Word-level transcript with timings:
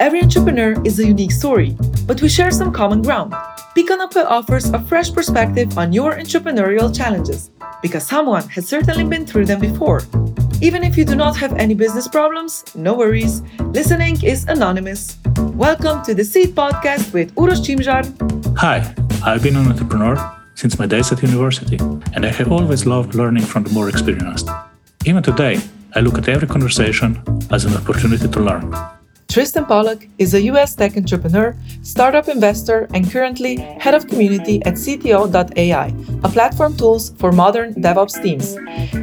Every 0.00 0.22
entrepreneur 0.22 0.80
is 0.82 0.98
a 0.98 1.06
unique 1.06 1.30
story, 1.30 1.76
but 2.06 2.22
we 2.22 2.30
share 2.30 2.50
some 2.50 2.72
common 2.72 3.02
ground. 3.02 3.34
Picanape 3.76 4.24
offers 4.24 4.70
a 4.70 4.80
fresh 4.80 5.12
perspective 5.12 5.76
on 5.76 5.92
your 5.92 6.14
entrepreneurial 6.14 6.88
challenges 6.88 7.50
because 7.82 8.06
someone 8.06 8.48
has 8.48 8.66
certainly 8.66 9.04
been 9.04 9.26
through 9.26 9.44
them 9.44 9.60
before. 9.60 10.00
Even 10.62 10.84
if 10.84 10.96
you 10.96 11.04
do 11.04 11.14
not 11.14 11.36
have 11.36 11.52
any 11.58 11.74
business 11.74 12.08
problems, 12.08 12.64
no 12.74 12.94
worries. 12.94 13.42
Listening 13.76 14.16
is 14.24 14.46
anonymous. 14.48 15.18
Welcome 15.52 16.02
to 16.06 16.14
the 16.14 16.24
Seed 16.24 16.54
Podcast 16.54 17.12
with 17.12 17.34
Uros 17.34 17.60
Cimzsar. 17.60 18.02
Hi, 18.56 18.94
I've 19.22 19.42
been 19.42 19.56
an 19.56 19.68
entrepreneur 19.68 20.16
since 20.54 20.78
my 20.78 20.86
days 20.86 21.12
at 21.12 21.20
university, 21.22 21.76
and 22.14 22.24
I 22.24 22.32
have 22.32 22.50
always 22.50 22.86
loved 22.86 23.14
learning 23.14 23.44
from 23.44 23.64
the 23.64 23.70
more 23.74 23.90
experienced. 23.90 24.48
Even 25.04 25.22
today, 25.22 25.60
I 25.94 26.00
look 26.00 26.16
at 26.16 26.26
every 26.26 26.48
conversation 26.48 27.22
as 27.50 27.66
an 27.66 27.76
opportunity 27.76 28.28
to 28.28 28.40
learn. 28.40 28.74
Tristan 29.30 29.64
Pollock 29.64 30.08
is 30.18 30.34
a 30.34 30.42
US 30.50 30.74
tech 30.74 30.96
entrepreneur, 30.96 31.56
startup 31.82 32.26
investor, 32.26 32.88
and 32.92 33.08
currently 33.08 33.58
head 33.78 33.94
of 33.94 34.08
community 34.08 34.60
at 34.64 34.74
CTO.ai, 34.74 35.94
a 36.24 36.28
platform 36.28 36.76
tools 36.76 37.10
for 37.16 37.30
modern 37.30 37.72
DevOps 37.74 38.20
teams. 38.20 38.58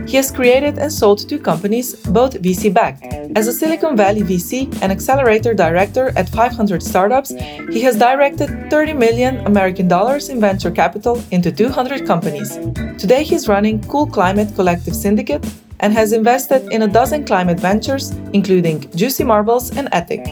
He 0.05 0.17
has 0.17 0.29
created 0.29 0.79
and 0.79 0.91
sold 0.91 1.29
two 1.29 1.39
companies, 1.39 1.95
both 2.07 2.41
VC 2.41 2.73
backed. 2.73 3.05
As 3.37 3.47
a 3.47 3.53
Silicon 3.53 3.95
Valley 3.95 4.21
VC 4.21 4.67
and 4.81 4.91
accelerator 4.91 5.53
director 5.53 6.11
at 6.17 6.27
500 6.27 6.83
startups, 6.83 7.29
he 7.71 7.79
has 7.83 7.95
directed 7.95 8.69
30 8.69 8.93
million 8.93 9.37
American 9.47 9.87
dollars 9.87 10.27
in 10.27 10.41
venture 10.41 10.71
capital 10.71 11.23
into 11.31 11.53
200 11.53 12.05
companies. 12.05 12.57
Today 12.97 13.23
he's 13.23 13.47
running 13.47 13.81
Cool 13.83 14.07
Climate 14.07 14.53
Collective 14.55 14.93
Syndicate, 14.93 15.45
and 15.79 15.93
has 15.93 16.13
invested 16.13 16.71
in 16.71 16.81
a 16.81 16.87
dozen 16.87 17.25
climate 17.25 17.59
ventures, 17.59 18.11
including 18.33 18.89
Juicy 18.95 19.23
Marbles 19.23 19.75
and 19.77 19.89
Ethic. 19.91 20.23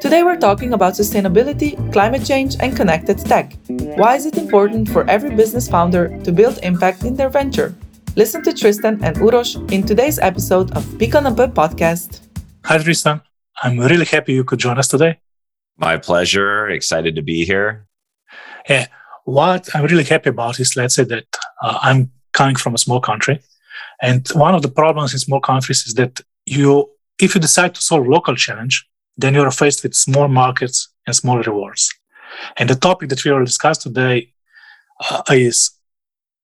Today 0.00 0.22
we're 0.22 0.38
talking 0.38 0.72
about 0.72 0.94
sustainability, 0.94 1.76
climate 1.92 2.24
change, 2.24 2.56
and 2.60 2.76
connected 2.76 3.18
tech. 3.18 3.56
Why 3.68 4.16
is 4.16 4.26
it 4.26 4.38
important 4.38 4.88
for 4.88 5.08
every 5.08 5.34
business 5.34 5.68
founder 5.68 6.18
to 6.24 6.32
build 6.32 6.58
impact 6.62 7.04
in 7.04 7.16
their 7.16 7.28
venture? 7.28 7.74
Listen 8.14 8.42
to 8.42 8.52
Tristan 8.52 9.02
and 9.02 9.16
Uros 9.16 9.56
in 9.72 9.84
today's 9.84 10.18
episode 10.18 10.70
of 10.76 10.84
Picanape 10.98 11.52
podcast. 11.54 12.20
Hi, 12.64 12.78
Tristan. 12.78 13.22
I'm 13.62 13.78
really 13.78 14.04
happy 14.04 14.34
you 14.34 14.44
could 14.44 14.58
join 14.58 14.78
us 14.78 14.88
today. 14.88 15.18
My 15.78 15.96
pleasure. 15.96 16.68
Excited 16.68 17.16
to 17.16 17.22
be 17.22 17.44
here. 17.44 17.86
Yeah. 18.68 18.86
What 19.24 19.68
I'm 19.74 19.84
really 19.84 20.04
happy 20.04 20.30
about 20.30 20.60
is, 20.60 20.76
let's 20.76 20.94
say 20.94 21.04
that 21.04 21.24
uh, 21.62 21.78
I'm 21.80 22.10
coming 22.32 22.56
from 22.56 22.74
a 22.74 22.78
small 22.78 23.00
country 23.00 23.40
and 24.02 24.28
one 24.34 24.54
of 24.54 24.62
the 24.62 24.68
problems 24.68 25.12
in 25.12 25.20
small 25.20 25.40
countries 25.40 25.84
is 25.86 25.94
that 25.94 26.20
you, 26.44 26.90
if 27.20 27.34
you 27.34 27.40
decide 27.40 27.74
to 27.76 27.80
solve 27.80 28.06
local 28.06 28.34
challenge, 28.34 28.86
then 29.16 29.34
you're 29.34 29.50
faced 29.52 29.84
with 29.84 29.94
small 29.94 30.26
markets 30.26 30.88
and 31.06 31.14
small 31.14 31.38
rewards. 31.38 31.94
And 32.56 32.68
the 32.68 32.74
topic 32.74 33.08
that 33.10 33.24
we 33.24 33.30
will 33.30 33.44
discuss 33.44 33.78
today 33.78 34.32
uh, 35.08 35.22
is 35.30 35.70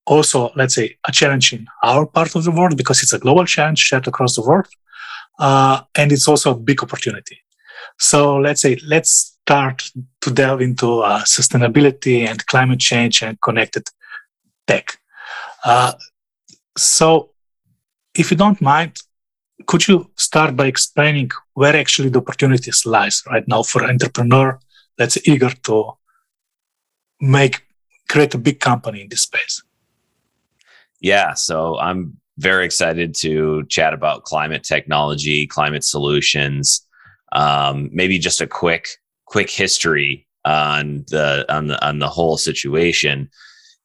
also, 0.06 0.52
let's 0.54 0.74
say, 0.74 0.96
a 1.06 1.12
challenge 1.12 1.52
in 1.52 1.66
our 1.82 2.06
part 2.06 2.36
of 2.36 2.44
the 2.44 2.52
world 2.52 2.76
because 2.76 3.02
it's 3.02 3.12
a 3.12 3.18
global 3.18 3.44
challenge 3.44 3.80
shared 3.80 4.06
across 4.06 4.36
the 4.36 4.42
world. 4.42 4.68
Uh, 5.38 5.80
and 5.96 6.12
it's 6.12 6.28
also 6.28 6.52
a 6.52 6.58
big 6.58 6.82
opportunity. 6.82 7.38
So 7.98 8.36
let's 8.36 8.62
say, 8.62 8.78
let's 8.86 9.36
start 9.42 9.90
to 10.20 10.30
delve 10.30 10.60
into 10.60 11.00
uh, 11.00 11.24
sustainability 11.24 12.26
and 12.26 12.46
climate 12.46 12.78
change 12.78 13.22
and 13.22 13.40
connected 13.40 13.84
tech. 14.66 14.98
Uh, 15.64 15.92
so 16.76 17.30
if 18.18 18.30
you 18.30 18.36
don't 18.36 18.60
mind, 18.60 18.98
could 19.66 19.86
you 19.88 20.10
start 20.16 20.56
by 20.56 20.66
explaining 20.66 21.30
where 21.54 21.76
actually 21.76 22.08
the 22.08 22.18
opportunities 22.18 22.84
lies 22.86 23.22
right 23.30 23.46
now 23.48 23.62
for 23.62 23.84
an 23.84 23.90
entrepreneur 23.90 24.58
that's 24.96 25.18
eager 25.26 25.50
to 25.50 25.92
make 27.20 27.62
create 28.08 28.34
a 28.34 28.38
big 28.38 28.60
company 28.60 29.02
in 29.02 29.08
this 29.08 29.22
space? 29.22 29.62
Yeah, 31.00 31.34
so 31.34 31.78
I'm 31.78 32.18
very 32.38 32.64
excited 32.64 33.14
to 33.16 33.64
chat 33.66 33.94
about 33.94 34.24
climate 34.24 34.64
technology, 34.64 35.46
climate 35.46 35.84
solutions. 35.84 36.86
Um, 37.32 37.90
maybe 37.92 38.18
just 38.18 38.40
a 38.40 38.46
quick 38.46 38.88
quick 39.26 39.50
history 39.50 40.26
on 40.44 41.04
the 41.08 41.44
on 41.48 41.66
the 41.66 41.86
on 41.86 41.98
the 41.98 42.08
whole 42.08 42.38
situation 42.38 43.28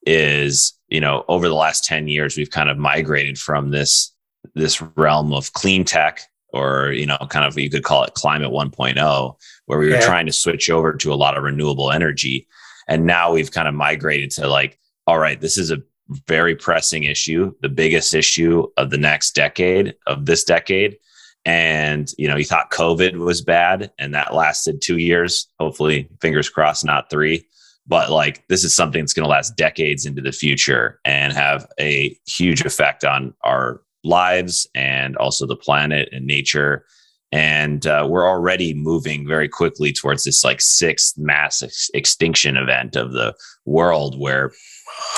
is 0.05 0.73
you 0.87 1.01
know 1.01 1.25
over 1.27 1.47
the 1.47 1.55
last 1.55 1.83
10 1.83 2.07
years 2.07 2.37
we've 2.37 2.49
kind 2.49 2.69
of 2.69 2.77
migrated 2.77 3.37
from 3.37 3.71
this 3.71 4.12
this 4.55 4.81
realm 4.81 5.33
of 5.33 5.53
clean 5.53 5.83
tech 5.83 6.21
or 6.53 6.91
you 6.91 7.05
know 7.05 7.17
kind 7.29 7.45
of 7.45 7.57
you 7.57 7.69
could 7.69 7.83
call 7.83 8.03
it 8.03 8.13
climate 8.13 8.51
1.0 8.51 9.35
where 9.65 9.79
we 9.79 9.89
were 9.89 9.95
yeah. 9.95 10.05
trying 10.05 10.25
to 10.25 10.31
switch 10.31 10.69
over 10.69 10.93
to 10.93 11.13
a 11.13 11.15
lot 11.15 11.37
of 11.37 11.43
renewable 11.43 11.91
energy. 11.91 12.47
And 12.87 13.05
now 13.05 13.31
we've 13.31 13.51
kind 13.51 13.67
of 13.67 13.73
migrated 13.73 14.31
to 14.31 14.47
like 14.47 14.79
all 15.07 15.19
right 15.19 15.41
this 15.41 15.57
is 15.57 15.71
a 15.71 15.81
very 16.27 16.55
pressing 16.55 17.05
issue 17.05 17.53
the 17.61 17.69
biggest 17.69 18.13
issue 18.13 18.67
of 18.77 18.89
the 18.89 18.97
next 18.97 19.35
decade 19.35 19.95
of 20.07 20.25
this 20.25 20.43
decade. 20.43 20.97
And 21.45 22.09
you 22.17 22.27
know 22.27 22.37
you 22.37 22.45
thought 22.45 22.71
covid 22.71 23.17
was 23.17 23.41
bad 23.41 23.91
and 23.97 24.13
that 24.13 24.33
lasted 24.33 24.81
2 24.81 24.97
years. 24.97 25.47
Hopefully 25.59 26.07
fingers 26.21 26.49
crossed 26.49 26.85
not 26.85 27.09
3 27.09 27.45
but 27.85 28.09
like 28.09 28.47
this 28.47 28.63
is 28.63 28.75
something 28.75 29.01
that's 29.01 29.13
going 29.13 29.25
to 29.25 29.29
last 29.29 29.57
decades 29.57 30.05
into 30.05 30.21
the 30.21 30.31
future 30.31 30.99
and 31.03 31.33
have 31.33 31.67
a 31.79 32.17
huge 32.25 32.61
effect 32.61 33.03
on 33.03 33.33
our 33.43 33.81
lives 34.03 34.67
and 34.75 35.15
also 35.17 35.45
the 35.45 35.55
planet 35.55 36.09
and 36.11 36.25
nature. 36.25 36.85
And 37.31 37.85
uh, 37.87 38.05
we're 38.07 38.29
already 38.29 38.75
moving 38.75 39.27
very 39.27 39.49
quickly 39.49 39.91
towards 39.91 40.23
this 40.23 40.43
like 40.43 40.61
sixth 40.61 41.17
mass 41.17 41.63
ex- 41.63 41.89
extinction 41.93 42.57
event 42.57 42.95
of 42.95 43.11
the 43.11 43.33
world 43.65 44.19
where 44.19 44.51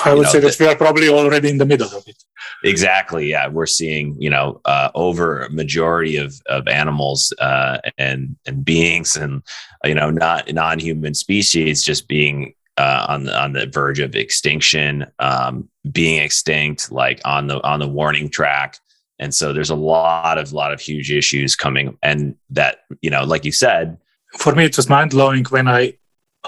I 0.04 0.14
would 0.14 0.22
know, 0.22 0.30
say 0.30 0.40
that 0.40 0.58
we 0.58 0.66
are 0.66 0.76
probably 0.76 1.08
already 1.08 1.50
in 1.50 1.58
the 1.58 1.66
middle 1.66 1.88
of 1.88 2.06
it. 2.06 2.22
Exactly. 2.64 3.30
Yeah, 3.30 3.48
we're 3.48 3.66
seeing 3.66 4.16
you 4.20 4.30
know 4.30 4.60
uh, 4.64 4.90
over 4.94 5.48
majority 5.50 6.16
of 6.16 6.34
of 6.46 6.68
animals 6.68 7.32
uh, 7.38 7.78
and 7.98 8.36
and 8.46 8.64
beings 8.64 9.16
and 9.16 9.42
you 9.84 9.94
know 9.94 10.10
not 10.10 10.52
non 10.52 10.78
human 10.78 11.14
species 11.14 11.82
just 11.82 12.08
being 12.08 12.54
uh, 12.78 13.06
on 13.08 13.24
the 13.24 13.38
on 13.38 13.52
the 13.52 13.66
verge 13.66 14.00
of 14.00 14.14
extinction, 14.14 15.06
um, 15.18 15.68
being 15.90 16.22
extinct, 16.22 16.92
like 16.92 17.20
on 17.24 17.46
the 17.46 17.62
on 17.62 17.80
the 17.80 17.88
warning 17.88 18.28
track. 18.28 18.78
And 19.18 19.34
so 19.34 19.52
there's 19.52 19.70
a 19.70 19.76
lot 19.76 20.36
of 20.36 20.52
lot 20.52 20.72
of 20.72 20.80
huge 20.80 21.10
issues 21.10 21.56
coming, 21.56 21.96
and 22.02 22.36
that 22.50 22.80
you 23.00 23.10
know, 23.10 23.24
like 23.24 23.44
you 23.44 23.52
said, 23.52 23.96
for 24.38 24.54
me 24.54 24.64
it 24.64 24.76
was 24.76 24.88
mind 24.88 25.10
blowing 25.10 25.44
when 25.46 25.68
I 25.68 25.94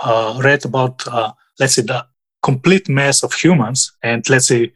uh, 0.03 0.39
read 0.43 0.65
about 0.65 1.06
uh, 1.09 1.33
let's 1.59 1.75
say 1.75 1.83
the 1.83 2.06
complete 2.43 2.89
mess 2.89 3.22
of 3.22 3.33
humans 3.33 3.93
and 4.03 4.28
let's 4.28 4.47
say 4.47 4.72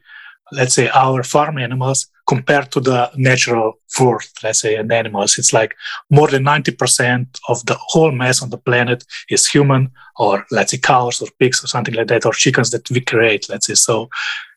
let's 0.53 0.75
say 0.75 0.89
our 0.89 1.23
farm 1.23 1.57
animals 1.57 2.07
compared 2.27 2.71
to 2.71 2.79
the 2.79 3.11
natural 3.15 3.73
world, 3.99 4.23
let's 4.43 4.59
say, 4.59 4.75
and 4.75 4.91
animals. 4.91 5.37
It's 5.37 5.51
like 5.53 5.75
more 6.09 6.27
than 6.27 6.43
90% 6.43 7.39
of 7.49 7.65
the 7.65 7.77
whole 7.79 8.11
mass 8.11 8.41
on 8.41 8.49
the 8.49 8.57
planet 8.57 9.03
is 9.29 9.47
human 9.47 9.91
or 10.17 10.45
let's 10.51 10.71
say 10.71 10.77
cows 10.77 11.21
or 11.21 11.27
pigs 11.39 11.63
or 11.63 11.67
something 11.67 11.95
like 11.95 12.07
that, 12.07 12.25
or 12.25 12.33
chickens 12.33 12.71
that 12.71 12.89
we 12.89 13.01
create, 13.01 13.49
let's 13.49 13.67
say. 13.67 13.73
So 13.73 14.09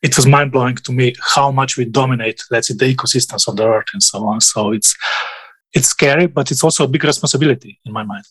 it 0.02 0.14
was 0.16 0.26
mind 0.26 0.52
blowing 0.52 0.76
to 0.76 0.92
me 0.92 1.14
how 1.34 1.50
much 1.50 1.76
we 1.76 1.86
dominate, 1.86 2.42
let's 2.50 2.68
say, 2.68 2.74
the 2.74 2.94
ecosystems 2.94 3.48
of 3.48 3.56
the 3.56 3.66
earth 3.66 3.86
and 3.92 4.02
so 4.02 4.24
on. 4.26 4.40
So 4.40 4.72
it's, 4.72 4.94
it's 5.72 5.88
scary, 5.88 6.26
but 6.26 6.50
it's 6.50 6.62
also 6.62 6.84
a 6.84 6.88
big 6.88 7.04
responsibility 7.04 7.80
in 7.84 7.92
my 7.92 8.04
mind. 8.04 8.24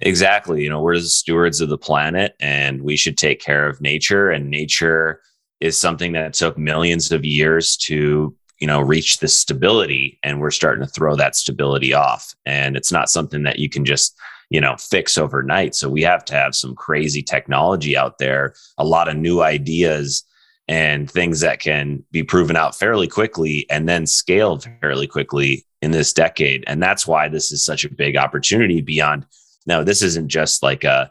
Exactly. 0.00 0.62
You 0.62 0.70
know, 0.70 0.80
we're 0.80 0.98
the 0.98 1.02
stewards 1.02 1.60
of 1.60 1.68
the 1.68 1.78
planet 1.78 2.34
and 2.40 2.82
we 2.82 2.96
should 2.96 3.18
take 3.18 3.40
care 3.40 3.68
of 3.68 3.80
nature 3.80 4.30
and 4.30 4.50
nature 4.50 5.20
is 5.60 5.78
something 5.78 6.12
that 6.12 6.34
took 6.34 6.58
millions 6.58 7.12
of 7.12 7.24
years 7.24 7.76
to 7.76 8.34
you 8.58 8.66
know 8.66 8.80
reach 8.80 9.18
this 9.18 9.36
stability 9.36 10.18
and 10.22 10.40
we're 10.40 10.50
starting 10.50 10.84
to 10.84 10.92
throw 10.92 11.16
that 11.16 11.36
stability 11.36 11.92
off. 11.92 12.34
And 12.44 12.76
it's 12.76 12.92
not 12.92 13.10
something 13.10 13.42
that 13.44 13.58
you 13.58 13.68
can 13.68 13.84
just 13.84 14.16
you 14.50 14.60
know 14.60 14.76
fix 14.76 15.18
overnight. 15.18 15.74
So 15.74 15.88
we 15.88 16.02
have 16.02 16.24
to 16.26 16.34
have 16.34 16.54
some 16.54 16.74
crazy 16.74 17.22
technology 17.22 17.96
out 17.96 18.18
there 18.18 18.54
a 18.78 18.84
lot 18.84 19.08
of 19.08 19.16
new 19.16 19.40
ideas 19.42 20.24
and 20.68 21.10
things 21.10 21.40
that 21.40 21.58
can 21.58 22.04
be 22.12 22.22
proven 22.22 22.54
out 22.54 22.76
fairly 22.76 23.08
quickly 23.08 23.66
and 23.70 23.88
then 23.88 24.06
scaled 24.06 24.68
fairly 24.80 25.06
quickly 25.06 25.66
in 25.82 25.90
this 25.90 26.12
decade. 26.12 26.62
And 26.68 26.80
that's 26.80 27.06
why 27.06 27.28
this 27.28 27.50
is 27.50 27.64
such 27.64 27.84
a 27.84 27.92
big 27.92 28.16
opportunity 28.16 28.80
beyond 28.80 29.26
now 29.66 29.82
this 29.82 30.02
isn't 30.02 30.28
just 30.28 30.62
like 30.62 30.84
a 30.84 31.10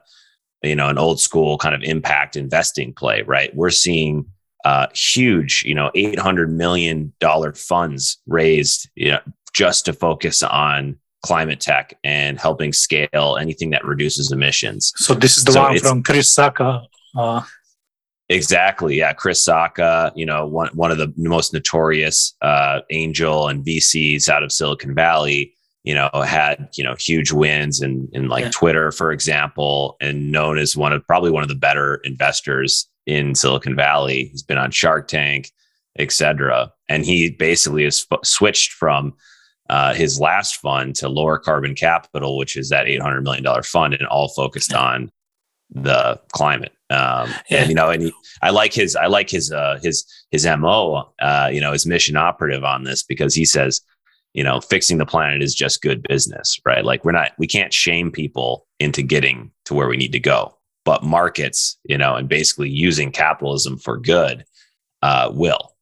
you 0.63 0.75
know 0.75 0.89
an 0.89 0.97
old 0.97 1.19
school 1.19 1.57
kind 1.57 1.73
of 1.73 1.81
impact 1.83 2.35
investing 2.35 2.93
play 2.93 3.23
right? 3.23 3.55
We're 3.55 3.69
seeing 3.69 4.25
uh, 4.69 4.87
huge, 4.93 5.63
you 5.65 5.73
know, 5.73 5.89
eight 5.95 6.19
hundred 6.19 6.51
million 6.51 7.11
dollar 7.19 7.53
funds 7.53 8.19
raised, 8.27 8.87
you 8.93 9.09
know, 9.11 9.19
just 9.51 9.85
to 9.85 9.93
focus 9.93 10.43
on 10.43 10.95
climate 11.23 11.59
tech 11.59 11.97
and 12.03 12.39
helping 12.39 12.71
scale 12.71 13.37
anything 13.41 13.71
that 13.71 13.83
reduces 13.83 14.31
emissions. 14.31 14.93
So 14.95 15.15
this 15.15 15.37
is 15.39 15.43
the 15.43 15.53
so 15.53 15.63
one 15.63 15.79
from 15.79 16.03
Chris 16.03 16.35
Sacca. 16.35 16.85
Uh... 17.17 17.41
Exactly. 18.29 18.95
Yeah. 18.95 19.13
Chris 19.13 19.43
Sacca, 19.43 20.11
you 20.15 20.27
know, 20.27 20.45
one, 20.45 20.69
one 20.75 20.91
of 20.91 20.99
the 20.99 21.11
most 21.17 21.51
notorious 21.51 22.35
uh, 22.43 22.81
angel 22.91 23.47
and 23.47 23.65
VCs 23.65 24.29
out 24.29 24.43
of 24.43 24.51
Silicon 24.51 24.93
Valley. 24.93 25.55
you 25.83 25.95
know, 25.95 26.09
had, 26.13 26.69
you 26.77 26.83
know, 26.83 26.95
huge 26.99 27.31
wins 27.31 27.81
in, 27.81 28.07
in 28.11 28.27
like 28.27 28.43
yeah. 28.43 28.51
Twitter, 28.51 28.91
for 28.91 29.11
example, 29.11 29.97
and 29.99 30.31
known 30.31 30.59
as 30.59 30.77
one 30.77 30.93
of 30.93 31.05
probably 31.07 31.31
one 31.31 31.41
of 31.41 31.49
the 31.49 31.55
better 31.55 31.95
investors 32.03 32.87
in 33.09 33.33
Silicon 33.33 33.75
Valley. 33.75 34.25
He's 34.25 34.43
been 34.43 34.59
on 34.59 34.69
Shark 34.69 35.07
Tank, 35.07 35.51
etc. 35.97 36.71
And 36.87 37.03
he 37.03 37.31
basically 37.31 37.83
has 37.83 38.05
switched 38.23 38.73
from 38.73 39.15
uh, 39.69 39.95
his 39.95 40.19
last 40.19 40.57
fund 40.57 40.95
to 40.97 41.07
Lowercarbon 41.07 41.75
Capital, 41.75 42.37
which 42.37 42.55
is 42.55 42.69
that 42.69 42.85
$800 42.85 43.23
million 43.23 43.63
fund 43.63 43.95
and 43.95 44.07
all 44.07 44.29
focused 44.29 44.73
on 44.73 45.11
the 45.71 46.19
climate. 46.31 46.71
Um, 46.91 47.29
yeah. 47.49 47.61
and, 47.61 47.69
you 47.69 47.75
know, 47.75 47.89
and 47.89 48.03
he, 48.03 48.13
I 48.41 48.51
like 48.51 48.73
his, 48.73 48.95
I 48.95 49.07
like 49.07 49.29
his, 49.29 49.51
uh, 49.51 49.79
his, 49.81 50.05
his 50.29 50.45
MO, 50.45 51.11
uh, 51.19 51.49
you 51.51 51.61
know, 51.61 51.71
his 51.71 51.85
mission 51.85 52.15
operative 52.15 52.63
on 52.63 52.83
this 52.83 53.03
because 53.03 53.33
he 53.33 53.45
says, 53.45 53.81
you 54.33 54.43
know, 54.43 54.61
fixing 54.61 54.99
the 54.99 55.05
planet 55.05 55.41
is 55.41 55.55
just 55.55 55.81
good 55.81 56.03
business, 56.07 56.59
right? 56.63 56.85
Like 56.85 57.03
we're 57.03 57.11
not, 57.11 57.31
we 57.39 57.47
can't 57.47 57.73
shame 57.73 58.11
people 58.11 58.67
into 58.79 59.01
getting 59.01 59.51
to 59.65 59.73
where 59.73 59.87
we 59.87 59.97
need 59.97 60.11
to 60.11 60.19
go, 60.19 60.58
but 60.85 61.03
markets, 61.03 61.77
you 61.83 61.97
know, 61.97 62.15
and 62.15 62.27
basically 62.27 62.69
using 62.69 63.11
capitalism 63.11 63.77
for 63.77 63.97
good, 63.97 64.45
uh, 65.01 65.31
will. 65.33 65.75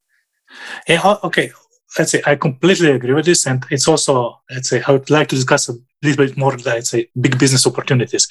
Yeah. 0.88 1.16
Okay 1.22 1.52
let's 1.98 2.12
say 2.12 2.22
I 2.26 2.36
completely 2.36 2.90
agree 2.90 3.14
with 3.14 3.24
this, 3.24 3.46
and 3.46 3.64
it's 3.70 3.88
also 3.88 4.40
let's 4.50 4.68
say 4.68 4.82
I 4.86 4.92
would 4.92 5.10
like 5.10 5.28
to 5.28 5.36
discuss 5.36 5.68
a 5.68 5.74
little 6.02 6.26
bit 6.26 6.36
more 6.36 6.56
let's 6.58 6.90
say 6.90 7.08
big 7.20 7.38
business 7.38 7.66
opportunities. 7.66 8.28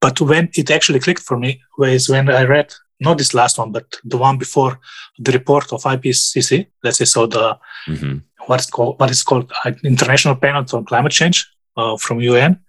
But 0.00 0.20
when 0.20 0.50
it 0.54 0.70
actually 0.70 1.00
clicked 1.00 1.22
for 1.22 1.38
me 1.38 1.60
was 1.78 2.08
when 2.08 2.28
I 2.30 2.44
read 2.44 2.72
not 3.00 3.18
this 3.18 3.34
last 3.34 3.58
one, 3.58 3.72
but 3.72 3.86
the 4.04 4.18
one 4.18 4.38
before 4.38 4.78
the 5.18 5.32
report 5.32 5.72
of 5.72 5.82
IPCC. 5.82 6.66
Let's 6.84 6.98
say 6.98 7.06
so 7.06 7.26
the 7.26 7.58
mm-hmm. 7.88 8.18
what 8.46 8.60
is 8.60 8.66
called 8.66 9.00
what 9.00 9.10
is 9.10 9.22
called 9.22 9.52
International 9.84 10.36
Panel 10.36 10.64
on 10.72 10.84
Climate 10.84 11.12
Change 11.12 11.48
uh, 11.76 11.96
from 11.96 12.20
UN. 12.20 12.60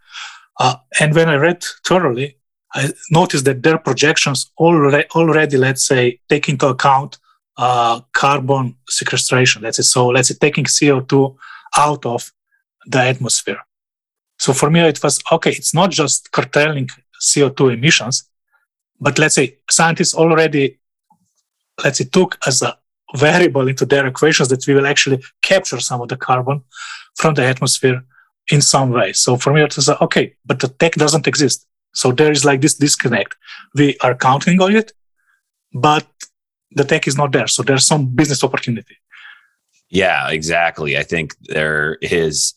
Uh, 0.59 0.75
and 0.99 1.15
when 1.15 1.29
I 1.29 1.35
read 1.35 1.63
thoroughly, 1.85 2.37
I 2.73 2.91
noticed 3.09 3.45
that 3.45 3.63
their 3.63 3.77
projections 3.77 4.51
already, 4.57 5.07
already 5.15 5.57
let's 5.57 5.85
say, 5.85 6.19
take 6.29 6.47
into 6.47 6.67
account 6.67 7.17
uh, 7.57 8.01
carbon 8.13 8.75
sequestration. 8.87 9.61
Let's 9.61 9.77
say 9.77 9.83
so. 9.83 10.07
Let's 10.07 10.29
say 10.29 10.35
taking 10.39 10.65
CO2 10.65 11.35
out 11.77 12.05
of 12.05 12.31
the 12.85 13.01
atmosphere. 13.01 13.59
So 14.39 14.53
for 14.53 14.69
me, 14.69 14.79
it 14.81 15.03
was 15.03 15.21
okay. 15.31 15.51
It's 15.51 15.73
not 15.73 15.91
just 15.91 16.31
curtailing 16.31 16.89
CO2 17.21 17.73
emissions, 17.73 18.27
but 18.99 19.19
let's 19.19 19.35
say 19.35 19.57
scientists 19.69 20.15
already, 20.15 20.79
let's 21.83 21.99
say, 21.99 22.05
took 22.05 22.37
as 22.47 22.61
a 22.61 22.77
variable 23.15 23.67
into 23.67 23.85
their 23.85 24.07
equations 24.07 24.49
that 24.49 24.65
we 24.65 24.73
will 24.73 24.87
actually 24.87 25.21
capture 25.41 25.79
some 25.79 26.01
of 26.01 26.07
the 26.07 26.17
carbon 26.17 26.63
from 27.15 27.33
the 27.33 27.43
atmosphere 27.43 28.03
in 28.49 28.61
some 28.61 28.89
way. 28.91 29.13
So 29.13 29.37
for 29.37 29.53
me, 29.53 29.61
it 29.61 29.75
was 29.75 29.89
okay, 29.89 30.35
but 30.45 30.59
the 30.59 30.69
tech 30.69 30.93
doesn't 30.93 31.27
exist. 31.27 31.67
So 31.93 32.11
there 32.11 32.31
is 32.31 32.45
like 32.45 32.61
this 32.61 32.75
disconnect. 32.75 33.35
We 33.75 33.97
are 34.01 34.15
counting 34.15 34.61
on 34.61 34.75
it, 34.75 34.93
but 35.73 36.07
the 36.71 36.83
tech 36.83 37.07
is 37.07 37.17
not 37.17 37.31
there. 37.31 37.47
So 37.47 37.63
there's 37.63 37.85
some 37.85 38.07
business 38.07 38.43
opportunity. 38.43 38.97
Yeah, 39.89 40.29
exactly. 40.29 40.97
I 40.97 41.03
think 41.03 41.35
there 41.47 41.97
is, 42.01 42.53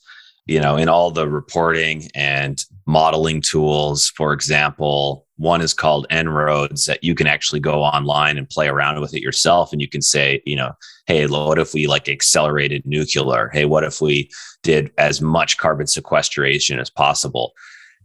you 0.46 0.60
know, 0.60 0.76
in 0.76 0.88
all 0.88 1.10
the 1.10 1.28
reporting 1.28 2.08
and 2.14 2.64
modeling 2.86 3.40
tools, 3.40 4.12
for 4.16 4.32
example, 4.32 5.26
one 5.36 5.60
is 5.60 5.74
called 5.74 6.06
En-ROADS 6.10 6.86
that 6.86 7.02
you 7.02 7.16
can 7.16 7.26
actually 7.26 7.58
go 7.58 7.82
online 7.82 8.38
and 8.38 8.48
play 8.48 8.68
around 8.68 9.00
with 9.00 9.14
it 9.14 9.20
yourself. 9.20 9.72
And 9.72 9.82
you 9.82 9.88
can 9.88 10.02
say, 10.02 10.40
you 10.46 10.54
know, 10.54 10.74
hey, 11.06 11.26
what 11.26 11.58
if 11.58 11.74
we 11.74 11.88
like 11.88 12.08
accelerated 12.08 12.86
nuclear? 12.86 13.50
Hey, 13.52 13.64
what 13.64 13.82
if 13.82 14.00
we 14.00 14.30
did 14.62 14.92
as 14.96 15.20
much 15.20 15.58
carbon 15.58 15.88
sequestration 15.88 16.78
as 16.78 16.88
possible? 16.88 17.52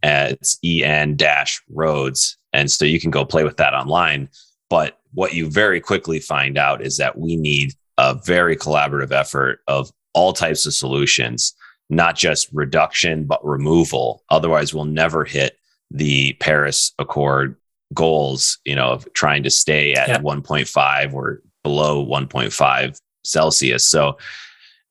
It's 0.03 0.57
en 0.63 1.15
dash 1.15 1.61
roads. 1.69 2.37
And 2.53 2.69
so 2.69 2.85
you 2.85 2.99
can 2.99 3.11
go 3.11 3.25
play 3.25 3.43
with 3.43 3.57
that 3.57 3.73
online. 3.73 4.29
But 4.69 4.99
what 5.13 5.33
you 5.33 5.49
very 5.49 5.81
quickly 5.81 6.19
find 6.19 6.57
out 6.57 6.81
is 6.81 6.97
that 6.97 7.17
we 7.17 7.35
need 7.35 7.73
a 7.97 8.15
very 8.25 8.55
collaborative 8.55 9.11
effort 9.11 9.59
of 9.67 9.91
all 10.13 10.33
types 10.33 10.65
of 10.65 10.73
solutions, 10.73 11.53
not 11.89 12.15
just 12.15 12.49
reduction, 12.53 13.25
but 13.25 13.43
removal. 13.45 14.23
Otherwise, 14.29 14.73
we'll 14.73 14.85
never 14.85 15.25
hit 15.25 15.57
the 15.91 16.33
Paris 16.33 16.93
Accord 16.99 17.55
goals, 17.93 18.59
you 18.65 18.75
know, 18.75 18.89
of 18.91 19.11
trying 19.13 19.43
to 19.43 19.49
stay 19.49 19.93
at 19.93 20.07
yeah. 20.07 20.19
1.5 20.19 21.13
or 21.13 21.41
below 21.63 22.05
1.5 22.05 22.99
Celsius. 23.23 23.87
So, 23.87 24.17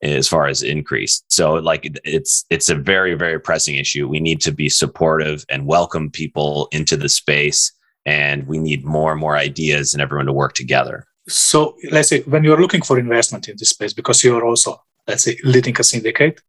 as 0.01 0.27
far 0.27 0.47
as 0.47 0.63
increase. 0.63 1.23
So 1.27 1.55
like 1.55 1.91
it's 2.03 2.45
it's 2.49 2.69
a 2.69 2.75
very 2.75 3.15
very 3.15 3.39
pressing 3.39 3.75
issue. 3.75 4.07
We 4.07 4.19
need 4.19 4.41
to 4.41 4.51
be 4.51 4.69
supportive 4.69 5.45
and 5.49 5.65
welcome 5.65 6.09
people 6.09 6.67
into 6.71 6.95
the 6.97 7.09
space 7.09 7.71
and 8.05 8.47
we 8.47 8.57
need 8.57 8.85
more 8.85 9.11
and 9.11 9.19
more 9.19 9.35
ideas 9.37 9.93
and 9.93 10.01
everyone 10.01 10.27
to 10.27 10.33
work 10.33 10.53
together. 10.53 11.05
So 11.27 11.75
let's 11.91 12.09
say 12.09 12.21
when 12.21 12.43
you're 12.43 12.61
looking 12.61 12.81
for 12.81 12.97
investment 12.97 13.49
in 13.49 13.55
this 13.57 13.69
space, 13.69 13.93
because 13.93 14.23
you're 14.23 14.45
also 14.45 14.81
let's 15.07 15.23
say 15.23 15.37
leading 15.43 15.79
a 15.79 15.83
syndicate, 15.83 16.41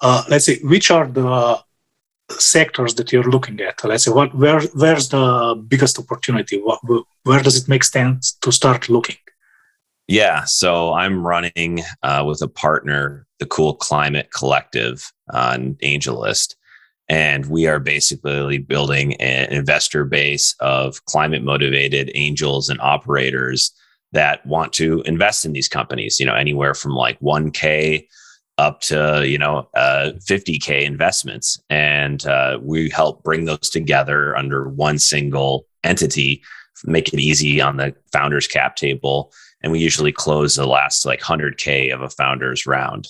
uh, 0.00 0.24
let's 0.28 0.46
say 0.46 0.58
which 0.62 0.90
are 0.90 1.06
the 1.06 1.62
sectors 2.30 2.94
that 2.94 3.12
you're 3.12 3.30
looking 3.30 3.60
at? 3.60 3.84
Let's 3.84 4.04
say 4.04 4.10
what 4.10 4.34
where 4.34 4.60
where's 4.74 5.08
the 5.08 5.62
biggest 5.68 5.98
opportunity? 5.98 6.56
What, 6.58 6.80
where 7.24 7.42
does 7.42 7.56
it 7.56 7.68
make 7.68 7.84
sense 7.84 8.32
to 8.42 8.50
start 8.50 8.88
looking? 8.88 9.16
Yeah, 10.06 10.44
so 10.44 10.92
I'm 10.92 11.26
running 11.26 11.82
uh, 12.02 12.24
with 12.26 12.42
a 12.42 12.48
partner, 12.48 13.26
the 13.38 13.46
Cool 13.46 13.74
Climate 13.74 14.30
Collective 14.36 15.10
on 15.32 15.74
AngelList, 15.82 16.56
and 17.08 17.46
we 17.46 17.66
are 17.66 17.80
basically 17.80 18.58
building 18.58 19.14
an 19.14 19.50
investor 19.52 20.04
base 20.04 20.54
of 20.60 21.04
climate 21.06 21.42
motivated 21.42 22.10
angels 22.14 22.68
and 22.68 22.80
operators 22.80 23.72
that 24.12 24.44
want 24.46 24.72
to 24.74 25.02
invest 25.02 25.44
in 25.44 25.52
these 25.52 25.68
companies, 25.68 26.20
you 26.20 26.26
know, 26.26 26.34
anywhere 26.34 26.74
from 26.74 26.92
like 26.92 27.18
1K 27.20 28.06
up 28.58 28.80
to, 28.80 29.24
you 29.26 29.36
know, 29.38 29.68
uh, 29.74 30.12
50K 30.20 30.84
investments. 30.84 31.60
And 31.68 32.24
uh, 32.26 32.58
we 32.62 32.88
help 32.90 33.22
bring 33.24 33.46
those 33.46 33.68
together 33.70 34.36
under 34.36 34.68
one 34.68 34.98
single 34.98 35.66
entity, 35.82 36.42
make 36.84 37.12
it 37.12 37.18
easy 37.18 37.60
on 37.60 37.78
the 37.78 37.94
founders 38.12 38.46
cap 38.46 38.76
table. 38.76 39.32
And 39.64 39.72
we 39.72 39.80
usually 39.80 40.12
close 40.12 40.54
the 40.54 40.66
last 40.66 41.04
like 41.04 41.22
100K 41.22 41.92
of 41.92 42.02
a 42.02 42.10
founders 42.10 42.66
round. 42.66 43.08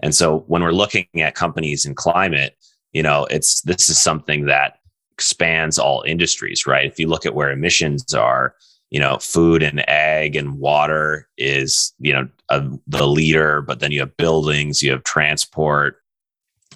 And 0.00 0.14
so 0.14 0.40
when 0.46 0.62
we're 0.62 0.72
looking 0.72 1.06
at 1.16 1.34
companies 1.34 1.84
in 1.84 1.94
climate, 1.94 2.56
you 2.96 3.02
know 3.02 3.26
it's 3.30 3.60
this 3.60 3.90
is 3.90 4.02
something 4.02 4.46
that 4.46 4.78
spans 5.20 5.78
all 5.78 6.02
industries 6.06 6.66
right 6.66 6.86
if 6.86 6.98
you 6.98 7.06
look 7.06 7.26
at 7.26 7.34
where 7.34 7.50
emissions 7.50 8.14
are 8.14 8.54
you 8.88 8.98
know 8.98 9.18
food 9.18 9.62
and 9.62 9.86
ag 9.86 10.34
and 10.34 10.58
water 10.58 11.28
is 11.36 11.92
you 11.98 12.10
know 12.10 12.26
a, 12.48 12.66
the 12.86 13.06
leader 13.06 13.60
but 13.60 13.80
then 13.80 13.92
you 13.92 14.00
have 14.00 14.16
buildings 14.16 14.82
you 14.82 14.90
have 14.90 15.04
transport 15.04 16.02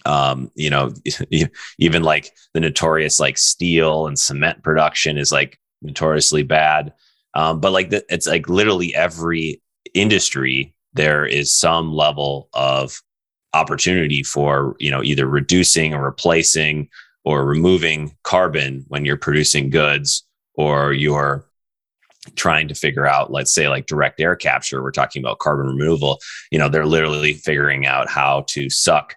um 0.04 0.50
you 0.54 0.69
know 0.69 0.93
even 1.78 2.02
like 2.02 2.33
the 2.52 2.61
notorious 2.61 3.19
like 3.19 3.38
steel 3.38 4.07
and 4.07 4.19
cement 4.19 4.62
production 4.62 5.16
is 5.16 5.33
like 5.33 5.59
notoriously 5.81 6.43
bad 6.43 6.93
um 7.34 7.60
but 7.60 7.72
like 7.72 7.90
the, 7.90 8.04
it's 8.08 8.26
like 8.26 8.49
literally 8.49 8.94
every 8.94 9.60
industry 9.94 10.75
there 10.92 11.25
is 11.25 11.54
some 11.54 11.92
level 11.92 12.49
of 12.52 13.00
opportunity 13.54 14.22
for 14.22 14.76
you 14.78 14.90
know 14.90 15.02
either 15.02 15.26
reducing 15.26 15.94
or 15.94 16.04
replacing 16.04 16.88
or 17.25 17.44
removing 17.44 18.16
carbon 18.22 18.84
when 18.88 19.04
you're 19.04 19.16
producing 19.16 19.70
goods 19.70 20.25
or 20.54 20.92
you're 20.92 21.44
trying 22.37 22.68
to 22.68 22.75
figure 22.75 23.06
out 23.06 23.32
let's 23.32 23.52
say 23.52 23.68
like 23.68 23.87
direct 23.87 24.20
air 24.20 24.37
capture 24.37 24.82
we're 24.82 24.90
talking 24.90 25.22
about 25.22 25.38
carbon 25.38 25.66
removal 25.66 26.18
you 26.50 26.58
know 26.58 26.68
they're 26.68 26.87
literally 26.87 27.34
figuring 27.34 27.87
out 27.87 28.08
how 28.08 28.44
to 28.46 28.68
suck 28.70 29.16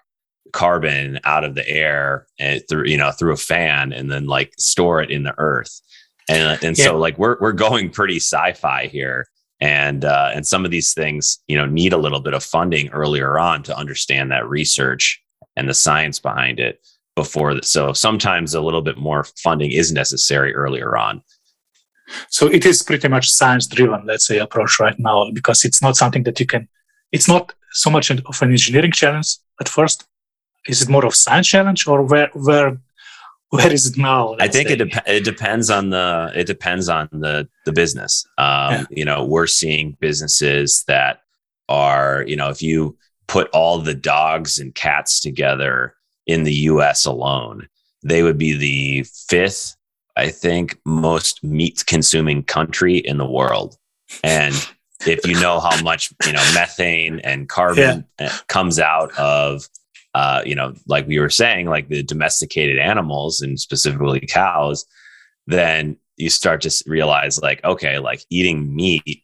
carbon 0.52 1.18
out 1.24 1.44
of 1.44 1.54
the 1.54 1.68
air 1.68 2.26
and 2.38 2.62
through 2.68 2.86
you 2.86 2.96
know 2.96 3.10
through 3.10 3.32
a 3.32 3.36
fan 3.36 3.92
and 3.92 4.10
then 4.10 4.26
like 4.26 4.52
store 4.58 5.02
it 5.02 5.10
in 5.10 5.22
the 5.22 5.34
earth 5.38 5.80
and 6.28 6.62
and 6.62 6.78
yeah. 6.78 6.86
so 6.86 6.98
like 6.98 7.18
we're 7.18 7.36
we're 7.40 7.52
going 7.52 7.90
pretty 7.90 8.16
sci-fi 8.16 8.86
here. 8.86 9.26
And 9.60 10.04
uh, 10.04 10.30
and 10.34 10.46
some 10.46 10.64
of 10.64 10.70
these 10.70 10.94
things 10.94 11.38
you 11.46 11.56
know 11.56 11.64
need 11.64 11.92
a 11.92 11.96
little 11.98 12.20
bit 12.20 12.34
of 12.34 12.42
funding 12.42 12.88
earlier 12.90 13.38
on 13.38 13.62
to 13.64 13.76
understand 13.76 14.30
that 14.30 14.48
research 14.48 15.22
and 15.56 15.68
the 15.68 15.74
science 15.74 16.18
behind 16.18 16.58
it 16.58 16.84
before 17.14 17.54
that 17.54 17.64
so 17.64 17.92
sometimes 17.92 18.54
a 18.54 18.60
little 18.60 18.82
bit 18.82 18.98
more 18.98 19.24
funding 19.42 19.70
is 19.70 19.92
necessary 19.92 20.54
earlier 20.54 20.96
on. 20.96 21.22
So 22.28 22.48
it 22.48 22.66
is 22.66 22.82
pretty 22.82 23.08
much 23.08 23.30
science 23.30 23.66
driven 23.66 24.04
let's 24.04 24.26
say 24.26 24.38
approach 24.38 24.78
right 24.80 24.98
now 24.98 25.30
because 25.32 25.64
it's 25.64 25.80
not 25.80 25.96
something 25.96 26.24
that 26.24 26.40
you 26.40 26.46
can 26.46 26.68
it's 27.12 27.28
not 27.28 27.54
so 27.70 27.90
much 27.90 28.10
of 28.10 28.42
an 28.42 28.50
engineering 28.50 28.92
challenge 28.92 29.36
at 29.60 29.68
first. 29.68 30.04
Is 30.66 30.82
it 30.82 30.88
more 30.88 31.06
of 31.06 31.14
science 31.14 31.48
challenge 31.48 31.86
or 31.86 32.02
where 32.02 32.30
where 32.34 32.76
where 33.50 33.72
is 33.72 33.86
it 33.86 33.98
now? 33.98 34.36
I 34.40 34.48
think 34.48 34.70
it, 34.70 34.76
de- 34.76 35.16
it 35.16 35.24
depends 35.24 35.70
on 35.70 35.90
the 35.90 36.32
it 36.34 36.46
depends 36.46 36.88
on 36.88 37.08
the 37.12 37.48
the 37.64 37.72
business. 37.72 38.26
Um, 38.38 38.46
yeah. 38.46 38.84
You 38.90 39.04
know, 39.04 39.24
we're 39.24 39.46
seeing 39.46 39.96
businesses 40.00 40.84
that 40.88 41.20
are 41.68 42.24
you 42.26 42.36
know 42.36 42.50
if 42.50 42.62
you 42.62 42.96
put 43.26 43.48
all 43.50 43.78
the 43.78 43.94
dogs 43.94 44.58
and 44.58 44.74
cats 44.74 45.20
together 45.20 45.94
in 46.26 46.44
the 46.44 46.52
US 46.52 47.06
alone, 47.06 47.68
they 48.02 48.22
would 48.22 48.38
be 48.38 48.56
the 48.56 49.06
fifth, 49.28 49.76
I 50.16 50.28
think, 50.28 50.78
most 50.84 51.42
meat 51.42 51.84
consuming 51.86 52.42
country 52.42 52.98
in 52.98 53.18
the 53.18 53.26
world. 53.26 53.76
And 54.22 54.54
if 55.06 55.26
you 55.26 55.40
know 55.40 55.60
how 55.60 55.82
much, 55.82 56.12
you 56.26 56.32
know, 56.32 56.44
methane 56.54 57.20
and 57.20 57.48
carbon 57.48 58.06
yeah. 58.20 58.26
Uh, 58.26 58.36
comes 58.48 58.78
out 58.78 59.12
of, 59.18 59.68
uh, 60.14 60.42
you 60.46 60.54
know, 60.54 60.74
like 60.86 61.06
we 61.06 61.18
were 61.18 61.30
saying, 61.30 61.66
like 61.66 61.88
the 61.88 62.02
domesticated 62.02 62.78
animals 62.78 63.40
and 63.40 63.58
specifically 63.58 64.20
cows, 64.20 64.86
then 65.46 65.96
you 66.16 66.30
start 66.30 66.60
to 66.62 66.84
realize 66.86 67.42
like, 67.42 67.62
okay, 67.64 67.98
like 67.98 68.24
eating 68.30 68.74
meat 68.74 69.22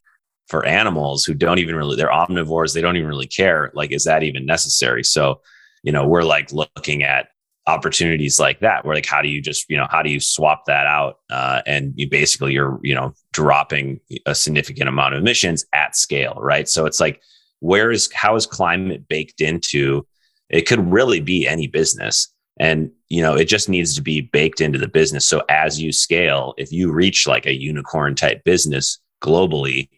for 0.48 0.66
animals 0.66 1.24
who 1.24 1.32
don't 1.32 1.58
even 1.58 1.76
really, 1.76 1.96
they're 1.96 2.08
omnivores, 2.08 2.74
they 2.74 2.80
don't 2.80 2.96
even 2.96 3.08
really 3.08 3.28
care. 3.28 3.70
Like, 3.74 3.92
is 3.92 4.04
that 4.04 4.24
even 4.24 4.44
necessary? 4.44 5.04
So, 5.04 5.40
you 5.84 5.92
know, 5.92 6.06
we're 6.06 6.22
like 6.22 6.52
looking 6.52 7.04
at 7.04 7.28
opportunities 7.66 8.40
like 8.40 8.58
that 8.60 8.84
where 8.84 8.96
like 8.96 9.06
how 9.06 9.22
do 9.22 9.28
you 9.28 9.40
just 9.40 9.68
you 9.68 9.76
know 9.76 9.86
how 9.90 10.02
do 10.02 10.10
you 10.10 10.18
swap 10.18 10.64
that 10.66 10.86
out 10.86 11.18
uh, 11.30 11.60
and 11.66 11.92
you 11.94 12.08
basically 12.08 12.52
you're 12.52 12.80
you 12.82 12.94
know 12.94 13.12
dropping 13.32 14.00
a 14.26 14.34
significant 14.34 14.88
amount 14.88 15.14
of 15.14 15.20
emissions 15.20 15.64
at 15.72 15.94
scale 15.94 16.36
right 16.40 16.68
so 16.68 16.86
it's 16.86 17.00
like 17.00 17.20
where 17.60 17.90
is 17.90 18.10
how 18.14 18.34
is 18.34 18.46
climate 18.46 19.06
baked 19.08 19.40
into 19.40 20.04
it 20.50 20.66
could 20.66 20.90
really 20.90 21.20
be 21.20 21.46
any 21.46 21.66
business 21.66 22.28
and 22.58 22.90
you 23.08 23.22
know 23.22 23.34
it 23.34 23.46
just 23.46 23.68
needs 23.68 23.94
to 23.94 24.02
be 24.02 24.20
baked 24.20 24.60
into 24.60 24.78
the 24.78 24.88
business 24.88 25.26
so 25.26 25.42
as 25.48 25.80
you 25.80 25.92
scale 25.92 26.54
if 26.58 26.72
you 26.72 26.92
reach 26.92 27.26
like 27.26 27.46
a 27.46 27.54
unicorn 27.54 28.14
type 28.14 28.42
business 28.44 28.98
globally 29.22 29.88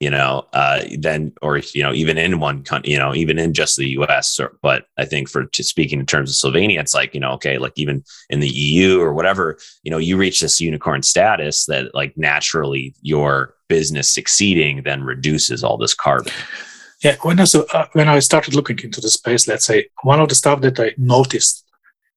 you 0.00 0.10
know, 0.10 0.46
uh, 0.52 0.82
then 0.98 1.32
or 1.40 1.58
you 1.72 1.82
know, 1.82 1.94
even 1.94 2.18
in 2.18 2.40
one 2.40 2.62
country, 2.62 2.92
you 2.92 2.98
know, 2.98 3.14
even 3.14 3.38
in 3.38 3.54
just 3.54 3.76
the 3.76 3.88
U.S. 3.90 4.38
Or, 4.38 4.58
but 4.60 4.84
I 4.98 5.04
think 5.04 5.30
for 5.30 5.48
speaking 5.54 6.00
in 6.00 6.04
terms 6.04 6.30
of 6.30 6.52
Slovenia, 6.52 6.80
it's 6.80 6.94
like 6.94 7.14
you 7.14 7.20
know, 7.20 7.30
okay, 7.32 7.56
like 7.56 7.72
even 7.76 8.04
in 8.28 8.40
the 8.40 8.48
EU 8.48 9.00
or 9.00 9.14
whatever, 9.14 9.56
you 9.82 9.90
know, 9.90 9.98
you 9.98 10.16
reach 10.16 10.40
this 10.40 10.60
unicorn 10.60 11.02
status 11.02 11.64
that 11.66 11.94
like 11.94 12.16
naturally 12.18 12.94
your 13.02 13.54
business 13.68 14.12
succeeding 14.12 14.82
then 14.82 15.04
reduces 15.04 15.64
all 15.64 15.78
this 15.78 15.94
carbon. 15.94 16.32
Yeah, 17.04 17.16
when 17.22 17.38
I 17.38 17.44
uh, 17.74 17.86
when 17.92 18.08
I 18.08 18.18
started 18.20 18.54
looking 18.54 18.78
into 18.80 19.00
the 19.00 19.10
space, 19.10 19.46
let's 19.46 19.66
say 19.66 19.88
one 20.02 20.20
of 20.20 20.28
the 20.28 20.34
stuff 20.34 20.60
that 20.62 20.80
I 20.80 20.94
noticed 20.96 21.64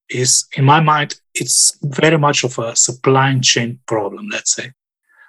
is 0.09 0.47
in 0.55 0.63
my 0.63 0.79
mind 0.79 1.19
it's 1.33 1.77
very 1.83 2.17
much 2.17 2.45
of 2.45 2.57
a 2.57 2.75
supply 2.75 3.37
chain 3.41 3.79
problem. 3.85 4.29
Let's 4.31 4.55
say 4.55 4.71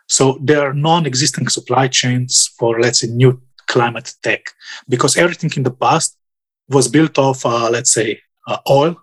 so 0.09 0.39
there 0.41 0.63
are 0.67 0.73
non-existing 0.73 1.49
supply 1.49 1.87
chains 1.87 2.51
for, 2.59 2.81
let's 2.81 3.01
say, 3.01 3.09
new 3.09 3.41
climate 3.67 4.15
tech, 4.23 4.43
because 4.89 5.17
everything 5.17 5.51
in 5.57 5.63
the 5.63 5.71
past 5.71 6.17
was 6.71 6.89
built 6.89 7.19
off, 7.19 7.45
uh, 7.45 7.69
let's 7.71 7.93
say, 7.93 8.21
uh, 8.47 8.59
oil 8.71 8.97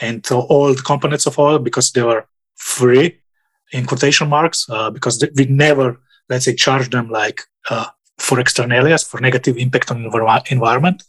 and 0.00 0.26
all 0.30 0.74
the 0.74 0.82
components 0.82 1.26
of 1.26 1.38
oil 1.38 1.58
because 1.58 1.90
they 1.92 2.02
were 2.02 2.26
free 2.56 3.18
in 3.72 3.86
quotation 3.86 4.28
marks, 4.28 4.66
uh, 4.68 4.90
because 4.90 5.24
we 5.36 5.46
never, 5.46 6.00
let's 6.28 6.44
say, 6.44 6.54
charge 6.54 6.90
them 6.90 7.08
like 7.08 7.40
uh, 7.70 7.86
for 8.18 8.40
externalities, 8.40 9.04
for 9.04 9.20
negative 9.20 9.56
impact 9.56 9.90
on 9.90 10.04
environment. 10.50 11.02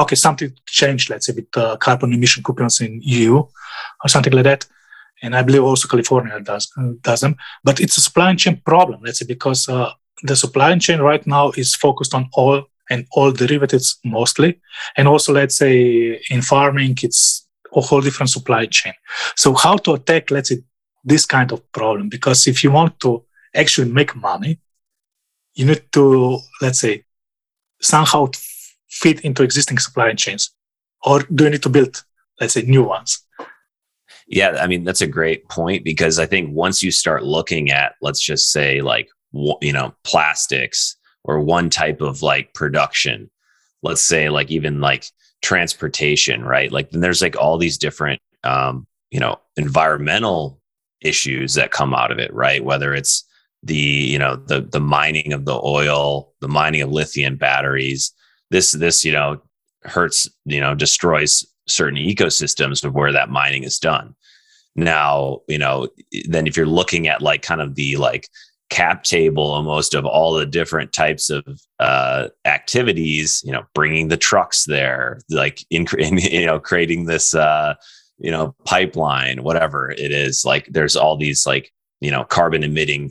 Okay, 0.00 0.16
something 0.16 0.52
changed, 0.66 1.10
let's 1.10 1.26
say, 1.26 1.32
with 1.34 1.56
uh, 1.56 1.76
carbon 1.76 2.12
emission 2.12 2.42
coupons 2.42 2.80
in 2.80 3.00
EU 3.02 3.36
or 3.36 4.08
something 4.08 4.32
like 4.32 4.44
that 4.44 4.66
and 5.22 5.34
I 5.34 5.42
believe 5.42 5.64
also 5.64 5.88
California 5.88 6.40
does 6.40 6.72
does 7.00 7.20
them. 7.20 7.36
But 7.64 7.80
it's 7.80 7.96
a 7.96 8.00
supply 8.00 8.34
chain 8.34 8.60
problem, 8.64 9.00
let's 9.02 9.18
say, 9.18 9.26
because 9.26 9.68
uh, 9.68 9.90
the 10.22 10.36
supply 10.36 10.76
chain 10.78 11.00
right 11.00 11.26
now 11.26 11.52
is 11.56 11.74
focused 11.74 12.14
on 12.14 12.28
oil 12.36 12.64
and 12.90 13.06
oil 13.16 13.32
derivatives 13.32 13.98
mostly, 14.04 14.60
and 14.96 15.08
also 15.08 15.32
let's 15.32 15.56
say 15.56 16.20
in 16.30 16.42
farming 16.42 16.96
it's 17.02 17.46
a 17.74 17.80
whole 17.80 18.00
different 18.00 18.30
supply 18.30 18.66
chain. 18.66 18.94
So 19.36 19.54
how 19.54 19.76
to 19.78 19.94
attack, 19.94 20.30
let's 20.30 20.50
say, 20.50 20.58
this 21.04 21.26
kind 21.26 21.52
of 21.52 21.60
problem? 21.72 22.08
Because 22.08 22.46
if 22.46 22.62
you 22.64 22.70
want 22.70 22.98
to 23.00 23.24
actually 23.54 23.90
make 23.90 24.14
money, 24.14 24.60
you 25.56 25.66
need 25.66 25.82
to 25.92 26.38
let's 26.60 26.78
say 26.78 27.04
somehow 27.80 28.28
fit 28.88 29.20
into 29.22 29.42
existing 29.42 29.78
supply 29.78 30.12
chains, 30.12 30.52
or 31.04 31.20
do 31.34 31.44
you 31.44 31.50
need 31.50 31.62
to 31.62 31.68
build, 31.68 32.04
let's 32.40 32.54
say, 32.54 32.62
new 32.62 32.84
ones? 32.84 33.22
Yeah, 34.28 34.58
I 34.60 34.66
mean 34.66 34.84
that's 34.84 35.00
a 35.00 35.06
great 35.06 35.48
point 35.48 35.84
because 35.84 36.18
I 36.18 36.26
think 36.26 36.54
once 36.54 36.82
you 36.82 36.90
start 36.90 37.24
looking 37.24 37.70
at 37.70 37.94
let's 38.02 38.20
just 38.20 38.52
say 38.52 38.82
like 38.82 39.08
you 39.60 39.72
know 39.72 39.94
plastics 40.04 40.96
or 41.24 41.40
one 41.40 41.70
type 41.70 42.00
of 42.00 42.22
like 42.22 42.54
production, 42.54 43.30
let's 43.82 44.02
say 44.02 44.28
like 44.28 44.50
even 44.50 44.80
like 44.80 45.06
transportation, 45.42 46.44
right? 46.44 46.70
Like 46.70 46.90
then 46.90 47.00
there's 47.00 47.22
like 47.22 47.36
all 47.36 47.56
these 47.56 47.78
different 47.78 48.20
um, 48.44 48.86
you 49.10 49.20
know 49.20 49.40
environmental 49.56 50.60
issues 51.00 51.54
that 51.54 51.70
come 51.70 51.94
out 51.94 52.10
of 52.10 52.18
it, 52.18 52.32
right? 52.34 52.64
Whether 52.64 52.94
it's 52.94 53.24
the 53.66 53.74
you 53.74 54.18
know 54.18 54.36
the 54.36 54.60
the 54.60 54.80
mining 54.80 55.32
of 55.32 55.44
the 55.44 55.60
oil, 55.62 56.32
the 56.40 56.48
mining 56.48 56.82
of 56.82 56.90
lithium 56.90 57.36
batteries, 57.36 58.12
this 58.50 58.72
this 58.72 59.04
you 59.04 59.12
know 59.12 59.40
hurts 59.84 60.28
you 60.44 60.60
know 60.60 60.74
destroys 60.74 61.46
certain 61.68 61.98
ecosystems 61.98 62.84
of 62.84 62.94
where 62.94 63.12
that 63.12 63.30
mining 63.30 63.64
is 63.64 63.78
done. 63.78 64.14
Now, 64.76 65.40
you 65.48 65.58
know, 65.58 65.88
then 66.28 66.46
if 66.46 66.56
you're 66.56 66.66
looking 66.66 67.08
at 67.08 67.22
like 67.22 67.42
kind 67.42 67.60
of 67.60 67.74
the 67.74 67.96
like 67.96 68.28
cap 68.68 69.04
table 69.04 69.42
almost 69.42 69.94
of 69.94 70.04
all 70.04 70.34
the 70.34 70.46
different 70.46 70.92
types 70.92 71.30
of 71.30 71.44
uh, 71.80 72.28
activities, 72.44 73.42
you 73.44 73.52
know, 73.52 73.62
bringing 73.74 74.08
the 74.08 74.16
trucks 74.16 74.64
there, 74.64 75.18
like 75.30 75.64
in, 75.70 75.86
in 75.98 76.18
you 76.18 76.46
know, 76.46 76.60
creating 76.60 77.06
this, 77.06 77.34
uh, 77.34 77.74
you 78.18 78.30
know, 78.30 78.54
pipeline, 78.64 79.42
whatever 79.42 79.90
it 79.90 80.12
is, 80.12 80.44
like 80.44 80.66
there's 80.70 80.96
all 80.96 81.16
these 81.16 81.46
like, 81.46 81.72
you 82.00 82.10
know, 82.10 82.24
carbon 82.24 82.62
emitting 82.62 83.10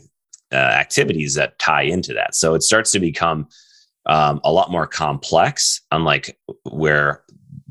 uh, 0.52 0.56
activities 0.56 1.34
that 1.36 1.58
tie 1.60 1.84
into 1.84 2.14
that. 2.14 2.36
So 2.36 2.54
it 2.54 2.64
starts 2.64 2.92
to 2.92 3.00
become 3.00 3.48
um, 4.06 4.40
a 4.44 4.52
lot 4.52 4.72
more 4.72 4.86
complex, 4.86 5.82
unlike 5.92 6.38
where 6.64 7.24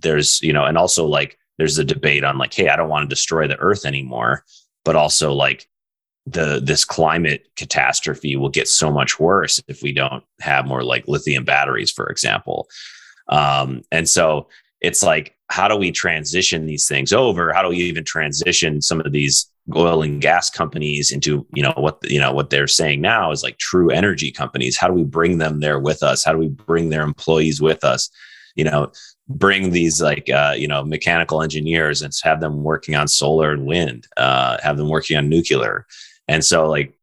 there's 0.05 0.41
you 0.43 0.53
know 0.53 0.65
and 0.65 0.79
also 0.79 1.05
like 1.05 1.37
there's 1.59 1.79
a 1.79 1.85
debate 1.85 2.23
on 2.23 2.39
like 2.39 2.55
hey 2.55 2.69
i 2.69 2.77
don't 2.77 2.89
want 2.89 3.03
to 3.03 3.13
destroy 3.13 3.49
the 3.49 3.59
earth 3.59 3.85
anymore 3.85 4.45
but 4.85 4.95
also 4.95 5.33
like 5.33 5.69
the 6.27 6.61
this 6.63 6.85
climate 6.85 7.49
catastrophe 7.57 8.37
will 8.37 8.49
get 8.49 8.69
so 8.69 8.91
much 8.91 9.19
worse 9.19 9.61
if 9.67 9.83
we 9.83 9.93
don't 9.93 10.23
have 10.41 10.67
more 10.67 10.85
like 10.85 11.09
lithium 11.09 11.45
batteries 11.45 11.91
for 11.91 12.09
example 12.09 12.69
um, 13.29 13.83
and 13.91 14.09
so 14.09 14.49
it's 14.81 15.03
like 15.03 15.35
how 15.49 15.67
do 15.67 15.77
we 15.77 15.91
transition 15.91 16.67
these 16.67 16.87
things 16.87 17.13
over 17.13 17.53
how 17.53 17.63
do 17.63 17.69
we 17.69 17.77
even 17.77 18.05
transition 18.05 18.81
some 18.81 19.01
of 19.01 19.13
these 19.13 19.51
oil 19.75 20.03
and 20.03 20.21
gas 20.21 20.51
companies 20.51 21.11
into 21.11 21.47
you 21.55 21.63
know 21.63 21.73
what 21.77 21.99
you 22.03 22.21
know 22.21 22.33
what 22.33 22.51
they're 22.51 22.67
saying 22.67 23.01
now 23.01 23.31
is 23.31 23.43
like 23.43 23.59
true 23.59 23.91
energy 23.91 24.31
companies. 24.31 24.77
How 24.77 24.89
do 24.89 24.95
we 24.95 25.05
bring 25.05 25.39
them 25.39 25.61
there 25.61 25.79
with 25.79 26.03
us? 26.03 26.25
How 26.25 26.33
do 26.33 26.39
we 26.39 26.49
bring 26.49 26.91
their 26.91 27.03
employees 27.03 27.61
with 27.61 27.85
us? 27.85 28.11
You 28.57 28.65
know 28.65 28.93
bring 29.29 29.71
these 29.71 30.03
like 30.03 30.29
uh, 30.29 30.55
you 30.57 30.69
know 30.69 30.85
mechanical 30.85 31.43
engineers 31.43 32.03
and 32.03 32.13
have 32.23 32.41
them 32.41 32.63
working 32.63 32.95
on 32.95 33.09
solar 33.09 33.51
and 33.53 33.67
wind 33.67 34.07
uh, 34.17 34.59
have 34.63 34.77
them 34.77 34.89
working 34.89 35.17
on 35.17 35.29
nuclear. 35.29 35.87
And 36.29 36.45
so 36.45 36.69
like 36.69 36.95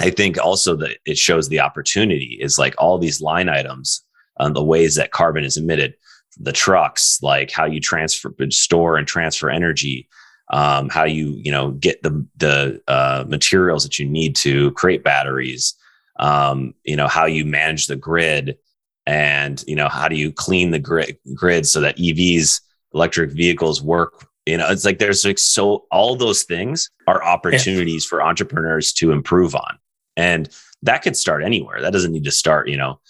i 0.00 0.10
think 0.10 0.38
also 0.38 0.74
that 0.76 0.98
it 1.04 1.18
shows 1.18 1.48
the 1.48 1.60
opportunity 1.60 2.38
is 2.40 2.58
like 2.58 2.74
all 2.78 2.98
these 2.98 3.20
line 3.20 3.48
items 3.48 4.02
on 4.38 4.54
the 4.54 4.64
ways 4.64 4.96
that 4.96 5.12
carbon 5.12 5.44
is 5.44 5.56
emitted 5.56 5.94
the 6.38 6.52
trucks 6.52 7.18
like 7.22 7.50
how 7.50 7.64
you 7.64 7.80
transfer 7.80 8.32
store 8.50 8.96
and 8.96 9.06
transfer 9.06 9.50
energy 9.50 10.08
um, 10.50 10.88
how 10.88 11.04
you 11.04 11.36
you 11.42 11.50
know 11.50 11.72
get 11.72 12.02
the 12.02 12.26
the 12.36 12.80
uh, 12.88 13.24
materials 13.28 13.82
that 13.84 13.98
you 13.98 14.06
need 14.06 14.36
to 14.36 14.70
create 14.72 15.02
batteries 15.02 15.74
um, 16.18 16.74
you 16.84 16.96
know 16.96 17.08
how 17.08 17.24
you 17.24 17.44
manage 17.44 17.86
the 17.86 17.96
grid 17.96 18.58
and 19.06 19.64
you 19.66 19.74
know 19.74 19.88
how 19.88 20.08
do 20.08 20.16
you 20.16 20.30
clean 20.32 20.70
the 20.70 20.78
grid, 20.78 21.16
grid 21.34 21.66
so 21.66 21.80
that 21.80 21.96
evs 21.96 22.60
electric 22.92 23.30
vehicles 23.30 23.80
work 23.80 24.26
you 24.46 24.56
know 24.56 24.68
it's 24.68 24.84
like 24.84 24.98
there's 24.98 25.24
like 25.24 25.38
so 25.38 25.86
all 25.90 26.16
those 26.16 26.42
things 26.42 26.90
are 27.06 27.22
opportunities 27.24 28.04
yeah. 28.04 28.08
for 28.08 28.22
entrepreneurs 28.22 28.92
to 28.92 29.12
improve 29.12 29.54
on 29.54 29.78
and 30.16 30.50
that 30.82 31.02
could 31.02 31.16
start 31.16 31.42
anywhere 31.42 31.80
that 31.80 31.92
doesn't 31.92 32.12
need 32.12 32.24
to 32.24 32.30
start 32.30 32.68
you 32.68 32.76
know 32.76 33.00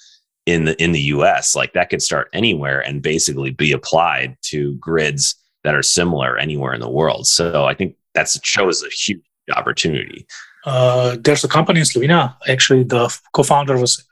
in 0.46 0.64
the 0.64 0.82
in 0.82 0.92
the 0.92 1.00
us 1.00 1.54
like 1.54 1.72
that 1.72 1.90
could 1.90 2.02
start 2.02 2.28
anywhere 2.32 2.80
and 2.80 3.02
basically 3.02 3.50
be 3.50 3.72
applied 3.72 4.36
to 4.42 4.74
grids 4.74 5.34
that 5.64 5.74
are 5.74 5.82
similar 5.82 6.38
anywhere 6.38 6.74
in 6.74 6.80
the 6.80 6.90
world 6.90 7.26
so 7.26 7.64
i 7.64 7.74
think 7.74 7.94
that's 8.14 8.38
shows 8.44 8.82
a 8.82 8.88
huge 8.88 9.22
opportunity 9.56 10.26
uh, 10.64 11.16
there's 11.20 11.44
a 11.44 11.48
company 11.48 11.80
in 11.80 11.86
Slovenia. 11.86 12.36
Actually, 12.46 12.84
the 12.84 13.08
co-founder 13.32 13.78
was 13.78 14.04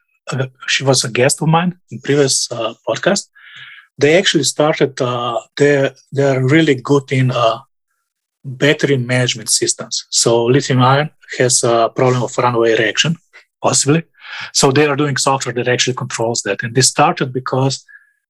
she 0.67 0.85
was 0.85 1.05
a 1.05 1.11
guest 1.11 1.40
of 1.43 1.49
mine 1.49 1.78
in 1.90 2.00
previous 2.00 2.50
uh, 2.52 2.75
podcast. 2.87 3.28
They 3.99 4.17
actually 4.17 4.45
started. 4.45 5.00
Uh, 5.00 5.40
they 5.57 5.90
they're 6.12 6.45
really 6.45 6.75
good 6.75 7.11
in 7.12 7.31
uh, 7.31 7.59
battery 8.45 8.97
management 8.97 9.50
systems. 9.50 10.07
So 10.11 10.45
lithium 10.45 10.83
ion 10.83 11.11
has 11.38 11.62
a 11.62 11.90
problem 11.95 12.23
of 12.23 12.37
runaway 12.38 12.76
reaction, 12.76 13.17
possibly. 13.62 14.05
So 14.52 14.71
they 14.71 14.87
are 14.87 14.97
doing 14.97 15.17
software 15.17 15.55
that 15.55 15.69
actually 15.69 15.95
controls 15.95 16.43
that. 16.43 16.62
And 16.62 16.75
they 16.75 16.83
started 16.83 17.33
because 17.33 17.85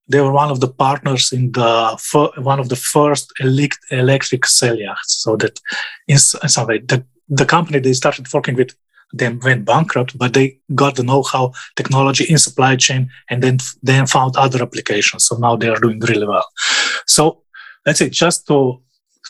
they 0.09 0.19
were 0.19 0.31
one 0.31 0.49
of 0.49 0.59
the 0.59 0.67
partners 0.67 1.31
in 1.31 1.51
the 1.51 1.97
fir- 1.99 2.41
one 2.41 2.59
of 2.59 2.69
the 2.69 2.75
first 2.75 3.31
elect- 3.39 3.85
electric 3.91 4.45
cell 4.45 4.75
yachts. 4.75 5.23
So 5.23 5.37
that 5.37 5.59
in, 6.07 6.17
in 6.43 6.49
some 6.49 6.67
way, 6.67 6.79
the, 6.79 7.05
the 7.27 7.45
company 7.45 7.79
they 7.79 7.93
started 7.93 8.31
working 8.33 8.55
with 8.55 8.75
then 9.11 9.39
went 9.39 9.65
bankrupt, 9.65 10.17
but 10.17 10.33
they 10.33 10.59
got 10.75 10.95
the 10.95 11.03
know-how, 11.03 11.51
technology 11.75 12.25
in 12.25 12.37
supply 12.37 12.75
chain, 12.75 13.09
and 13.29 13.41
then 13.41 13.57
then 13.81 14.05
found 14.05 14.35
other 14.35 14.61
applications. 14.61 15.25
So 15.25 15.37
now 15.37 15.55
they 15.55 15.69
are 15.69 15.79
doing 15.79 15.99
really 15.99 16.27
well. 16.27 16.45
So 17.07 17.43
let's 17.85 17.99
say 17.99 18.09
just 18.09 18.47
to 18.47 18.81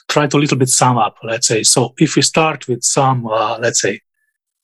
try 0.09 0.27
to 0.27 0.37
a 0.37 0.39
little 0.39 0.57
bit 0.57 0.69
sum 0.69 0.97
up. 0.97 1.17
Let's 1.23 1.47
say 1.47 1.63
so 1.63 1.93
if 1.97 2.15
we 2.15 2.21
start 2.21 2.67
with 2.67 2.83
some 2.83 3.27
uh, 3.27 3.57
let's 3.59 3.81
say 3.81 4.01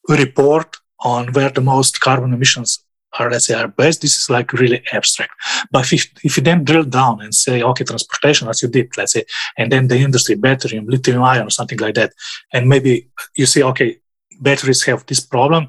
report 0.10 0.77
on 1.00 1.31
where 1.34 1.50
the 1.50 1.62
most 1.62 2.00
carbon 2.01 2.34
emissions 2.34 2.85
let's 3.19 3.48
say 3.48 3.53
are 3.53 3.67
best 3.67 4.01
this 4.01 4.17
is 4.17 4.29
like 4.29 4.53
really 4.53 4.81
abstract. 4.93 5.34
But 5.72 5.91
if, 5.91 6.07
if 6.24 6.38
you 6.38 6.43
then 6.43 6.63
drill 6.63 6.84
down 6.84 7.22
and 7.22 7.34
say 7.34 7.62
okay 7.62 7.84
transportation 7.84 8.48
as 8.48 8.62
you 8.62 8.69
did 8.69 8.89
let's 8.98 9.13
say 9.13 9.25
and 9.57 9.72
then 9.72 9.88
the 9.88 9.98
industry 9.98 10.36
battery 10.36 10.79
lithium 10.86 11.24
ion 11.24 11.48
or 11.48 11.50
something 11.50 11.79
like 11.79 11.95
that 11.95 12.13
and 12.53 12.67
maybe 12.69 13.10
you 13.36 13.45
say 13.45 13.62
okay 13.63 13.98
batteries 14.41 14.84
have 14.84 15.05
this 15.05 15.19
problem 15.19 15.67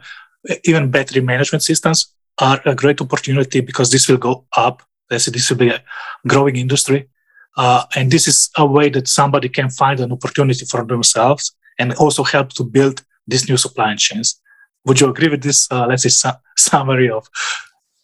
even 0.64 0.90
battery 0.90 1.20
management 1.20 1.62
systems 1.62 2.12
are 2.38 2.60
a 2.66 2.74
great 2.74 3.00
opportunity 3.00 3.60
because 3.60 3.90
this 3.90 4.08
will 4.08 4.18
go 4.18 4.44
up 4.56 4.82
let's 5.10 5.24
say 5.24 5.32
this 5.32 5.50
will 5.50 5.56
be 5.56 5.68
a 5.68 5.82
growing 6.26 6.56
industry. 6.56 7.08
Uh, 7.56 7.84
and 7.94 8.10
this 8.10 8.28
is 8.28 8.50
a 8.58 8.66
way 8.66 8.88
that 8.90 9.08
somebody 9.08 9.48
can 9.48 9.70
find 9.70 10.00
an 10.00 10.12
opportunity 10.12 10.64
for 10.66 10.84
themselves 10.84 11.54
and 11.78 11.94
also 11.94 12.22
help 12.22 12.50
to 12.50 12.64
build 12.64 13.02
these 13.26 13.48
new 13.48 13.56
supply 13.56 13.94
chains 13.96 14.40
would 14.86 15.00
you 15.00 15.08
agree 15.08 15.28
with 15.28 15.42
this 15.42 15.68
uh, 15.70 15.86
let's 15.86 16.04
say 16.04 16.08
su- 16.08 16.30
summary 16.56 17.10
of 17.10 17.28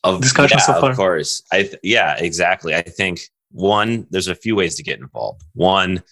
of 0.05 0.21
discussion 0.21 0.59
yeah, 0.59 0.65
so 0.65 0.81
far 0.81 0.91
Of 0.91 0.97
course. 0.97 1.43
I 1.53 1.62
th- 1.62 1.79
yeah, 1.83 2.17
exactly. 2.19 2.75
I 2.75 2.83
think 2.83 3.21
one, 3.51 4.07
there's 4.11 4.29
a 4.29 4.35
few 4.35 4.57
ways 4.57 4.75
to 4.77 4.83
get 4.83 4.99
involved. 4.99 5.43
One, 5.55 6.03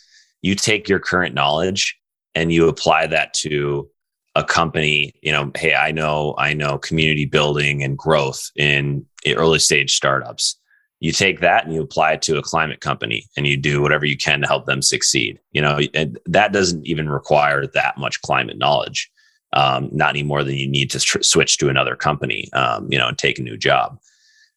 you 0.42 0.54
take 0.54 0.88
your 0.88 0.98
current 0.98 1.34
knowledge 1.34 1.98
and 2.34 2.52
you 2.52 2.68
apply 2.68 3.06
that 3.08 3.34
to 3.34 3.88
a 4.36 4.44
company, 4.44 5.12
you 5.22 5.32
know, 5.32 5.50
hey, 5.56 5.74
I 5.74 5.90
know, 5.90 6.34
I 6.38 6.54
know 6.54 6.78
community 6.78 7.24
building 7.24 7.82
and 7.82 7.98
growth 7.98 8.50
in 8.56 9.04
early 9.26 9.58
stage 9.58 9.96
startups. 9.96 10.56
You 11.00 11.12
take 11.12 11.40
that 11.40 11.64
and 11.64 11.74
you 11.74 11.82
apply 11.82 12.12
it 12.12 12.22
to 12.22 12.38
a 12.38 12.42
climate 12.42 12.80
company 12.80 13.26
and 13.36 13.46
you 13.46 13.56
do 13.56 13.82
whatever 13.82 14.04
you 14.04 14.16
can 14.16 14.42
to 14.42 14.46
help 14.46 14.66
them 14.66 14.82
succeed. 14.82 15.40
You 15.50 15.62
know, 15.62 15.80
and 15.94 16.18
that 16.26 16.52
doesn't 16.52 16.86
even 16.86 17.08
require 17.08 17.66
that 17.66 17.98
much 17.98 18.20
climate 18.22 18.58
knowledge 18.58 19.10
um, 19.52 19.88
not 19.92 20.10
any 20.10 20.22
more 20.22 20.44
than 20.44 20.54
you 20.54 20.68
need 20.68 20.90
to 20.90 21.00
tr- 21.00 21.22
switch 21.22 21.58
to 21.58 21.68
another 21.68 21.96
company, 21.96 22.48
um, 22.52 22.88
you 22.90 22.98
know, 22.98 23.08
and 23.08 23.18
take 23.18 23.38
a 23.38 23.42
new 23.42 23.56
job. 23.56 23.98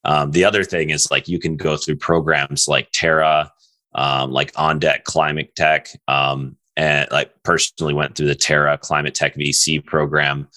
Um, 0.05 0.31
the 0.31 0.45
other 0.45 0.63
thing 0.63 0.89
is 0.89 1.09
like 1.09 1.27
you 1.27 1.39
can 1.39 1.55
go 1.55 1.77
through 1.77 1.95
programs 1.95 2.67
like 2.67 2.89
Terra, 2.91 3.51
um, 3.95 4.31
like 4.31 4.51
On 4.55 4.79
Deck 4.79 5.05
Climate 5.05 5.55
Tech, 5.55 5.89
um, 6.07 6.57
and 6.75 7.07
like 7.12 7.31
personally 7.43 7.93
went 7.93 8.15
through 8.15 8.27
the 8.27 8.35
Terra 8.35 8.77
Climate 8.77 9.15
Tech 9.15 9.35
VC 9.35 9.83
program. 9.83 10.47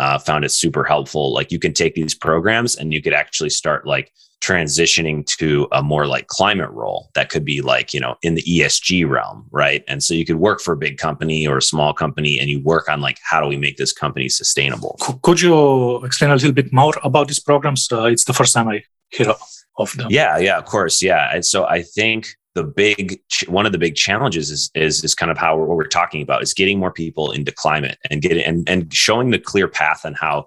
Uh, 0.00 0.18
found 0.18 0.44
it 0.44 0.50
super 0.50 0.84
helpful. 0.84 1.32
Like 1.32 1.50
you 1.50 1.58
can 1.58 1.72
take 1.72 1.94
these 1.94 2.14
programs 2.14 2.76
and 2.76 2.92
you 2.92 3.02
could 3.02 3.12
actually 3.12 3.50
start 3.50 3.84
like 3.84 4.12
transitioning 4.40 5.26
to 5.26 5.66
a 5.72 5.82
more 5.82 6.06
like 6.06 6.28
climate 6.28 6.70
role 6.70 7.10
that 7.14 7.28
could 7.28 7.44
be 7.44 7.60
like 7.60 7.92
you 7.92 7.98
know 7.98 8.16
in 8.22 8.34
the 8.34 8.42
esg 8.42 9.08
realm 9.08 9.46
right? 9.50 9.84
And 9.88 10.02
so 10.02 10.14
you 10.14 10.24
could 10.24 10.36
work 10.36 10.60
for 10.60 10.72
a 10.72 10.76
big 10.76 10.98
company 10.98 11.46
or 11.46 11.58
a 11.58 11.62
small 11.62 11.92
company 11.92 12.38
and 12.38 12.48
you 12.48 12.60
work 12.62 12.88
on 12.88 13.00
like 13.00 13.18
how 13.22 13.40
do 13.40 13.48
we 13.48 13.56
make 13.56 13.76
this 13.76 13.92
company 13.92 14.28
sustainable? 14.28 14.98
Could 15.22 15.40
you 15.40 16.04
explain 16.04 16.30
a 16.30 16.34
little 16.34 16.52
bit 16.52 16.72
more 16.72 16.94
about 17.02 17.28
these 17.28 17.40
programs? 17.40 17.88
Uh, 17.90 18.04
it's 18.04 18.24
the 18.24 18.32
first 18.32 18.54
time 18.54 18.68
i 18.68 18.82
hear 19.10 19.34
of 19.78 19.92
them. 19.96 20.08
Yeah 20.10 20.38
yeah 20.38 20.58
of 20.58 20.64
course 20.64 21.02
yeah. 21.02 21.34
And 21.34 21.44
so 21.44 21.64
i 21.66 21.82
think 21.82 22.28
the 22.54 22.64
big 22.64 23.20
one 23.48 23.66
of 23.66 23.72
the 23.72 23.78
big 23.78 23.94
challenges 23.94 24.50
is 24.50 24.70
is, 24.74 25.04
is 25.04 25.14
kind 25.14 25.30
of 25.30 25.38
how 25.38 25.56
we're, 25.56 25.66
what 25.66 25.76
we're 25.76 25.86
talking 25.86 26.22
about 26.22 26.42
is 26.42 26.54
getting 26.54 26.78
more 26.78 26.92
people 26.92 27.30
into 27.32 27.52
climate 27.52 27.98
and 28.10 28.22
getting 28.22 28.44
and, 28.44 28.68
and 28.68 28.92
showing 28.92 29.30
the 29.30 29.38
clear 29.38 29.68
path 29.68 30.04
on 30.04 30.14
how 30.14 30.44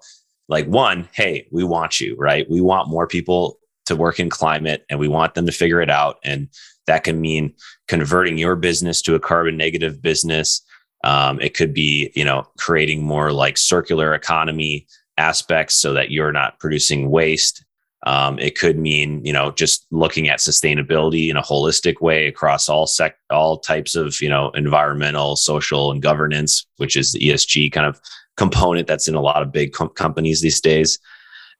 like 0.48 0.66
one 0.66 1.08
hey 1.12 1.46
we 1.50 1.64
want 1.64 2.00
you 2.00 2.16
right? 2.16 2.48
We 2.50 2.60
want 2.60 2.88
more 2.88 3.06
people 3.06 3.58
to 3.86 3.96
work 3.96 4.20
in 4.20 4.30
climate 4.30 4.84
and 4.88 4.98
we 4.98 5.08
want 5.08 5.34
them 5.34 5.46
to 5.46 5.52
figure 5.52 5.80
it 5.80 5.90
out. 5.90 6.18
And 6.24 6.48
that 6.86 7.04
can 7.04 7.20
mean 7.20 7.54
converting 7.88 8.38
your 8.38 8.56
business 8.56 9.02
to 9.02 9.14
a 9.14 9.20
carbon 9.20 9.56
negative 9.56 10.02
business. 10.02 10.62
Um, 11.04 11.40
it 11.40 11.54
could 11.54 11.74
be, 11.74 12.12
you 12.14 12.24
know, 12.24 12.46
creating 12.58 13.02
more 13.02 13.32
like 13.32 13.56
circular 13.58 14.14
economy 14.14 14.86
aspects 15.18 15.74
so 15.76 15.92
that 15.94 16.10
you're 16.10 16.32
not 16.32 16.58
producing 16.58 17.10
waste. 17.10 17.64
Um, 18.04 18.38
it 18.40 18.58
could 18.58 18.78
mean, 18.78 19.24
you 19.24 19.32
know, 19.32 19.52
just 19.52 19.86
looking 19.92 20.28
at 20.28 20.40
sustainability 20.40 21.30
in 21.30 21.36
a 21.36 21.42
holistic 21.42 22.00
way 22.00 22.26
across 22.26 22.68
all 22.68 22.86
sec, 22.86 23.16
all 23.30 23.58
types 23.58 23.94
of, 23.94 24.20
you 24.20 24.28
know, 24.28 24.50
environmental, 24.50 25.36
social, 25.36 25.92
and 25.92 26.02
governance, 26.02 26.66
which 26.78 26.96
is 26.96 27.12
the 27.12 27.20
ESG 27.20 27.70
kind 27.70 27.86
of 27.86 28.00
component 28.36 28.88
that's 28.88 29.06
in 29.06 29.14
a 29.14 29.20
lot 29.20 29.42
of 29.42 29.52
big 29.52 29.72
com- 29.72 29.90
companies 29.90 30.40
these 30.40 30.60
days. 30.60 30.98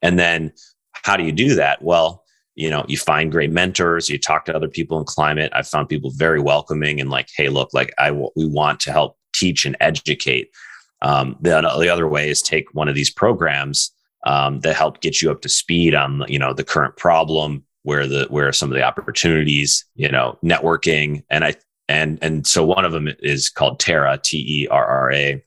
And 0.01 0.19
then 0.19 0.53
how 1.03 1.17
do 1.17 1.25
you 1.25 1.33
do 1.33 1.55
that? 1.55 1.83
Well, 1.83 2.25
you 2.55 2.69
know, 2.69 2.85
you 2.87 2.99
find 2.99 3.33
great 3.33 3.51
mentors, 3.51 4.09
you 4.09 4.19
talk 4.19 4.45
to 4.45 4.55
other 4.55 4.69
people 4.69 4.99
in 4.99 5.05
climate. 5.05 5.53
I've 5.55 5.69
found 5.69 5.89
people 5.89 6.11
very 6.11 6.41
welcoming 6.41 7.01
and 7.01 7.11
like, 7.11 7.29
hey, 7.37 7.49
look, 7.49 7.73
like 7.73 7.93
I 7.99 8.09
w- 8.09 8.31
we 8.37 8.47
want 8.47 8.81
to 8.81 8.93
help 8.93 9.17
teach 9.35 9.65
and 9.65 9.77
educate. 9.81 10.51
Um, 11.01 11.37
the, 11.41 11.61
the 11.61 11.89
other 11.89 12.07
way 12.07 12.29
is 12.29 12.43
take 12.43 12.75
one 12.75 12.89
of 12.89 12.95
these 12.95 13.11
programs 13.11 13.91
um, 14.25 14.61
that 14.61 14.77
help 14.77 15.01
get 15.01 15.21
you 15.21 15.31
up 15.31 15.41
to 15.43 15.49
speed 15.49 15.95
on 15.95 16.25
you 16.29 16.39
know 16.39 16.53
the 16.53 16.65
current 16.65 16.97
problem, 16.97 17.65
where 17.83 18.07
the 18.07 18.27
where 18.31 18.53
some 18.53 18.71
of 18.71 18.77
the 18.77 18.85
opportunities, 18.85 19.85
you 19.95 20.09
know, 20.09 20.39
networking, 20.45 21.25
and 21.29 21.45
I 21.45 21.55
and 21.89 22.19
and 22.23 22.47
so 22.47 22.65
one 22.65 22.85
of 22.85 22.93
them 22.93 23.09
is 23.21 23.51
called 23.51 23.81
Terra, 23.81 24.19
T 24.23 24.63
E 24.63 24.69
R 24.69 24.85
R 24.85 25.13
A. 25.13 25.45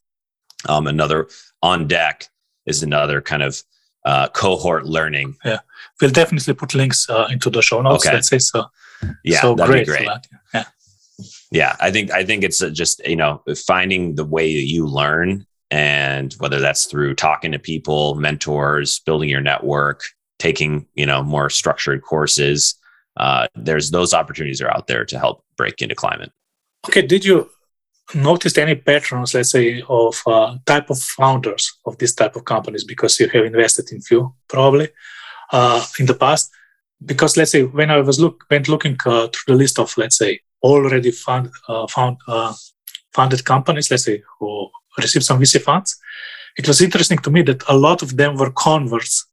Um, 0.68 0.88
another 0.88 1.30
on 1.62 1.88
deck 1.88 2.28
is 2.66 2.84
another 2.84 3.22
kind 3.22 3.44
of 3.44 3.64
uh, 4.06 4.30
cohort 4.30 4.86
learning. 4.86 5.36
Yeah, 5.44 5.60
we'll 6.00 6.12
definitely 6.12 6.54
put 6.54 6.74
links 6.74 7.10
uh, 7.10 7.28
into 7.32 7.50
the 7.50 7.62
show 7.62 7.82
notes. 7.82 8.06
Okay. 8.06 8.16
Let's 8.16 8.30
say 8.30 8.40
so. 8.40 8.66
Yeah, 9.24 9.42
so 9.42 9.56
that'd 9.56 9.72
great, 9.72 9.88
be 9.88 9.92
great. 9.92 10.10
Yeah. 10.54 10.64
Yeah, 11.52 11.76
I 11.80 11.92
think 11.92 12.12
I 12.12 12.26
think 12.26 12.44
it's 12.44 12.62
uh, 12.62 12.70
just 12.70 13.06
you 13.08 13.16
know 13.16 13.42
finding 13.66 14.16
the 14.16 14.26
way 14.26 14.54
that 14.54 14.68
you 14.68 14.86
learn, 14.86 15.46
and 15.72 16.34
whether 16.40 16.60
that's 16.60 16.86
through 16.86 17.16
talking 17.16 17.52
to 17.52 17.60
people, 17.60 18.16
mentors, 18.16 19.00
building 19.00 19.30
your 19.30 19.42
network, 19.42 20.04
taking 20.40 20.88
you 20.96 21.06
know 21.06 21.24
more 21.24 21.50
structured 21.50 22.02
courses. 22.02 22.76
Uh, 23.18 23.48
there's 23.56 23.92
those 23.92 24.14
opportunities 24.14 24.62
are 24.62 24.72
out 24.72 24.88
there 24.88 25.06
to 25.06 25.18
help 25.18 25.46
break 25.56 25.82
into 25.82 25.96
climate. 25.96 26.32
Okay, 26.90 27.02
did 27.02 27.24
you 27.24 27.50
noticed 28.14 28.58
any 28.58 28.76
patterns, 28.76 29.34
let's 29.34 29.52
say, 29.52 29.84
of 29.90 30.22
uh, 30.28 30.58
type 30.66 30.90
of 30.90 31.00
founders 31.00 31.80
of 31.86 31.98
this 31.98 32.14
type 32.14 32.36
of 32.36 32.46
companies 32.46 32.84
because 32.84 33.20
you 33.20 33.28
have 33.30 33.46
invested 33.46 33.92
in 33.92 34.02
few 34.02 34.34
probably 34.48 34.90
uh, 35.52 35.84
in 36.00 36.06
the 36.06 36.14
past? 36.14 36.52
Because 37.04 37.36
let's 37.36 37.52
say 37.52 37.64
when 37.64 37.90
I 37.90 38.00
was 38.02 38.20
look 38.20 38.46
went 38.50 38.68
looking 38.68 38.98
uh, 39.06 39.28
through 39.28 39.56
the 39.56 39.56
list 39.56 39.80
of 39.80 39.98
let's 39.98 40.18
say 40.18 40.40
already 40.62 41.12
fund, 41.12 41.50
uh, 41.68 41.88
found 41.88 42.18
uh, 42.28 42.54
funded 43.14 43.44
companies, 43.44 43.90
let's 43.90 44.04
say 44.04 44.22
who 44.40 44.70
received 44.98 45.26
some 45.26 45.40
VC 45.40 45.62
funds, 45.62 45.98
it 46.58 46.68
was 46.68 46.82
interesting 46.82 47.18
to 47.20 47.32
me 47.32 47.42
that 47.44 47.64
a 47.68 47.76
lot 47.76 48.02
of 48.02 48.18
them 48.18 48.36
were 48.38 48.52
converts. 48.52 49.28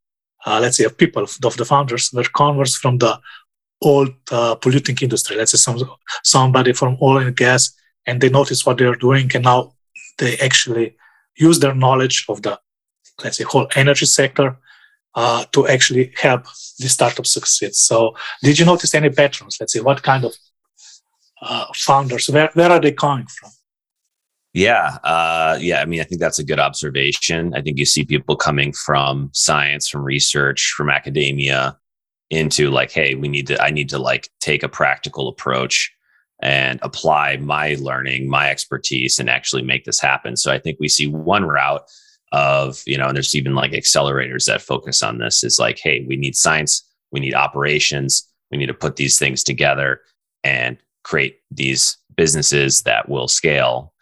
Uh, 0.44 0.58
let's 0.60 0.78
say 0.78 0.84
of 0.84 0.98
people 0.98 1.22
of 1.22 1.56
the 1.56 1.64
founders 1.64 2.10
were 2.12 2.24
converts 2.34 2.76
from 2.76 2.98
the 2.98 3.18
old 3.82 4.12
polluting 4.26 4.96
industry. 5.02 5.36
Let's 5.36 5.52
say 5.52 5.58
some 5.58 5.78
somebody 6.24 6.72
from 6.72 6.96
oil 7.02 7.18
and 7.18 7.36
gas 7.36 7.72
and 8.06 8.20
they 8.20 8.28
notice 8.28 8.64
what 8.66 8.78
they're 8.78 8.94
doing 8.96 9.30
and 9.34 9.44
now 9.44 9.74
they 10.18 10.36
actually 10.38 10.96
use 11.36 11.60
their 11.60 11.74
knowledge 11.74 12.24
of 12.28 12.42
the 12.42 12.58
let's 13.22 13.38
say 13.38 13.44
whole 13.44 13.68
energy 13.76 14.06
sector 14.06 14.56
uh, 15.14 15.44
to 15.52 15.66
actually 15.68 16.12
help 16.16 16.44
the 16.78 16.88
startup 16.88 17.26
succeed. 17.26 17.74
So 17.74 18.16
did 18.42 18.58
you 18.58 18.64
notice 18.64 18.94
any 18.94 19.10
patterns? 19.10 19.58
Let's 19.60 19.72
say 19.74 19.80
what 19.80 20.02
kind 20.02 20.24
of 20.24 20.34
uh, 21.42 21.66
founders 21.74 22.28
where, 22.28 22.50
where 22.54 22.70
are 22.70 22.80
they 22.80 22.92
coming 22.92 23.26
from? 23.26 23.50
Yeah 24.54 24.98
uh, 25.02 25.56
yeah 25.60 25.80
i 25.80 25.86
mean 25.86 26.00
i 26.00 26.04
think 26.04 26.20
that's 26.20 26.38
a 26.38 26.44
good 26.44 26.60
observation. 26.60 27.54
I 27.54 27.62
think 27.62 27.78
you 27.78 27.86
see 27.86 28.04
people 28.04 28.36
coming 28.36 28.72
from 28.72 29.30
science 29.32 29.88
from 29.88 30.02
research 30.02 30.74
from 30.76 30.90
academia 30.90 31.78
into 32.28 32.70
like 32.70 32.90
hey 32.90 33.14
we 33.14 33.28
need 33.28 33.46
to 33.46 33.62
i 33.62 33.70
need 33.70 33.88
to 33.90 33.98
like 33.98 34.28
take 34.40 34.62
a 34.62 34.68
practical 34.68 35.28
approach 35.28 35.90
and 36.42 36.80
apply 36.82 37.36
my 37.36 37.76
learning, 37.80 38.28
my 38.28 38.50
expertise, 38.50 39.18
and 39.18 39.30
actually 39.30 39.62
make 39.62 39.84
this 39.84 40.00
happen. 40.00 40.36
So 40.36 40.52
I 40.52 40.58
think 40.58 40.78
we 40.80 40.88
see 40.88 41.06
one 41.06 41.44
route 41.44 41.84
of, 42.32 42.82
you 42.84 42.98
know, 42.98 43.06
and 43.06 43.16
there's 43.16 43.36
even 43.36 43.54
like 43.54 43.72
accelerators 43.72 44.46
that 44.46 44.60
focus 44.60 45.02
on 45.02 45.18
this 45.18 45.44
is 45.44 45.58
like, 45.60 45.78
hey, 45.78 46.04
we 46.06 46.16
need 46.16 46.34
science, 46.34 46.82
we 47.12 47.20
need 47.20 47.34
operations, 47.34 48.28
we 48.50 48.58
need 48.58 48.66
to 48.66 48.74
put 48.74 48.96
these 48.96 49.18
things 49.18 49.44
together 49.44 50.00
and 50.42 50.78
create 51.04 51.38
these 51.50 51.96
businesses 52.16 52.82
that 52.82 53.08
will 53.08 53.28
scale. 53.28 53.94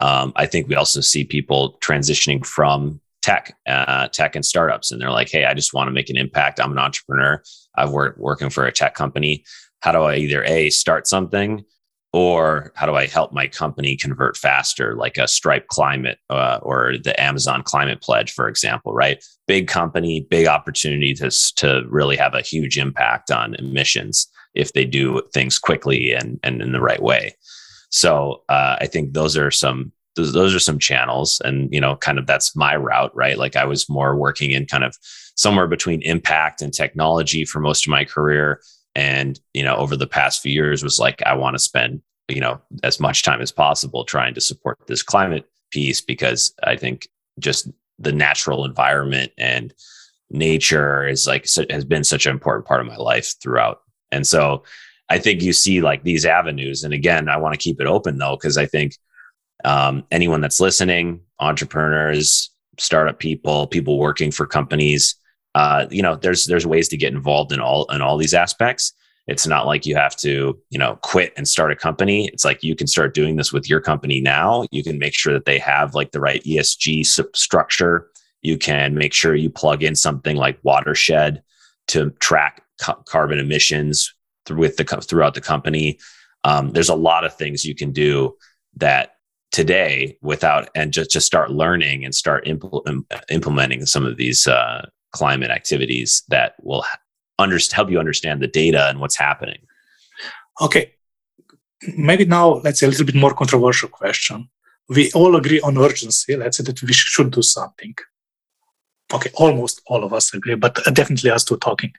Um, 0.00 0.32
I 0.34 0.46
think 0.46 0.68
we 0.68 0.74
also 0.74 1.00
see 1.00 1.24
people 1.24 1.78
transitioning 1.84 2.44
from 2.44 3.00
tech, 3.20 3.56
uh, 3.68 4.08
tech 4.08 4.34
and 4.34 4.44
startups, 4.44 4.90
and 4.90 5.00
they're 5.00 5.10
like, 5.10 5.30
"Hey, 5.30 5.44
I 5.44 5.54
just 5.54 5.74
want 5.74 5.88
to 5.88 5.92
make 5.92 6.10
an 6.10 6.16
impact. 6.16 6.58
I'm 6.58 6.72
an 6.72 6.78
entrepreneur. 6.78 7.42
I've 7.76 7.90
worked 7.90 8.18
working 8.18 8.50
for 8.50 8.66
a 8.66 8.72
tech 8.72 8.94
company. 8.94 9.44
How 9.80 9.92
do 9.92 10.02
I 10.02 10.16
either 10.16 10.42
a 10.44 10.70
start 10.70 11.06
something 11.06 11.64
or 12.12 12.72
how 12.74 12.84
do 12.84 12.94
I 12.94 13.06
help 13.06 13.32
my 13.32 13.46
company 13.46 13.96
convert 13.96 14.36
faster, 14.36 14.94
like 14.94 15.16
a 15.16 15.26
Stripe 15.26 15.68
Climate 15.68 16.18
uh, 16.28 16.58
or 16.62 16.94
the 17.02 17.18
Amazon 17.20 17.62
Climate 17.62 18.02
Pledge, 18.02 18.32
for 18.32 18.48
example, 18.48 18.92
right? 18.92 19.24
Big 19.46 19.66
company, 19.66 20.26
big 20.28 20.46
opportunity 20.46 21.14
to, 21.14 21.30
to 21.56 21.82
really 21.88 22.16
have 22.16 22.34
a 22.34 22.42
huge 22.42 22.76
impact 22.76 23.30
on 23.30 23.54
emissions 23.54 24.28
if 24.54 24.74
they 24.74 24.84
do 24.84 25.22
things 25.32 25.58
quickly 25.58 26.12
and, 26.12 26.38
and 26.42 26.60
in 26.60 26.72
the 26.72 26.82
right 26.82 27.02
way. 27.02 27.34
So 27.88 28.42
uh, 28.48 28.76
I 28.80 28.86
think 28.86 29.12
those 29.12 29.36
are 29.36 29.50
some 29.50 29.92
those, 30.14 30.34
those 30.34 30.54
are 30.54 30.60
some 30.60 30.78
channels, 30.78 31.40
and 31.42 31.72
you 31.72 31.80
know, 31.80 31.96
kind 31.96 32.18
of 32.18 32.26
that's 32.26 32.54
my 32.54 32.76
route, 32.76 33.14
right? 33.14 33.38
Like 33.38 33.56
I 33.56 33.64
was 33.64 33.88
more 33.88 34.14
working 34.14 34.50
in 34.50 34.66
kind 34.66 34.84
of 34.84 34.94
somewhere 35.36 35.66
between 35.66 36.02
impact 36.02 36.60
and 36.60 36.72
technology 36.72 37.46
for 37.46 37.60
most 37.60 37.86
of 37.86 37.90
my 37.90 38.04
career 38.04 38.60
and 38.94 39.40
you 39.54 39.62
know 39.62 39.76
over 39.76 39.96
the 39.96 40.06
past 40.06 40.42
few 40.42 40.52
years 40.52 40.82
was 40.82 40.98
like 40.98 41.22
i 41.24 41.34
want 41.34 41.54
to 41.54 41.58
spend 41.58 42.02
you 42.28 42.40
know 42.40 42.60
as 42.82 43.00
much 43.00 43.22
time 43.22 43.40
as 43.40 43.52
possible 43.52 44.04
trying 44.04 44.34
to 44.34 44.40
support 44.40 44.78
this 44.86 45.02
climate 45.02 45.46
piece 45.70 46.00
because 46.00 46.54
i 46.64 46.76
think 46.76 47.08
just 47.38 47.68
the 47.98 48.12
natural 48.12 48.64
environment 48.64 49.32
and 49.38 49.72
nature 50.32 51.06
is 51.06 51.26
like 51.26 51.46
has 51.70 51.84
been 51.84 52.04
such 52.04 52.26
an 52.26 52.32
important 52.32 52.66
part 52.66 52.80
of 52.80 52.86
my 52.86 52.96
life 52.96 53.34
throughout. 53.40 53.82
And 54.10 54.26
so 54.26 54.64
i 55.08 55.18
think 55.18 55.42
you 55.42 55.52
see 55.52 55.80
like 55.80 56.02
these 56.02 56.24
avenues. 56.24 56.84
And 56.84 56.94
again 56.94 57.28
i 57.28 57.36
want 57.36 57.52
to 57.52 57.58
keep 57.58 57.80
it 57.80 57.86
open 57.86 58.18
though 58.18 58.36
because 58.36 58.56
i 58.56 58.66
think 58.66 58.96
um, 59.64 60.04
anyone 60.10 60.40
that's 60.40 60.60
listening 60.60 61.20
entrepreneurs 61.38 62.50
startup 62.78 63.20
people 63.20 63.66
people 63.68 63.98
working 63.98 64.32
for 64.32 64.46
companies 64.46 65.14
uh, 65.54 65.86
you 65.90 66.02
know, 66.02 66.16
there's 66.16 66.46
there's 66.46 66.66
ways 66.66 66.88
to 66.88 66.96
get 66.96 67.12
involved 67.12 67.52
in 67.52 67.60
all 67.60 67.84
in 67.92 68.00
all 68.00 68.16
these 68.16 68.34
aspects. 68.34 68.92
It's 69.28 69.46
not 69.46 69.66
like 69.66 69.86
you 69.86 69.94
have 69.94 70.16
to, 70.16 70.58
you 70.70 70.78
know, 70.78 70.98
quit 71.02 71.32
and 71.36 71.46
start 71.46 71.70
a 71.70 71.76
company. 71.76 72.28
It's 72.32 72.44
like 72.44 72.62
you 72.62 72.74
can 72.74 72.88
start 72.88 73.14
doing 73.14 73.36
this 73.36 73.52
with 73.52 73.70
your 73.70 73.80
company 73.80 74.20
now. 74.20 74.66
You 74.72 74.82
can 74.82 74.98
make 74.98 75.14
sure 75.14 75.32
that 75.32 75.44
they 75.44 75.58
have 75.58 75.94
like 75.94 76.10
the 76.10 76.20
right 76.20 76.42
ESG 76.42 77.06
structure. 77.36 78.08
You 78.40 78.58
can 78.58 78.94
make 78.94 79.12
sure 79.12 79.36
you 79.36 79.48
plug 79.48 79.84
in 79.84 79.94
something 79.94 80.36
like 80.36 80.58
Watershed 80.64 81.42
to 81.88 82.10
track 82.18 82.62
ca- 82.80 83.00
carbon 83.06 83.38
emissions 83.38 84.12
with 84.50 84.76
the 84.76 84.84
throughout 84.84 85.34
the 85.34 85.40
company. 85.40 86.00
Um, 86.42 86.72
there's 86.72 86.88
a 86.88 86.94
lot 86.96 87.24
of 87.24 87.36
things 87.36 87.64
you 87.64 87.76
can 87.76 87.92
do 87.92 88.36
that 88.76 89.16
today 89.52 90.16
without 90.22 90.70
and 90.74 90.92
just 90.92 91.10
just 91.10 91.26
start 91.26 91.50
learning 91.50 92.04
and 92.04 92.14
start 92.14 92.46
impl- 92.46 93.04
implementing 93.30 93.86
some 93.86 94.04
of 94.04 94.16
these 94.16 94.48
uh, 94.48 94.84
climate 95.12 95.50
activities 95.50 96.22
that 96.28 96.54
will 96.62 96.84
under, 97.38 97.58
help 97.72 97.90
you 97.90 97.98
understand 97.98 98.40
the 98.40 98.46
data 98.48 98.88
and 98.88 99.00
what's 99.00 99.16
happening. 99.16 99.60
Okay. 100.60 100.94
Maybe 101.96 102.24
now 102.24 102.60
let's 102.64 102.80
say 102.80 102.86
a 102.86 102.90
little 102.90 103.06
bit 103.06 103.14
more 103.14 103.34
controversial 103.34 103.88
question. 103.88 104.48
We 104.88 105.10
all 105.12 105.36
agree 105.36 105.60
on 105.60 105.78
urgency. 105.78 106.36
Let's 106.36 106.56
say 106.58 106.64
that 106.64 106.82
we 106.82 106.92
should 106.92 107.30
do 107.32 107.42
something. 107.42 107.94
Okay, 109.12 109.30
almost 109.34 109.82
all 109.86 110.04
of 110.04 110.12
us 110.12 110.32
agree, 110.32 110.54
but 110.54 110.74
definitely 110.94 111.30
us 111.30 111.44
two 111.44 111.56
talking. 111.58 111.92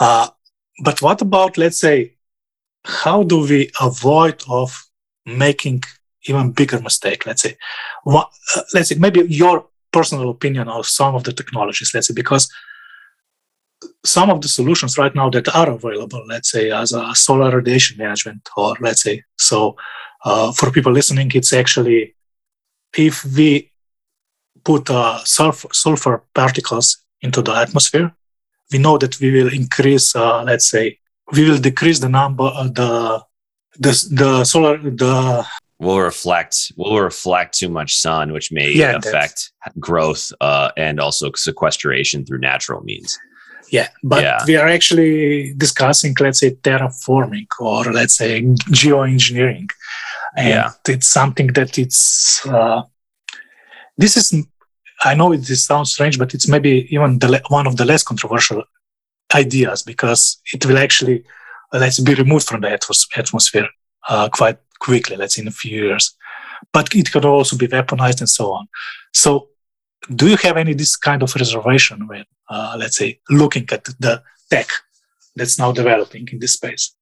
Uh, 0.00 0.28
but 0.84 1.00
what 1.00 1.20
about, 1.22 1.56
let's 1.56 1.80
say, 1.80 2.14
how 2.84 3.22
do 3.22 3.46
we 3.46 3.70
avoid 3.80 4.42
of 4.48 4.86
making 5.24 5.82
even 6.26 6.52
bigger 6.52 6.80
mistake? 6.80 7.26
Let's 7.26 7.42
say, 7.42 7.56
what, 8.04 8.30
uh, 8.56 8.62
let's 8.74 8.88
say 8.88 8.96
maybe 8.96 9.20
your 9.28 9.66
personal 9.92 10.30
opinion 10.30 10.68
of 10.68 10.86
some 10.86 11.14
of 11.14 11.24
the 11.24 11.32
technologies, 11.32 11.92
let's 11.94 12.08
say, 12.08 12.14
because 12.14 12.48
some 14.04 14.30
of 14.30 14.40
the 14.40 14.48
solutions 14.48 14.98
right 14.98 15.14
now 15.14 15.28
that 15.30 15.54
are 15.54 15.70
available, 15.70 16.24
let's 16.26 16.50
say, 16.50 16.70
as 16.70 16.92
a 16.92 17.14
solar 17.14 17.56
radiation 17.56 17.98
management, 17.98 18.48
or 18.56 18.76
let's 18.80 19.02
say, 19.02 19.22
so 19.38 19.76
uh, 20.24 20.52
for 20.52 20.70
people 20.70 20.92
listening, 20.92 21.30
it's 21.34 21.52
actually 21.52 22.14
if 22.96 23.24
we 23.24 23.70
put 24.64 24.88
uh, 24.90 25.22
sulfur, 25.24 25.68
sulfur 25.72 26.24
particles 26.34 26.98
into 27.22 27.42
the 27.42 27.54
atmosphere, 27.54 28.12
we 28.70 28.78
know 28.78 28.98
that 28.98 29.18
we 29.20 29.30
will 29.30 29.52
increase, 29.52 30.14
uh, 30.14 30.42
let's 30.42 30.70
say, 30.70 30.98
we 31.32 31.48
will 31.48 31.58
decrease 31.58 31.98
the 31.98 32.08
number, 32.08 32.44
of 32.44 32.74
the 32.74 33.22
the 33.78 34.08
the 34.10 34.44
solar 34.44 34.76
the 34.78 35.46
will 35.82 36.00
reflect 36.00 36.72
will 36.76 37.00
reflect 37.00 37.58
too 37.58 37.68
much 37.68 37.96
sun, 37.96 38.32
which 38.32 38.52
may 38.52 38.72
yeah, 38.72 38.96
affect 38.96 39.52
growth 39.78 40.32
uh, 40.40 40.70
and 40.76 41.00
also 41.00 41.30
sequestration 41.34 42.24
through 42.24 42.38
natural 42.38 42.82
means. 42.82 43.18
Yeah, 43.70 43.88
but 44.02 44.22
yeah. 44.22 44.38
we 44.46 44.56
are 44.56 44.68
actually 44.68 45.54
discussing, 45.54 46.14
let's 46.20 46.40
say, 46.40 46.50
terraforming 46.50 47.46
or 47.58 47.84
let's 47.84 48.16
say 48.16 48.42
geoengineering, 48.42 49.68
and 50.36 50.48
yeah. 50.48 50.70
it's 50.88 51.08
something 51.08 51.48
that 51.54 51.78
it's. 51.78 52.46
Uh, 52.46 52.82
this 53.98 54.16
is, 54.16 54.46
I 55.00 55.14
know 55.14 55.32
it 55.32 55.44
sounds 55.44 55.92
strange, 55.92 56.18
but 56.18 56.34
it's 56.34 56.48
maybe 56.48 56.86
even 56.90 57.18
the, 57.18 57.42
one 57.48 57.66
of 57.66 57.76
the 57.76 57.84
less 57.84 58.02
controversial 58.02 58.62
ideas 59.34 59.82
because 59.82 60.40
it 60.52 60.64
will 60.64 60.78
actually, 60.78 61.24
let's 61.72 62.00
be 62.00 62.14
removed 62.14 62.46
from 62.46 62.62
the 62.62 62.70
atmosphere 63.16 63.68
uh, 64.08 64.28
quite 64.32 64.58
quickly, 64.82 65.16
let's 65.16 65.34
say 65.36 65.42
in 65.42 65.48
a 65.48 65.58
few 65.62 65.84
years. 65.84 66.16
But 66.72 66.94
it 66.94 67.12
could 67.12 67.24
also 67.24 67.56
be 67.56 67.68
weaponized 67.68 68.20
and 68.20 68.28
so 68.28 68.52
on. 68.52 68.66
So, 69.12 69.48
do 70.14 70.28
you 70.28 70.36
have 70.38 70.56
any 70.56 70.74
this 70.74 70.96
kind 70.96 71.22
of 71.22 71.34
reservation 71.34 72.06
when, 72.08 72.24
uh, 72.48 72.76
let's 72.78 72.96
say, 72.96 73.20
looking 73.30 73.66
at 73.70 73.84
the 73.84 74.22
tech 74.50 74.68
that's 75.36 75.58
now 75.58 75.72
developing 75.72 76.28
in 76.32 76.38
this 76.40 76.54
space? 76.54 76.94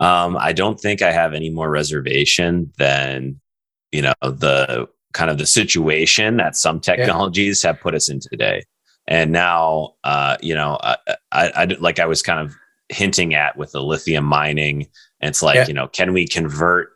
Um, 0.00 0.36
I 0.36 0.52
don't 0.52 0.80
think 0.80 1.02
I 1.02 1.12
have 1.12 1.34
any 1.34 1.50
more 1.50 1.70
reservation 1.70 2.72
than 2.78 3.40
you 3.92 4.02
know 4.02 4.14
the 4.22 4.88
kind 5.12 5.30
of 5.30 5.38
the 5.38 5.46
situation 5.46 6.36
that 6.36 6.56
some 6.56 6.80
technologies 6.80 7.62
yeah. 7.62 7.72
have 7.72 7.80
put 7.80 7.94
us 7.94 8.08
in 8.08 8.20
today. 8.20 8.64
And 9.08 9.32
now, 9.32 9.94
uh, 10.04 10.36
you 10.40 10.54
know, 10.54 10.78
I, 10.80 10.96
I, 11.32 11.50
I, 11.60 11.64
like 11.80 11.98
I 11.98 12.06
was 12.06 12.22
kind 12.22 12.40
of 12.40 12.54
hinting 12.90 13.34
at 13.34 13.56
with 13.56 13.72
the 13.72 13.82
lithium 13.82 14.24
mining 14.24 14.86
and 15.20 15.30
it's 15.30 15.42
like, 15.42 15.56
yeah. 15.56 15.66
you 15.66 15.74
know, 15.74 15.88
can 15.88 16.12
we 16.12 16.26
convert 16.26 16.92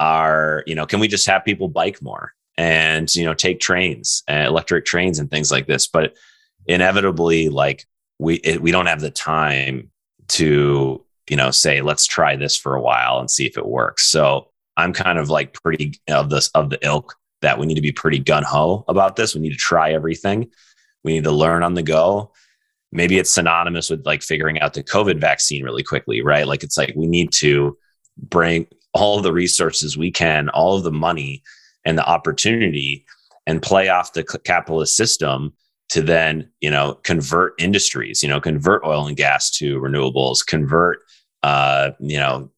our, 0.00 0.62
you 0.66 0.74
know, 0.74 0.86
can 0.86 1.00
we 1.00 1.08
just 1.08 1.26
have 1.26 1.44
people 1.44 1.68
bike 1.68 2.00
more 2.02 2.32
and, 2.56 3.14
you 3.14 3.24
know, 3.24 3.34
take 3.34 3.60
trains, 3.60 4.22
uh, 4.28 4.44
electric 4.46 4.84
trains 4.84 5.18
and 5.18 5.30
things 5.30 5.50
like 5.50 5.66
this? 5.66 5.86
But 5.86 6.14
inevitably, 6.66 7.48
like 7.48 7.86
we, 8.18 8.36
it, 8.36 8.60
we 8.60 8.70
don't 8.70 8.86
have 8.86 9.00
the 9.00 9.10
time 9.10 9.90
to, 10.28 11.04
you 11.28 11.36
know, 11.36 11.50
say, 11.50 11.80
let's 11.80 12.06
try 12.06 12.36
this 12.36 12.56
for 12.56 12.74
a 12.74 12.82
while 12.82 13.18
and 13.18 13.30
see 13.30 13.46
if 13.46 13.56
it 13.56 13.66
works. 13.66 14.08
So 14.08 14.48
I'm 14.76 14.92
kind 14.92 15.18
of 15.18 15.30
like 15.30 15.54
pretty 15.54 16.00
of 16.08 16.30
this, 16.30 16.48
of 16.50 16.70
the 16.70 16.78
ilk 16.82 17.14
that 17.40 17.58
we 17.58 17.66
need 17.66 17.74
to 17.74 17.80
be 17.80 17.92
pretty 17.92 18.18
gun 18.18 18.44
ho 18.44 18.84
about 18.88 19.16
this. 19.16 19.34
We 19.34 19.40
need 19.40 19.52
to 19.52 19.56
try 19.56 19.92
everything. 19.92 20.50
We 21.04 21.14
need 21.14 21.24
to 21.24 21.32
learn 21.32 21.62
on 21.62 21.74
the 21.74 21.82
go 21.82 22.32
maybe 22.92 23.18
it's 23.18 23.32
synonymous 23.32 23.90
with 23.90 24.04
like 24.06 24.22
figuring 24.22 24.60
out 24.60 24.74
the 24.74 24.84
COVID 24.84 25.18
vaccine 25.18 25.64
really 25.64 25.82
quickly, 25.82 26.22
right? 26.22 26.46
Like 26.46 26.62
it's 26.62 26.76
like 26.76 26.92
we 26.94 27.06
need 27.06 27.32
to 27.32 27.76
bring 28.18 28.66
all 28.94 29.20
the 29.20 29.32
resources 29.32 29.96
we 29.96 30.10
can, 30.10 30.50
all 30.50 30.76
of 30.76 30.84
the 30.84 30.92
money 30.92 31.42
and 31.84 31.96
the 31.96 32.06
opportunity 32.06 33.04
and 33.46 33.62
play 33.62 33.88
off 33.88 34.12
the 34.12 34.22
capitalist 34.44 34.94
system 34.94 35.52
to 35.88 36.02
then, 36.02 36.48
you 36.60 36.70
know, 36.70 36.94
convert 37.02 37.54
industries, 37.60 38.22
you 38.22 38.28
know, 38.28 38.40
convert 38.40 38.84
oil 38.84 39.06
and 39.06 39.16
gas 39.16 39.50
to 39.50 39.80
renewables, 39.80 40.46
convert, 40.46 41.00
uh, 41.42 41.90
you 41.98 42.18
know, 42.18 42.50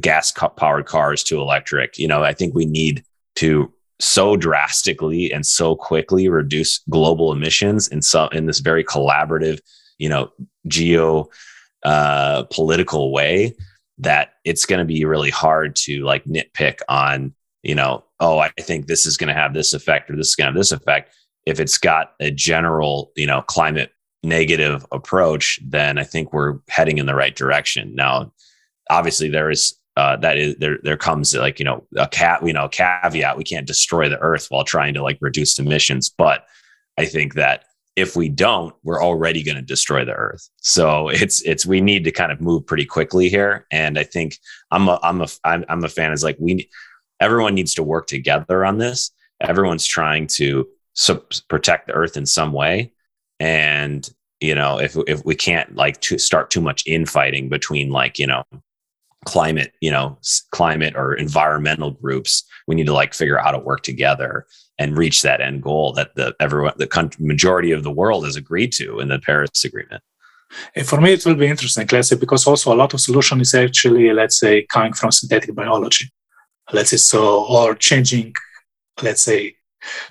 gas 0.00 0.32
powered 0.56 0.86
cars 0.86 1.22
to 1.24 1.40
electric. 1.40 1.98
You 1.98 2.08
know, 2.08 2.22
I 2.22 2.32
think 2.32 2.54
we 2.54 2.64
need 2.64 3.04
to 3.36 3.72
so 4.00 4.36
drastically 4.36 5.32
and 5.32 5.44
so 5.44 5.76
quickly 5.76 6.28
reduce 6.28 6.78
global 6.90 7.32
emissions 7.32 7.88
in 7.88 8.02
some 8.02 8.28
in 8.32 8.46
this 8.46 8.60
very 8.60 8.84
collaborative, 8.84 9.60
you 9.98 10.08
know, 10.08 10.30
geo 10.66 11.28
uh, 11.84 12.44
political 12.50 13.12
way 13.12 13.54
that 13.98 14.34
it's 14.44 14.64
going 14.64 14.78
to 14.78 14.84
be 14.84 15.04
really 15.04 15.30
hard 15.30 15.76
to 15.76 16.02
like 16.04 16.24
nitpick 16.24 16.80
on, 16.88 17.34
you 17.62 17.74
know, 17.74 18.02
oh, 18.18 18.38
I 18.38 18.50
think 18.60 18.86
this 18.86 19.06
is 19.06 19.16
going 19.16 19.28
to 19.28 19.34
have 19.34 19.54
this 19.54 19.74
effect 19.74 20.10
or 20.10 20.16
this 20.16 20.28
is 20.28 20.34
going 20.34 20.46
to 20.46 20.52
have 20.52 20.58
this 20.58 20.72
effect. 20.72 21.14
If 21.46 21.60
it's 21.60 21.78
got 21.78 22.12
a 22.20 22.30
general, 22.30 23.12
you 23.16 23.26
know, 23.26 23.42
climate 23.42 23.92
negative 24.22 24.86
approach, 24.92 25.58
then 25.64 25.98
I 25.98 26.04
think 26.04 26.32
we're 26.32 26.58
heading 26.68 26.98
in 26.98 27.06
the 27.06 27.14
right 27.14 27.34
direction. 27.34 27.94
Now, 27.94 28.32
obviously, 28.90 29.28
there 29.28 29.50
is 29.50 29.74
uh, 29.96 30.16
that 30.16 30.38
is 30.38 30.56
there 30.56 30.78
there 30.82 30.96
comes 30.96 31.34
like 31.34 31.58
you 31.58 31.64
know 31.64 31.84
a 31.96 32.08
cat 32.08 32.44
you 32.46 32.52
know 32.52 32.68
caveat 32.68 33.36
we 33.36 33.44
can't 33.44 33.66
destroy 33.66 34.08
the 34.08 34.18
earth 34.20 34.46
while 34.48 34.64
trying 34.64 34.94
to 34.94 35.02
like 35.02 35.18
reduce 35.20 35.58
emissions. 35.58 36.08
But 36.08 36.46
i 36.98 37.04
think 37.04 37.34
that 37.34 37.64
if 37.96 38.16
we 38.16 38.28
don't 38.28 38.74
we're 38.82 39.02
already 39.02 39.42
going 39.42 39.56
to 39.56 39.62
destroy 39.62 40.04
the 40.04 40.12
earth. 40.12 40.48
So 40.58 41.08
it's 41.08 41.42
it's 41.42 41.66
we 41.66 41.80
need 41.80 42.04
to 42.04 42.12
kind 42.12 42.32
of 42.32 42.40
move 42.40 42.66
pretty 42.66 42.86
quickly 42.86 43.28
here. 43.28 43.66
And 43.70 43.98
i 43.98 44.04
think 44.04 44.38
i'm 44.70 44.88
a 44.88 44.98
i'm 45.02 45.20
a 45.20 45.28
i'm, 45.44 45.64
I'm 45.68 45.84
a 45.84 45.88
fan 45.88 46.12
is 46.12 46.24
like 46.24 46.36
we 46.38 46.68
everyone 47.20 47.54
needs 47.54 47.74
to 47.74 47.82
work 47.82 48.06
together 48.06 48.64
on 48.64 48.78
this. 48.78 49.10
Everyone's 49.40 49.86
trying 49.86 50.26
to 50.28 50.68
protect 51.48 51.86
the 51.86 51.92
earth 51.92 52.16
in 52.16 52.26
some 52.26 52.52
way. 52.52 52.92
And 53.38 54.08
you 54.40 54.54
know, 54.54 54.78
if 54.78 54.96
if 55.06 55.24
we 55.24 55.34
can't 55.34 55.74
like 55.76 56.00
to 56.02 56.18
start 56.18 56.50
too 56.50 56.60
much 56.60 56.82
infighting 56.86 57.48
between 57.48 57.90
like 57.90 58.18
you 58.18 58.26
know 58.26 58.42
climate 59.26 59.74
you 59.80 59.90
know 59.90 60.18
climate 60.50 60.94
or 60.96 61.12
environmental 61.14 61.90
groups 61.90 62.44
we 62.66 62.74
need 62.74 62.86
to 62.86 62.94
like 62.94 63.12
figure 63.12 63.38
out 63.38 63.44
how 63.44 63.50
to 63.50 63.58
work 63.58 63.82
together 63.82 64.46
and 64.78 64.96
reach 64.96 65.20
that 65.20 65.42
end 65.42 65.62
goal 65.62 65.92
that 65.92 66.14
the 66.14 66.34
everyone 66.40 66.72
the 66.78 66.86
country, 66.86 67.24
majority 67.24 67.70
of 67.70 67.82
the 67.82 67.90
world 67.90 68.24
has 68.24 68.36
agreed 68.36 68.72
to 68.72 68.98
in 68.98 69.08
the 69.08 69.18
paris 69.18 69.64
agreement. 69.64 70.02
And 70.74 70.86
for 70.86 71.00
me 71.00 71.12
it 71.12 71.24
will 71.24 71.34
be 71.34 71.46
interesting 71.46 71.86
let's 71.92 72.08
say 72.08 72.16
because 72.16 72.46
also 72.46 72.72
a 72.72 72.80
lot 72.82 72.94
of 72.94 73.00
solution 73.00 73.40
is 73.40 73.54
actually 73.54 74.10
let's 74.12 74.40
say 74.40 74.66
coming 74.66 74.94
from 74.94 75.12
synthetic 75.12 75.54
biology. 75.54 76.10
Let's 76.72 76.90
say 76.90 76.96
so 76.96 77.44
or 77.46 77.74
changing 77.74 78.32
let's 79.02 79.22
say 79.22 79.56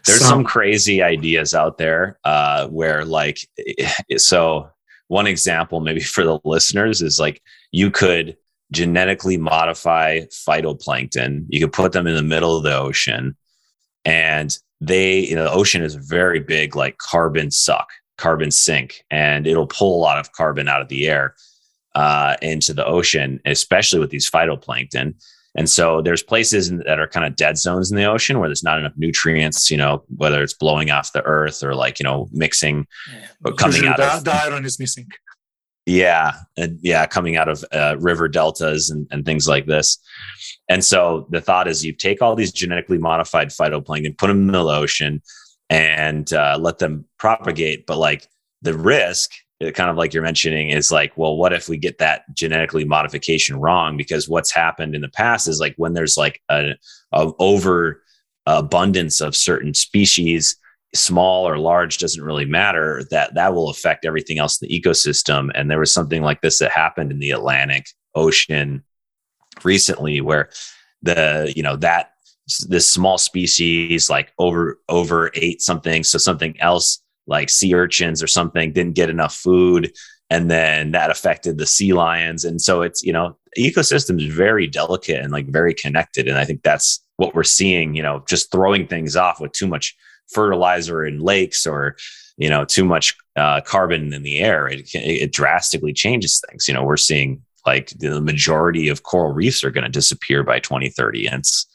there's 0.05 0.19
some, 0.19 0.29
some 0.29 0.43
crazy 0.43 1.01
ideas 1.01 1.53
out 1.53 1.77
there 1.77 2.19
uh, 2.23 2.67
where 2.67 3.05
like 3.05 3.39
so 4.17 4.69
one 5.07 5.25
example 5.25 5.79
maybe 5.79 6.01
for 6.01 6.23
the 6.23 6.39
listeners 6.43 7.01
is 7.01 7.19
like 7.19 7.41
you 7.71 7.89
could 7.89 8.37
genetically 8.71 9.37
modify 9.37 10.21
phytoplankton. 10.29 11.45
You 11.49 11.59
could 11.61 11.73
put 11.73 11.91
them 11.91 12.07
in 12.07 12.15
the 12.15 12.23
middle 12.23 12.57
of 12.57 12.63
the 12.63 12.77
ocean, 12.77 13.35
and 14.05 14.57
they, 14.81 15.19
you 15.19 15.35
know, 15.35 15.43
the 15.43 15.51
ocean 15.51 15.81
is 15.81 15.95
very 15.95 16.39
big, 16.39 16.75
like 16.75 16.97
carbon 16.97 17.51
suck, 17.51 17.89
carbon 18.17 18.51
sink, 18.51 19.03
and 19.09 19.47
it'll 19.47 19.67
pull 19.67 19.97
a 19.97 20.01
lot 20.01 20.19
of 20.19 20.31
carbon 20.33 20.67
out 20.67 20.81
of 20.81 20.87
the 20.87 21.07
air 21.07 21.35
uh, 21.95 22.35
into 22.41 22.73
the 22.73 22.85
ocean, 22.85 23.39
especially 23.45 23.99
with 23.99 24.09
these 24.09 24.29
phytoplankton. 24.29 25.15
And 25.55 25.69
so 25.69 26.01
there's 26.01 26.23
places 26.23 26.69
that 26.69 26.99
are 26.99 27.07
kind 27.07 27.25
of 27.25 27.35
dead 27.35 27.57
zones 27.57 27.91
in 27.91 27.97
the 27.97 28.05
ocean 28.05 28.39
where 28.39 28.47
there's 28.47 28.63
not 28.63 28.79
enough 28.79 28.93
nutrients, 28.95 29.71
you 29.71 29.77
know, 29.77 30.03
whether 30.15 30.43
it's 30.43 30.53
blowing 30.53 30.91
off 30.91 31.11
the 31.11 31.23
earth 31.23 31.63
or 31.63 31.73
like, 31.73 31.99
you 31.99 32.03
know, 32.03 32.29
mixing 32.31 32.85
yeah. 33.11 33.51
coming 33.57 33.77
Usually 33.77 33.89
out 33.89 33.97
the, 33.97 34.13
of 34.13 34.23
the 34.23 34.33
iron 34.33 34.63
is 34.63 34.79
missing. 34.79 35.09
Yeah, 35.89 36.33
and 36.55 36.77
yeah, 36.83 37.07
coming 37.07 37.35
out 37.35 37.49
of 37.49 37.65
uh, 37.71 37.95
river 37.99 38.27
deltas 38.27 38.91
and, 38.91 39.07
and 39.09 39.25
things 39.25 39.47
like 39.47 39.65
this. 39.65 39.97
And 40.69 40.85
so 40.85 41.25
the 41.31 41.41
thought 41.41 41.67
is 41.67 41.83
you 41.83 41.93
take 41.93 42.21
all 42.21 42.35
these 42.35 42.51
genetically 42.51 42.99
modified 42.99 43.49
phytoplankton, 43.49 44.15
put 44.15 44.27
them 44.27 44.41
in 44.41 44.51
the 44.51 44.63
ocean, 44.63 45.23
and 45.67 46.31
uh, 46.31 46.59
let 46.61 46.77
them 46.77 47.05
propagate. 47.17 47.87
But 47.87 47.97
like 47.97 48.27
the 48.61 48.77
risk, 48.77 49.31
uh, 49.65 49.71
kind 49.71 49.89
of 49.89 49.97
like 49.97 50.13
you're 50.13 50.21
mentioning, 50.21 50.69
is 50.69 50.91
like, 50.91 51.17
well, 51.17 51.35
what 51.37 51.53
if 51.53 51.67
we 51.67 51.77
get 51.77 51.97
that 51.97 52.21
genetically 52.35 52.85
modification 52.85 53.59
wrong? 53.59 53.97
Because 53.97 54.29
what's 54.29 54.53
happened 54.53 54.93
in 54.93 55.01
the 55.01 55.09
past 55.09 55.47
is 55.47 55.59
like 55.59 55.73
when 55.77 55.93
there's 55.93 56.17
like 56.17 56.39
a, 56.49 56.75
a 57.13 57.31
over 57.39 58.03
abundance 58.45 59.21
of 59.21 59.35
certain 59.35 59.73
species 59.73 60.55
small 60.95 61.47
or 61.47 61.57
large 61.57 61.97
doesn't 61.99 62.23
really 62.23 62.45
matter 62.45 63.03
that 63.11 63.35
that 63.35 63.53
will 63.53 63.69
affect 63.69 64.05
everything 64.05 64.39
else 64.39 64.61
in 64.61 64.67
the 64.67 64.81
ecosystem. 64.81 65.49
And 65.53 65.69
there 65.69 65.79
was 65.79 65.93
something 65.93 66.21
like 66.21 66.41
this 66.41 66.59
that 66.59 66.71
happened 66.71 67.11
in 67.11 67.19
the 67.19 67.31
atlantic 67.31 67.87
ocean 68.15 68.83
recently 69.63 70.19
where 70.21 70.49
the 71.01 71.53
you 71.55 71.63
know 71.63 71.75
that 71.75 72.11
this 72.67 72.89
small 72.89 73.17
species 73.17 74.09
like 74.09 74.33
over 74.39 74.79
over 74.89 75.31
ate 75.35 75.61
something. 75.61 76.03
So 76.03 76.17
something 76.17 76.59
else 76.59 76.99
like 77.27 77.49
sea 77.49 77.75
urchins 77.75 78.23
or 78.23 78.27
something 78.27 78.73
didn't 78.73 78.95
get 78.95 79.09
enough 79.09 79.35
food. 79.35 79.91
And 80.31 80.49
then 80.49 80.91
that 80.91 81.11
affected 81.11 81.57
the 81.57 81.65
sea 81.65 81.93
lions. 81.93 82.43
And 82.43 82.59
so 82.59 82.81
it's 82.81 83.03
you 83.03 83.13
know 83.13 83.37
ecosystem 83.57 84.19
is 84.19 84.33
very 84.33 84.65
delicate 84.65 85.21
and 85.21 85.31
like 85.31 85.47
very 85.47 85.73
connected. 85.73 86.27
And 86.27 86.37
i 86.37 86.45
think 86.45 86.63
that's 86.63 87.03
what 87.17 87.35
we're 87.35 87.43
seeing 87.43 87.95
you 87.95 88.01
know 88.01 88.23
just 88.27 88.51
throwing 88.51 88.87
things 88.87 89.15
off 89.15 89.39
with 89.39 89.51
too 89.51 89.67
much 89.67 89.95
fertilizer 90.31 91.05
in 91.05 91.19
lakes 91.19 91.65
or 91.65 91.95
you 92.37 92.49
know 92.49 92.65
too 92.65 92.85
much 92.85 93.15
uh, 93.35 93.61
carbon 93.61 94.13
in 94.13 94.23
the 94.23 94.39
air 94.39 94.67
it, 94.67 94.89
it 94.93 95.31
drastically 95.31 95.93
changes 95.93 96.41
things. 96.47 96.67
You 96.67 96.73
know 96.73 96.83
we're 96.83 96.97
seeing 96.97 97.41
like 97.65 97.89
the 97.99 98.21
majority 98.21 98.87
of 98.87 99.03
coral 99.03 99.33
reefs 99.33 99.63
are 99.63 99.71
going 99.71 99.83
to 99.83 99.89
disappear 99.89 100.43
by 100.43 100.59
2030 100.59 101.27
and 101.27 101.39
it's 101.39 101.65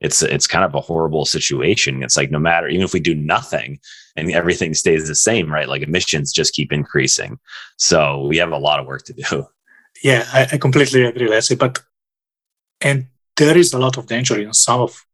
it's 0.00 0.22
it's 0.22 0.46
kind 0.46 0.64
of 0.64 0.74
a 0.74 0.80
horrible 0.80 1.24
situation. 1.24 2.02
It's 2.02 2.16
like 2.16 2.30
no 2.30 2.38
matter 2.38 2.68
even 2.68 2.84
if 2.84 2.92
we 2.92 3.00
do 3.00 3.14
nothing 3.14 3.78
and 4.16 4.30
everything 4.30 4.74
stays 4.74 5.08
the 5.08 5.14
same 5.14 5.50
right 5.50 5.68
like 5.68 5.82
emissions 5.82 6.32
just 6.32 6.54
keep 6.54 6.72
increasing. 6.72 7.38
So 7.76 8.26
we 8.26 8.36
have 8.38 8.52
a 8.52 8.58
lot 8.58 8.80
of 8.80 8.86
work 8.86 9.04
to 9.04 9.12
do. 9.12 9.46
Yeah 10.02 10.24
i, 10.32 10.48
I 10.52 10.58
completely 10.58 11.04
agree 11.04 11.28
leslie 11.28 11.56
but 11.56 11.82
and 12.80 13.06
there 13.36 13.56
is 13.56 13.72
a 13.72 13.78
lot 13.78 13.96
of 13.96 14.06
danger 14.06 14.38
in 14.40 14.52
some 14.52 14.80
of 14.80 15.04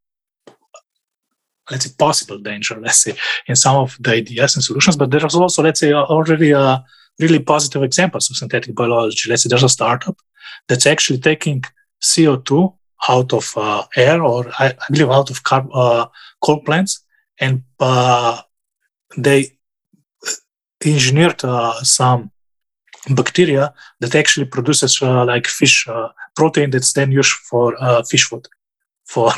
let's 1.71 1.85
say 1.85 1.93
possible 1.99 2.39
danger 2.39 2.81
let's 2.81 3.03
say 3.05 3.15
in 3.47 3.57
some 3.57 3.77
of 3.77 3.97
the 4.01 4.11
ideas 4.13 4.55
and 4.55 4.65
solutions 4.65 4.97
but 4.97 5.11
there's 5.11 5.35
also 5.35 5.63
let's 5.63 5.81
say 5.81 5.93
already 5.93 6.53
uh, 6.53 6.79
really 7.21 7.39
positive 7.39 7.83
examples 7.83 8.31
of 8.31 8.37
synthetic 8.37 8.75
biology. 8.75 9.29
Let's 9.29 9.43
say 9.43 9.49
there's 9.49 9.63
a 9.63 9.69
startup 9.69 10.17
that's 10.69 10.87
actually 10.87 11.19
taking 11.19 11.63
co2 12.03 12.75
out 13.09 13.33
of 13.33 13.53
uh, 13.57 13.85
air 13.97 14.23
or 14.23 14.49
I, 14.59 14.67
I, 14.69 14.87
believe 14.91 15.11
out 15.11 15.31
of 15.31 15.43
car, 15.43 15.67
uh, 15.73 16.07
coal 16.41 16.61
plants 16.63 17.05
and 17.39 17.63
uh, 17.79 18.41
they 19.17 19.59
engineered 20.85 21.45
uh, 21.45 21.75
some 21.83 22.31
bacteria 23.15 23.73
that 24.01 24.15
actually 24.15 24.47
produces 24.47 25.01
uh, 25.03 25.25
like 25.25 25.47
fish 25.47 25.89
protein 26.37 26.71
that's 26.71 26.93
then 26.93 27.11
used 27.11 27.33
for 27.33 27.77
fish 28.11 28.25
food 28.29 28.47
for 29.07 29.33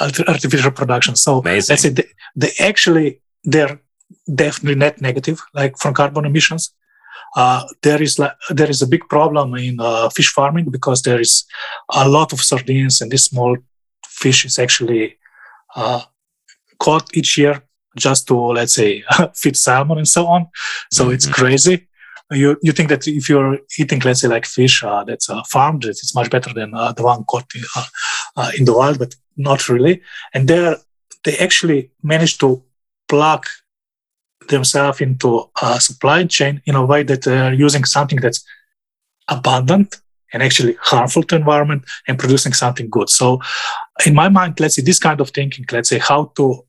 artificial 0.00 0.70
production. 0.70 1.16
So 1.16 1.38
Amazing. 1.40 1.72
let's 1.72 1.82
say 1.82 1.88
they, 1.90 2.08
they, 2.36 2.52
actually 2.60 3.20
they're 3.44 3.80
definitely 4.34 4.76
net 4.76 5.00
negative, 5.00 5.40
like 5.54 5.78
from 5.78 5.94
carbon 5.94 6.24
emissions. 6.24 6.74
Uh, 7.36 7.64
there 7.82 8.02
is 8.02 8.18
like, 8.18 8.32
there 8.50 8.70
is 8.70 8.80
a 8.80 8.86
big 8.86 9.06
problem 9.08 9.54
in 9.54 9.78
uh, 9.80 10.08
fish 10.10 10.32
farming 10.32 10.70
because 10.70 11.02
there 11.02 11.20
is 11.20 11.44
a 11.92 12.08
lot 12.08 12.32
of 12.32 12.40
sardines 12.40 13.00
and 13.00 13.10
this 13.10 13.26
small 13.26 13.56
fish 14.06 14.44
is 14.44 14.58
actually 14.58 15.18
uh, 15.76 16.02
caught 16.78 17.14
each 17.16 17.36
year 17.36 17.62
just 17.96 18.26
to 18.28 18.34
let's 18.36 18.74
say 18.74 19.04
feed 19.34 19.56
salmon 19.56 19.98
and 19.98 20.08
so 20.08 20.26
on. 20.26 20.46
So 20.90 21.04
mm-hmm. 21.04 21.14
it's 21.14 21.28
crazy 21.28 21.88
you 22.32 22.56
you 22.62 22.72
think 22.72 22.88
that 22.90 23.06
if 23.08 23.28
you're 23.28 23.58
eating 23.78 24.00
let's 24.04 24.20
say 24.20 24.28
like 24.28 24.44
fish 24.44 24.84
uh, 24.84 25.02
that's 25.04 25.30
uh, 25.30 25.42
farmed 25.44 25.84
it's 25.84 26.14
much 26.14 26.30
better 26.30 26.52
than 26.52 26.74
uh, 26.74 26.92
the 26.92 27.02
one 27.02 27.24
caught 27.24 27.46
in, 27.54 27.62
uh, 28.36 28.50
in, 28.56 28.64
the 28.64 28.76
wild 28.76 28.98
but 28.98 29.14
not 29.36 29.68
really. 29.68 30.02
And 30.34 30.48
there 30.48 30.76
they 31.24 31.36
actually 31.38 31.90
managed 32.02 32.40
to 32.40 32.62
plug 33.08 33.46
themselves 34.48 35.00
into 35.00 35.50
a 35.60 35.80
supply 35.80 36.24
chain 36.24 36.62
in 36.64 36.74
a 36.74 36.84
way 36.84 37.02
that 37.02 37.22
they're 37.22 37.52
using 37.52 37.84
something 37.84 38.20
that's 38.20 38.44
abundant 39.28 40.00
and 40.32 40.42
actually 40.42 40.76
harmful 40.80 41.22
to 41.22 41.36
environment 41.36 41.84
and 42.06 42.18
producing 42.18 42.52
something 42.52 42.88
good. 42.88 43.08
So 43.10 43.40
in 44.06 44.14
my 44.14 44.28
mind 44.28 44.60
let's 44.60 44.76
say 44.76 44.82
this 44.82 44.98
kind 44.98 45.20
of 45.20 45.30
thinking 45.30 45.64
let's 45.70 45.88
say 45.88 45.98
how 45.98 46.32
to 46.36 46.64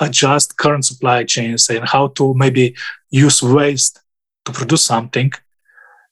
adjust 0.00 0.56
current 0.56 0.84
supply 0.84 1.24
chains 1.24 1.68
and 1.68 1.86
how 1.86 2.08
to 2.08 2.34
maybe 2.34 2.74
use 3.10 3.42
waste 3.42 4.00
to 4.44 4.52
produce 4.52 4.84
something, 4.84 5.32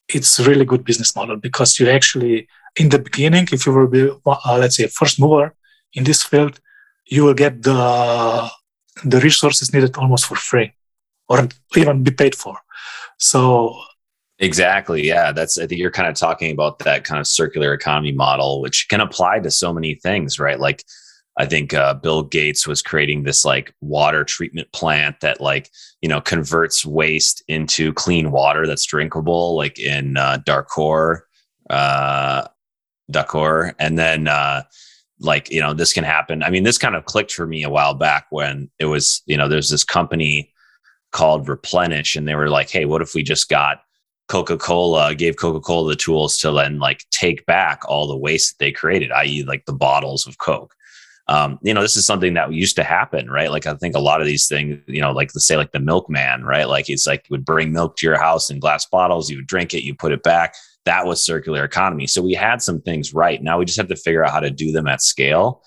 it's 0.07 0.39
really 0.39 0.65
good 0.65 0.83
business 0.83 1.15
model 1.15 1.35
because 1.35 1.79
you 1.79 1.89
actually, 1.89 2.47
in 2.77 2.89
the 2.89 2.99
beginning, 2.99 3.47
if 3.51 3.65
you 3.65 3.73
will 3.73 3.87
be, 3.87 4.09
uh, 4.25 4.57
let's 4.59 4.77
say, 4.77 4.87
first 4.87 5.19
mover 5.19 5.53
in 5.93 6.03
this 6.03 6.23
field, 6.23 6.59
you 7.05 7.23
will 7.23 7.33
get 7.33 7.63
the 7.63 8.49
the 9.03 9.19
resources 9.19 9.73
needed 9.73 9.95
almost 9.97 10.25
for 10.25 10.35
free, 10.35 10.73
or 11.29 11.47
even 11.75 12.03
be 12.03 12.11
paid 12.11 12.35
for. 12.35 12.57
So 13.17 13.75
Exactly. 14.39 15.03
Yeah. 15.03 15.31
That's, 15.31 15.57
I 15.57 15.65
think 15.65 15.81
you're 15.81 15.89
kind 15.89 16.07
of 16.07 16.15
talking 16.15 16.51
about 16.51 16.77
that 16.79 17.03
kind 17.03 17.19
of 17.19 17.25
circular 17.25 17.73
economy 17.73 18.11
model, 18.11 18.61
which 18.61 18.87
can 18.87 19.01
apply 19.01 19.39
to 19.39 19.49
so 19.49 19.73
many 19.73 19.95
things, 19.95 20.39
right? 20.39 20.59
Like 20.59 20.83
I 21.37 21.45
think 21.45 21.73
uh, 21.73 21.93
Bill 21.93 22.23
Gates 22.23 22.67
was 22.67 22.81
creating 22.81 23.23
this 23.23 23.45
like 23.45 23.73
water 23.79 24.23
treatment 24.23 24.71
plant 24.71 25.19
that 25.21 25.39
like 25.39 25.69
you 26.01 26.09
know 26.09 26.19
converts 26.19 26.85
waste 26.85 27.43
into 27.47 27.93
clean 27.93 28.31
water 28.31 28.65
that's 28.65 28.85
drinkable, 28.85 29.55
like 29.55 29.79
in 29.79 30.17
uh, 30.17 30.37
Dakar, 30.45 31.25
uh, 31.69 32.47
Dakar, 33.09 33.73
and 33.79 33.97
then 33.97 34.27
uh, 34.27 34.63
like 35.19 35.49
you 35.51 35.59
know 35.59 35.73
this 35.73 35.93
can 35.93 36.03
happen. 36.03 36.43
I 36.43 36.49
mean, 36.49 36.63
this 36.63 36.77
kind 36.77 36.95
of 36.95 37.05
clicked 37.05 37.31
for 37.31 37.47
me 37.47 37.63
a 37.63 37.69
while 37.69 37.93
back 37.93 38.27
when 38.29 38.69
it 38.79 38.85
was 38.85 39.21
you 39.25 39.37
know 39.37 39.47
there's 39.47 39.69
this 39.69 39.83
company 39.83 40.53
called 41.11 41.47
Replenish, 41.47 42.15
and 42.15 42.27
they 42.27 42.35
were 42.35 42.49
like, 42.49 42.69
hey, 42.69 42.85
what 42.85 43.01
if 43.01 43.13
we 43.13 43.23
just 43.23 43.49
got 43.49 43.81
Coca 44.27 44.57
Cola 44.57 45.15
gave 45.15 45.37
Coca 45.37 45.59
Cola 45.59 45.89
the 45.89 45.95
tools 45.95 46.37
to 46.39 46.51
then 46.51 46.79
like 46.79 47.05
take 47.11 47.45
back 47.45 47.81
all 47.87 48.07
the 48.07 48.17
waste 48.17 48.57
that 48.57 48.65
they 48.65 48.71
created, 48.71 49.11
i.e., 49.11 49.43
like 49.43 49.65
the 49.65 49.73
bottles 49.73 50.27
of 50.27 50.37
Coke 50.37 50.73
um, 51.29 51.59
you 51.61 51.73
know, 51.73 51.81
this 51.81 51.97
is 51.97 52.05
something 52.05 52.33
that 52.35 52.53
used 52.53 52.77
to 52.77 52.83
happen, 52.83 53.29
right? 53.29 53.51
Like 53.51 53.67
I 53.67 53.73
think 53.73 53.95
a 53.95 53.99
lot 53.99 54.21
of 54.21 54.27
these 54.27 54.47
things, 54.47 54.79
you 54.87 55.01
know, 55.01 55.11
like 55.11 55.31
let's 55.35 55.45
say 55.45 55.57
like 55.57 55.73
the 55.73 55.79
milkman, 55.79 56.43
right? 56.43 56.67
Like 56.67 56.89
it's 56.89 57.05
like 57.05 57.25
would 57.29 57.43
bring 57.43 57.73
milk 57.73 57.97
to 57.97 58.05
your 58.05 58.19
house 58.19 58.49
in 58.49 58.59
glass 58.59 58.85
bottles, 58.85 59.29
you 59.29 59.37
would 59.37 59.47
drink 59.47 59.73
it, 59.73 59.83
you 59.83 59.93
put 59.93 60.13
it 60.13 60.23
back. 60.23 60.55
That 60.87 61.05
was 61.05 61.23
circular 61.23 61.65
economy. 61.65 62.07
So 62.07 62.21
we 62.21 62.33
had 62.33 62.61
some 62.61 62.81
things 62.81 63.13
right. 63.13 63.43
Now 63.43 63.59
we 63.59 63.65
just 63.65 63.77
have 63.77 63.89
to 63.89 63.95
figure 63.95 64.23
out 64.23 64.31
how 64.31 64.39
to 64.39 64.49
do 64.49 64.71
them 64.71 64.87
at 64.87 65.01
scale. 65.01 65.61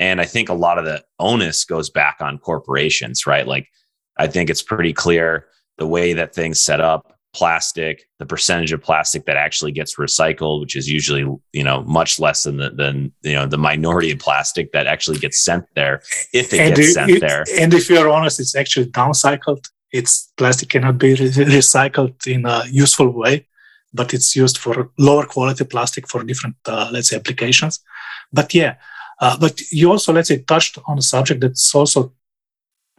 And 0.00 0.20
I 0.20 0.24
think 0.24 0.48
a 0.48 0.54
lot 0.54 0.78
of 0.78 0.84
the 0.84 1.04
onus 1.20 1.64
goes 1.64 1.88
back 1.88 2.16
on 2.20 2.38
corporations, 2.38 3.24
right? 3.24 3.46
Like 3.46 3.68
I 4.16 4.26
think 4.26 4.50
it's 4.50 4.62
pretty 4.62 4.92
clear 4.92 5.46
the 5.78 5.86
way 5.86 6.12
that 6.14 6.34
things 6.34 6.60
set 6.60 6.80
up 6.80 7.14
plastic, 7.34 8.08
the 8.18 8.26
percentage 8.26 8.72
of 8.72 8.82
plastic 8.82 9.26
that 9.26 9.36
actually 9.36 9.72
gets 9.72 9.96
recycled, 9.96 10.60
which 10.60 10.76
is 10.76 10.88
usually 10.88 11.24
you 11.52 11.62
know 11.62 11.82
much 11.84 12.18
less 12.18 12.42
than 12.44 12.56
the 12.56 12.70
than 12.70 13.12
you 13.22 13.34
know 13.34 13.46
the 13.46 13.58
minority 13.58 14.10
of 14.12 14.18
plastic 14.18 14.72
that 14.72 14.86
actually 14.86 15.18
gets 15.18 15.44
sent 15.44 15.64
there 15.74 16.02
if 16.32 16.52
it 16.52 16.60
and 16.60 16.74
gets 16.74 16.88
it, 16.88 16.92
sent 16.92 17.10
it, 17.10 17.20
there. 17.20 17.44
And 17.60 17.74
if 17.74 17.88
you're 17.88 18.08
honest, 18.08 18.40
it's 18.40 18.56
actually 18.56 18.86
downcycled. 18.86 19.64
It's 19.92 20.32
plastic 20.36 20.70
cannot 20.70 20.98
be 20.98 21.14
re- 21.14 21.30
recycled 21.58 22.26
in 22.26 22.46
a 22.46 22.64
useful 22.70 23.10
way, 23.10 23.46
but 23.94 24.12
it's 24.12 24.34
used 24.36 24.58
for 24.58 24.90
lower 24.98 25.24
quality 25.24 25.64
plastic 25.64 26.08
for 26.08 26.22
different 26.24 26.56
uh, 26.66 26.90
let's 26.92 27.08
say 27.08 27.16
applications. 27.16 27.80
But 28.32 28.52
yeah, 28.52 28.74
uh, 29.20 29.36
but 29.38 29.60
you 29.70 29.90
also 29.90 30.12
let's 30.12 30.28
say 30.28 30.38
touched 30.38 30.78
on 30.86 30.98
a 30.98 31.02
subject 31.02 31.40
that's 31.40 31.74
also 31.74 32.12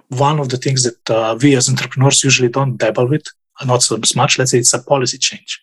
one 0.10 0.40
of 0.40 0.50
the 0.50 0.58
things 0.58 0.84
that 0.84 1.10
uh, 1.10 1.38
we 1.42 1.56
as 1.56 1.70
entrepreneurs 1.70 2.24
usually 2.24 2.50
don't 2.50 2.78
dabble 2.78 3.08
with 3.08 3.26
not 3.66 3.84
so 3.84 4.00
much. 4.16 4.38
Let's 4.38 4.52
say 4.52 4.60
it's 4.60 4.74
a 4.74 4.82
policy 4.82 5.18
change. 5.18 5.62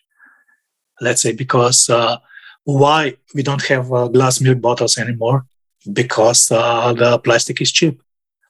Let's 1.01 1.21
say 1.21 1.33
because 1.33 1.89
uh, 1.89 2.17
why 2.63 3.17
we 3.35 3.43
don't 3.43 3.63
have 3.65 3.91
uh, 3.91 4.07
glass 4.07 4.41
milk 4.41 4.61
bottles 4.61 4.97
anymore? 4.97 5.45
Because 5.91 6.49
uh, 6.51 6.93
the 6.93 7.19
plastic 7.19 7.61
is 7.61 7.71
cheap. 7.71 8.01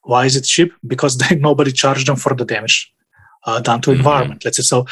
Why 0.03 0.25
is 0.25 0.35
it 0.35 0.43
cheap? 0.43 0.73
Because 0.85 1.17
they, 1.21 1.35
nobody 1.35 1.71
charged 1.71 2.07
them 2.07 2.15
for 2.15 2.35
the 2.35 2.45
damage 2.45 2.93
uh, 3.45 3.59
done 3.59 3.81
to 3.81 3.89
mm-hmm. 3.89 3.99
environment. 3.99 4.45
Let's 4.45 4.57
say 4.57 4.63
so. 4.63 4.85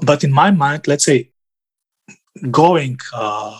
But 0.00 0.24
in 0.24 0.32
my 0.32 0.50
mind, 0.50 0.88
let's 0.88 1.04
say 1.04 1.30
going, 2.50 2.98
uh, 3.14 3.58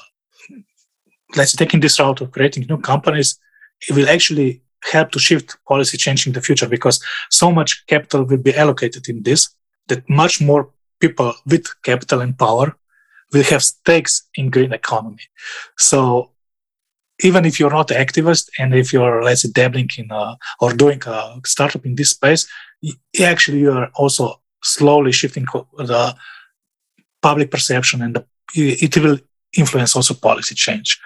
let's 1.37 1.55
taking 1.55 1.81
this 1.81 1.99
route 2.01 2.21
of 2.21 2.31
creating 2.31 2.66
new 2.68 2.79
companies, 2.79 3.38
it 3.88 3.95
will 3.95 4.09
actually 4.09 4.62
help 4.90 5.11
to 5.12 5.18
shift 5.18 5.57
policy 5.66 5.97
change 5.97 6.27
in 6.27 6.33
the 6.33 6.40
future 6.40 6.68
because 6.68 7.03
so 7.31 7.53
much 7.53 7.85
capital 7.87 8.25
will 8.25 8.38
be 8.38 8.55
allocated 8.55 9.09
in 9.09 9.23
this 9.23 9.49
that 9.88 10.09
much 10.09 10.40
more 10.40 10.71
people 11.01 11.35
with 11.47 11.66
capital 11.83 12.21
and 12.21 12.38
power 12.38 12.77
will 13.33 13.45
have 13.45 13.62
stakes 13.62 14.29
in 14.35 14.51
green 14.51 14.73
economy. 14.73 15.23
So 15.79 16.31
even 17.23 17.45
if 17.45 17.59
you're 17.59 17.71
not 17.71 17.90
an 17.90 18.05
activist 18.05 18.51
and 18.59 18.75
if 18.75 18.92
you're 18.92 19.23
let's 19.23 19.42
say 19.42 19.51
dabbling 19.53 19.88
in 19.99 20.11
a, 20.11 20.37
or 20.61 20.73
doing 20.73 21.01
a 21.07 21.40
startup 21.45 21.87
in 21.87 21.95
this 21.95 22.11
space, 22.11 22.49
actually 23.21 23.61
you 23.61 23.73
are 23.73 23.90
also 23.95 24.42
slowly 24.62 25.12
shifting 25.12 25.46
the 25.77 26.14
public 27.20 27.51
perception 27.51 28.03
and 28.03 28.16
the, 28.16 28.25
it 28.55 28.96
will 28.96 29.18
influence 29.57 29.96
also 29.96 30.14
policy 30.14 30.55
change. 30.55 31.01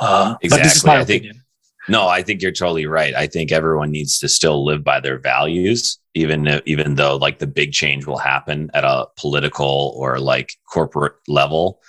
Uh, 0.00 0.36
exactly. 0.40 0.48
But 0.48 0.64
this 0.64 0.76
is 0.76 0.84
my 0.84 0.96
I 0.96 1.00
opinion. 1.00 1.34
Think, 1.34 1.44
no, 1.88 2.06
I 2.06 2.22
think 2.22 2.42
you're 2.42 2.52
totally 2.52 2.86
right. 2.86 3.14
I 3.14 3.26
think 3.26 3.50
everyone 3.50 3.90
needs 3.90 4.18
to 4.18 4.28
still 4.28 4.64
live 4.64 4.84
by 4.84 5.00
their 5.00 5.18
values, 5.18 5.98
even 6.14 6.60
even 6.66 6.96
though 6.96 7.16
like 7.16 7.38
the 7.38 7.46
big 7.46 7.72
change 7.72 8.06
will 8.06 8.18
happen 8.18 8.70
at 8.74 8.84
a 8.84 9.06
political 9.16 9.94
or 9.96 10.20
like 10.20 10.52
corporate 10.70 11.14
level. 11.26 11.80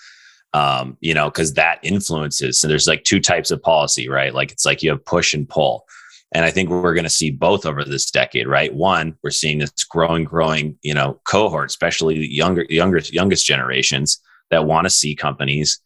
Um, 0.52 0.98
you 1.00 1.14
know, 1.14 1.30
because 1.30 1.54
that 1.54 1.78
influences. 1.84 2.60
So 2.60 2.68
there's 2.68 2.88
like 2.88 3.04
two 3.04 3.20
types 3.20 3.52
of 3.52 3.62
policy, 3.62 4.10
right? 4.10 4.34
Like 4.34 4.52
it's 4.52 4.66
like 4.66 4.82
you 4.82 4.90
have 4.90 5.06
push 5.06 5.36
and 5.36 5.48
pull. 5.48 5.86
And 6.32 6.46
I 6.46 6.52
think 6.52 6.70
we're 6.70 6.94
going 6.94 7.06
to 7.06 7.10
see 7.10 7.32
both 7.32 7.66
over 7.66 7.84
this 7.84 8.12
decade, 8.12 8.48
right? 8.48 8.74
One, 8.74 9.18
we're 9.24 9.32
seeing 9.32 9.58
this 9.58 9.72
growing, 9.84 10.26
growing, 10.26 10.78
you 10.84 10.94
know, 10.94 11.20
cohort, 11.28 11.70
especially 11.70 12.28
younger, 12.28 12.66
younger, 12.70 13.00
youngest 13.00 13.46
generations 13.46 14.22
that 14.52 14.66
want 14.66 14.86
to 14.86 14.92
see 14.92 15.16
companies 15.16 15.80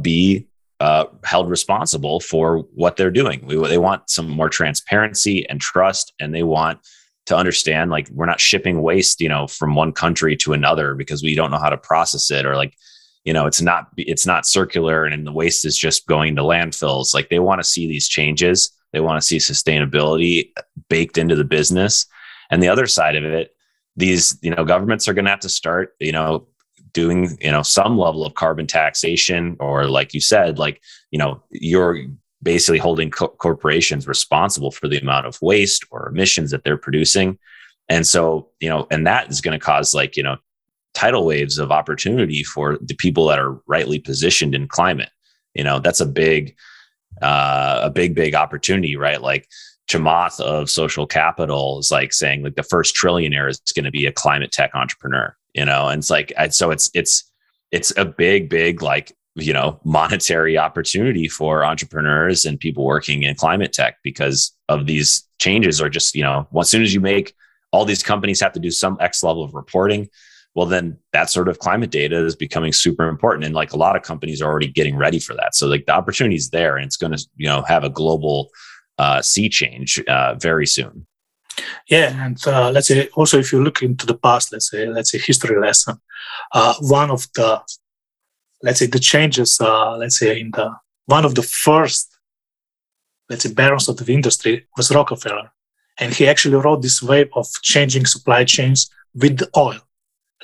be 0.00 0.46
uh, 0.80 1.06
held 1.24 1.48
responsible 1.48 2.20
for 2.20 2.58
what 2.74 2.96
they're 2.96 3.10
doing. 3.10 3.44
We, 3.46 3.56
they 3.68 3.78
want 3.78 4.10
some 4.10 4.28
more 4.28 4.48
transparency 4.48 5.48
and 5.48 5.60
trust, 5.60 6.12
and 6.20 6.34
they 6.34 6.42
want 6.42 6.80
to 7.26 7.36
understand 7.36 7.90
like 7.90 8.08
we're 8.10 8.26
not 8.26 8.40
shipping 8.40 8.82
waste, 8.82 9.20
you 9.20 9.28
know, 9.28 9.46
from 9.46 9.76
one 9.76 9.92
country 9.92 10.36
to 10.38 10.52
another 10.52 10.96
because 10.96 11.22
we 11.22 11.36
don't 11.36 11.52
know 11.52 11.58
how 11.58 11.70
to 11.70 11.76
process 11.76 12.30
it, 12.30 12.44
or 12.44 12.56
like, 12.56 12.74
you 13.24 13.32
know, 13.32 13.46
it's 13.46 13.62
not 13.62 13.88
it's 13.96 14.26
not 14.26 14.46
circular, 14.46 15.04
and 15.04 15.26
the 15.26 15.32
waste 15.32 15.64
is 15.64 15.78
just 15.78 16.06
going 16.06 16.34
to 16.36 16.42
landfills. 16.42 17.14
Like 17.14 17.28
they 17.28 17.38
want 17.38 17.60
to 17.60 17.64
see 17.64 17.86
these 17.86 18.08
changes. 18.08 18.70
They 18.92 19.00
want 19.00 19.20
to 19.20 19.26
see 19.26 19.38
sustainability 19.38 20.50
baked 20.88 21.18
into 21.18 21.36
the 21.36 21.44
business. 21.44 22.06
And 22.50 22.62
the 22.62 22.68
other 22.68 22.86
side 22.86 23.16
of 23.16 23.24
it, 23.24 23.54
these 23.96 24.38
you 24.42 24.50
know 24.50 24.64
governments 24.64 25.08
are 25.08 25.14
going 25.14 25.24
to 25.24 25.30
have 25.30 25.40
to 25.40 25.48
start 25.48 25.94
you 26.00 26.12
know 26.12 26.46
doing 26.92 27.36
you 27.40 27.50
know 27.50 27.62
some 27.62 27.98
level 27.98 28.24
of 28.24 28.34
carbon 28.34 28.66
taxation 28.66 29.56
or 29.60 29.86
like 29.86 30.14
you 30.14 30.20
said 30.20 30.58
like 30.58 30.80
you 31.10 31.18
know 31.18 31.42
you're 31.50 31.98
basically 32.42 32.78
holding 32.78 33.10
co- 33.10 33.28
corporations 33.28 34.06
responsible 34.06 34.70
for 34.70 34.88
the 34.88 34.98
amount 34.98 35.26
of 35.26 35.40
waste 35.42 35.84
or 35.90 36.08
emissions 36.08 36.50
that 36.50 36.64
they're 36.64 36.76
producing 36.76 37.38
and 37.88 38.06
so 38.06 38.48
you 38.60 38.68
know 38.68 38.86
and 38.90 39.06
that 39.06 39.30
is 39.30 39.40
going 39.40 39.58
to 39.58 39.64
cause 39.64 39.94
like 39.94 40.16
you 40.16 40.22
know 40.22 40.36
tidal 40.94 41.24
waves 41.24 41.58
of 41.58 41.70
opportunity 41.70 42.42
for 42.42 42.78
the 42.82 42.94
people 42.94 43.26
that 43.26 43.38
are 43.38 43.60
rightly 43.66 43.98
positioned 43.98 44.54
in 44.54 44.68
climate 44.68 45.10
you 45.54 45.64
know 45.64 45.78
that's 45.78 46.00
a 46.00 46.06
big 46.06 46.54
uh, 47.22 47.80
a 47.82 47.90
big 47.90 48.14
big 48.14 48.34
opportunity 48.34 48.96
right? 48.96 49.22
Like 49.22 49.48
Chamath 49.90 50.40
of 50.40 50.70
social 50.70 51.06
capital 51.06 51.78
is 51.78 51.90
like 51.90 52.12
saying 52.12 52.42
like 52.42 52.54
the 52.54 52.62
first 52.62 52.96
trillionaire 52.96 53.48
is 53.48 53.60
going 53.74 53.84
to 53.84 53.90
be 53.90 54.06
a 54.06 54.12
climate 54.12 54.52
tech 54.52 54.74
entrepreneur 54.74 55.36
you 55.54 55.64
know? 55.64 55.88
And 55.88 56.00
it's 56.00 56.10
like 56.10 56.32
so 56.50 56.70
it's 56.70 56.90
it's 56.94 57.30
it's 57.70 57.92
a 57.96 58.04
big 58.04 58.48
big 58.48 58.82
like 58.82 59.12
you 59.34 59.52
know 59.52 59.80
monetary 59.84 60.58
opportunity 60.58 61.28
for 61.28 61.64
entrepreneurs 61.64 62.44
and 62.44 62.60
people 62.60 62.84
working 62.84 63.22
in 63.22 63.34
climate 63.34 63.72
tech 63.72 63.96
because 64.02 64.52
of 64.68 64.86
these 64.86 65.26
changes 65.38 65.80
are 65.80 65.88
just 65.88 66.14
you 66.14 66.22
know 66.22 66.46
as 66.60 66.68
soon 66.68 66.82
as 66.82 66.92
you 66.92 67.00
make 67.00 67.34
all 67.70 67.86
these 67.86 68.02
companies 68.02 68.40
have 68.40 68.52
to 68.52 68.60
do 68.60 68.70
some 68.70 68.98
x 69.00 69.22
level 69.22 69.42
of 69.42 69.54
reporting 69.54 70.06
well 70.54 70.66
then 70.66 70.98
that 71.12 71.30
sort 71.30 71.48
of 71.48 71.58
climate 71.58 71.90
data 71.90 72.24
is 72.24 72.36
becoming 72.36 72.72
super 72.72 73.08
important. 73.08 73.44
And 73.44 73.54
like 73.54 73.72
a 73.72 73.78
lot 73.78 73.96
of 73.96 74.02
companies 74.02 74.42
are 74.42 74.50
already 74.50 74.68
getting 74.68 74.96
ready 74.96 75.18
for 75.18 75.34
that. 75.34 75.54
So 75.54 75.66
like 75.66 75.86
the 75.86 75.92
opportunity 75.92 76.36
is 76.36 76.50
there 76.50 76.76
and 76.76 76.86
it's 76.86 76.96
going 76.96 77.12
to 77.12 77.26
you 77.36 77.48
know 77.48 77.62
have 77.62 77.84
a 77.84 77.90
global 77.90 78.50
uh, 78.98 79.22
sea 79.22 79.48
change 79.48 80.00
uh, 80.08 80.34
very 80.34 80.66
soon. 80.66 81.06
Yeah, 81.88 82.24
and 82.24 82.38
uh, 82.46 82.70
let's 82.70 82.88
say 82.88 83.08
also 83.14 83.38
if 83.38 83.52
you 83.52 83.62
look 83.62 83.82
into 83.82 84.06
the 84.06 84.16
past, 84.16 84.52
let's 84.52 84.70
say 84.70 84.86
let's 84.86 85.10
say 85.10 85.18
history 85.18 85.60
lesson, 85.60 86.00
uh, 86.52 86.74
one 86.80 87.10
of 87.10 87.26
the 87.34 87.60
let's 88.62 88.78
say 88.78 88.86
the 88.86 88.98
changes, 88.98 89.60
uh, 89.60 89.96
let's 89.96 90.18
say 90.18 90.40
in 90.40 90.50
the 90.52 90.74
one 91.06 91.24
of 91.24 91.34
the 91.34 91.42
first 91.42 92.08
let's 93.28 93.42
say 93.42 93.52
barons 93.52 93.88
of 93.88 93.96
the 93.96 94.12
industry 94.12 94.66
was 94.76 94.94
Rockefeller, 94.94 95.50
and 95.98 96.14
he 96.14 96.26
actually 96.26 96.56
wrote 96.56 96.82
this 96.82 97.02
wave 97.02 97.28
of 97.34 97.46
changing 97.62 98.06
supply 98.06 98.44
chains 98.44 98.90
with 99.14 99.42
oil. 99.56 99.80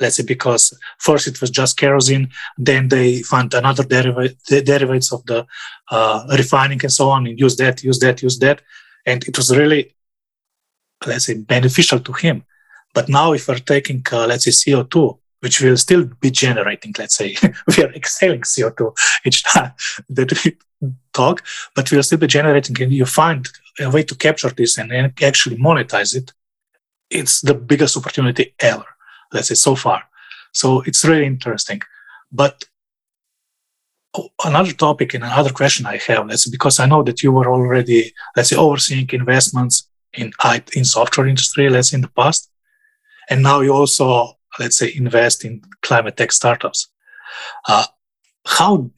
Let's 0.01 0.17
say 0.17 0.25
because 0.25 0.79
first 0.99 1.27
it 1.27 1.41
was 1.41 1.51
just 1.51 1.77
kerosene, 1.77 2.31
then 2.57 2.89
they 2.89 3.23
found 3.23 3.55
another 3.55 3.83
the 3.83 4.63
derivatives 4.65 5.13
of 5.13 5.25
the 5.27 5.47
uh, 5.91 6.27
refining 6.37 6.81
and 6.83 6.93
so 6.93 7.11
on, 7.11 7.27
and 7.27 7.39
use 7.39 7.57
that, 7.57 7.83
use 7.83 7.99
that, 8.01 8.23
use 8.23 8.39
that, 8.39 8.63
and 9.07 9.27
it 9.27 9.37
was 9.37 9.57
really 9.57 9.95
let's 11.07 11.27
say, 11.27 11.35
beneficial 11.35 12.01
to 12.01 12.13
him. 12.13 12.45
But 12.95 13.09
now, 13.09 13.33
if 13.33 13.49
we're 13.49 13.59
taking, 13.59 14.05
uh, 14.11 14.27
let's 14.27 14.45
say, 14.45 14.51
CO2, 14.51 15.19
which 15.41 15.61
will 15.61 15.77
still 15.77 16.05
be 16.21 16.31
generating, 16.31 16.95
let's 16.99 17.17
say, 17.17 17.37
we 17.77 17.85
are 17.85 17.93
exhaling 17.93 18.41
CO2 18.41 18.97
each 19.25 19.45
time 19.45 19.73
that 20.09 20.45
we 20.45 20.57
talk, 21.13 21.45
but 21.75 21.91
we'll 21.91 22.03
still 22.03 22.19
be 22.19 22.27
generating, 22.27 22.81
and 22.83 22.93
you 22.93 23.07
find 23.07 23.49
a 23.81 23.91
way 23.91 24.03
to 24.03 24.15
capture 24.15 24.51
this 24.51 24.79
and 24.79 24.93
actually 25.23 25.57
monetize 25.57 26.17
it. 26.17 26.33
It's 27.11 27.41
the 27.41 27.55
biggest 27.55 27.97
opportunity 27.97 28.55
ever, 28.61 28.85
let's 29.33 29.49
say, 29.49 29.55
so 29.55 29.75
far. 29.75 30.03
So 30.53 30.83
it's 30.83 31.05
really 31.05 31.27
interesting. 31.27 31.81
But 32.33 32.65
another 34.45 34.73
topic 34.73 35.15
and 35.15 35.25
another 35.25 35.51
question 35.51 35.87
I 35.87 35.99
have, 35.99 36.27
let's 36.27 36.49
because 36.49 36.81
I 36.81 36.87
know 36.87 37.03
that 37.03 37.23
you 37.23 37.33
were 37.33 37.51
already, 37.51 38.13
let's 38.37 38.51
say, 38.51 38.57
overseeing 38.57 39.09
investments 39.13 39.89
in 40.15 40.33
in 40.75 40.85
software 40.85 41.27
industry, 41.27 41.69
let's 41.69 41.91
say 41.91 41.97
in 41.97 42.03
the 42.03 42.09
past, 42.09 42.51
and 43.29 43.43
now 43.43 43.61
you 43.61 43.73
also 43.73 44.39
let's 44.59 44.77
say 44.77 44.93
invest 44.95 45.45
in 45.45 45.63
climate 45.83 46.17
tech 46.17 46.33
startups. 46.33 46.89
Uh, 47.67 47.87
how 48.47 48.91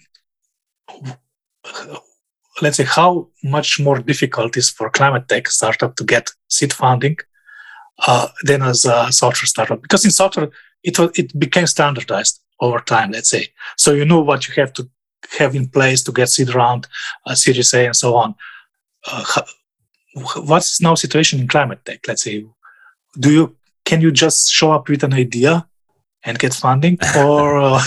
let's 2.63 2.77
say 2.77 2.85
how 2.85 3.29
much 3.43 3.81
more 3.81 3.99
difficult 3.99 4.57
is 4.57 4.71
for 4.71 4.91
climate 4.91 5.29
tech 5.29 5.49
startup 5.49 5.97
to 5.97 6.05
get 6.05 6.31
seed 6.49 6.73
funding 6.73 7.17
uh, 8.07 8.29
than 8.43 8.63
as 8.63 8.85
a 8.85 9.11
software 9.13 9.47
startup 9.47 9.83
because 9.83 10.05
in 10.05 10.11
software 10.11 10.51
it 10.83 10.99
it 11.19 11.39
became 11.39 11.67
standardized 11.67 12.41
over 12.61 12.81
time 12.81 13.11
let's 13.11 13.31
say 13.31 13.47
so 13.77 13.93
you 13.93 14.05
know 14.05 14.21
what 14.21 14.47
you 14.49 14.55
have 14.55 14.73
to 14.73 14.89
have 15.39 15.55
in 15.55 15.69
place 15.69 16.03
to 16.03 16.13
get 16.13 16.29
seed 16.29 16.55
round 16.55 16.87
uh, 17.27 17.35
series 17.35 17.73
a 17.75 17.87
and 17.87 17.97
so 17.97 18.17
on 18.17 18.35
uh, 19.11 19.43
what's 20.15 20.81
now 20.81 20.95
situation 20.95 21.41
in 21.41 21.49
climate 21.49 21.85
tech? 21.85 22.01
Let's 22.07 22.23
say, 22.23 22.47
do 23.19 23.33
you 23.33 23.57
can 23.85 24.01
you 24.01 24.13
just 24.13 24.51
show 24.51 24.73
up 24.73 24.89
with 24.89 25.03
an 25.05 25.15
idea 25.15 25.67
and 26.25 26.39
get 26.39 26.55
funding, 26.55 26.99
or? 27.17 27.61
Uh... 27.61 27.83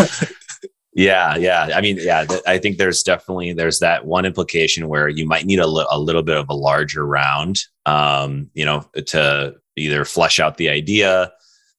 yeah, 0.94 1.36
yeah. 1.36 1.70
I 1.76 1.82
mean, 1.82 1.98
yeah. 2.00 2.26
Th- 2.26 2.42
I 2.48 2.58
think 2.58 2.78
there's 2.78 3.04
definitely 3.04 3.54
there's 3.54 3.80
that 3.80 4.06
one 4.06 4.26
implication 4.26 4.88
where 4.88 5.08
you 5.08 5.26
might 5.26 5.46
need 5.46 5.60
a, 5.60 5.68
li- 5.68 5.88
a 5.90 6.00
little 6.00 6.24
bit 6.24 6.38
of 6.38 6.50
a 6.50 6.56
larger 6.56 7.06
round, 7.06 7.60
um, 7.86 8.50
you 8.54 8.66
know, 8.66 8.82
to 9.08 9.56
either 9.78 10.06
flesh 10.06 10.40
out 10.40 10.58
the 10.58 10.70
idea, 10.70 11.32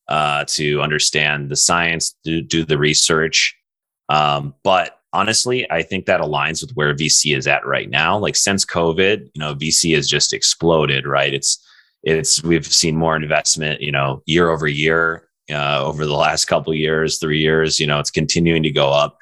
uh, 0.08 0.44
to 0.46 0.80
understand 0.82 1.50
the 1.50 1.56
science, 1.56 2.14
do, 2.24 2.42
do 2.42 2.64
the 2.64 2.78
research. 2.78 3.56
Um, 4.08 4.54
but 4.62 4.98
honestly, 5.12 5.70
I 5.70 5.82
think 5.82 6.06
that 6.06 6.20
aligns 6.20 6.60
with 6.60 6.72
where 6.74 6.94
VC 6.94 7.36
is 7.36 7.46
at 7.46 7.64
right 7.64 7.88
now. 7.88 8.18
Like 8.18 8.36
since 8.36 8.64
COVID, 8.66 9.30
you 9.32 9.40
know, 9.40 9.54
VC 9.54 9.94
has 9.94 10.08
just 10.08 10.32
exploded, 10.32 11.06
right? 11.06 11.32
It's 11.32 11.64
it's 12.02 12.42
we've 12.42 12.66
seen 12.66 12.96
more 12.96 13.16
investment, 13.16 13.80
you 13.80 13.90
know, 13.90 14.22
year 14.26 14.50
over 14.50 14.68
year, 14.68 15.28
uh, 15.50 15.82
over 15.82 16.04
the 16.04 16.14
last 16.14 16.44
couple 16.46 16.74
years, 16.74 17.18
three 17.18 17.40
years. 17.40 17.80
You 17.80 17.86
know, 17.86 17.98
it's 17.98 18.10
continuing 18.10 18.62
to 18.64 18.70
go 18.70 18.90
up. 18.90 19.16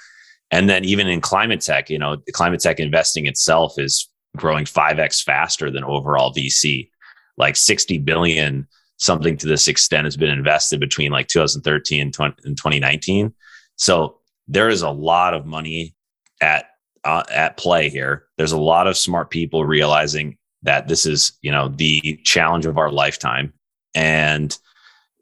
And 0.50 0.68
then 0.68 0.84
even 0.84 1.06
in 1.06 1.20
climate 1.20 1.60
tech, 1.60 1.88
you 1.88 1.98
know, 1.98 2.16
climate 2.32 2.60
tech 2.60 2.80
investing 2.80 3.26
itself 3.26 3.78
is 3.78 4.08
growing 4.36 4.64
5x 4.64 5.22
faster 5.22 5.70
than 5.70 5.84
overall 5.84 6.34
VC. 6.34 6.90
Like 7.36 7.56
60 7.56 7.98
billion, 7.98 8.66
something 8.96 9.36
to 9.38 9.46
this 9.46 9.68
extent 9.68 10.04
has 10.04 10.16
been 10.16 10.30
invested 10.30 10.80
between 10.80 11.10
like 11.12 11.28
2013 11.28 12.00
and 12.00 12.12
2019. 12.12 13.34
So 13.76 14.18
there 14.48 14.68
is 14.68 14.82
a 14.82 14.90
lot 14.90 15.34
of 15.34 15.46
money 15.46 15.94
at 16.40 16.66
uh, 17.04 17.24
at 17.32 17.56
play 17.56 17.88
here. 17.88 18.26
There's 18.38 18.52
a 18.52 18.58
lot 18.58 18.86
of 18.86 18.96
smart 18.96 19.30
people 19.30 19.64
realizing 19.64 20.38
that 20.62 20.86
this 20.86 21.04
is, 21.04 21.32
you 21.42 21.50
know, 21.50 21.68
the 21.68 22.20
challenge 22.24 22.66
of 22.66 22.78
our 22.78 22.90
lifetime. 22.90 23.52
And 23.94 24.56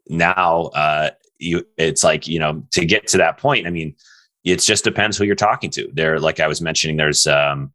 now 0.07 0.63
uh 0.75 1.11
you 1.39 1.65
it's 1.77 2.03
like, 2.03 2.27
you 2.27 2.39
know, 2.39 2.63
to 2.71 2.85
get 2.85 3.07
to 3.07 3.17
that 3.17 3.37
point, 3.37 3.65
I 3.65 3.71
mean, 3.71 3.95
it 4.43 4.59
just 4.59 4.83
depends 4.83 5.17
who 5.17 5.23
you're 5.23 5.35
talking 5.35 5.69
to. 5.71 5.89
There, 5.93 6.19
like 6.19 6.39
I 6.39 6.47
was 6.47 6.61
mentioning, 6.61 6.97
there's 6.97 7.25
um 7.25 7.71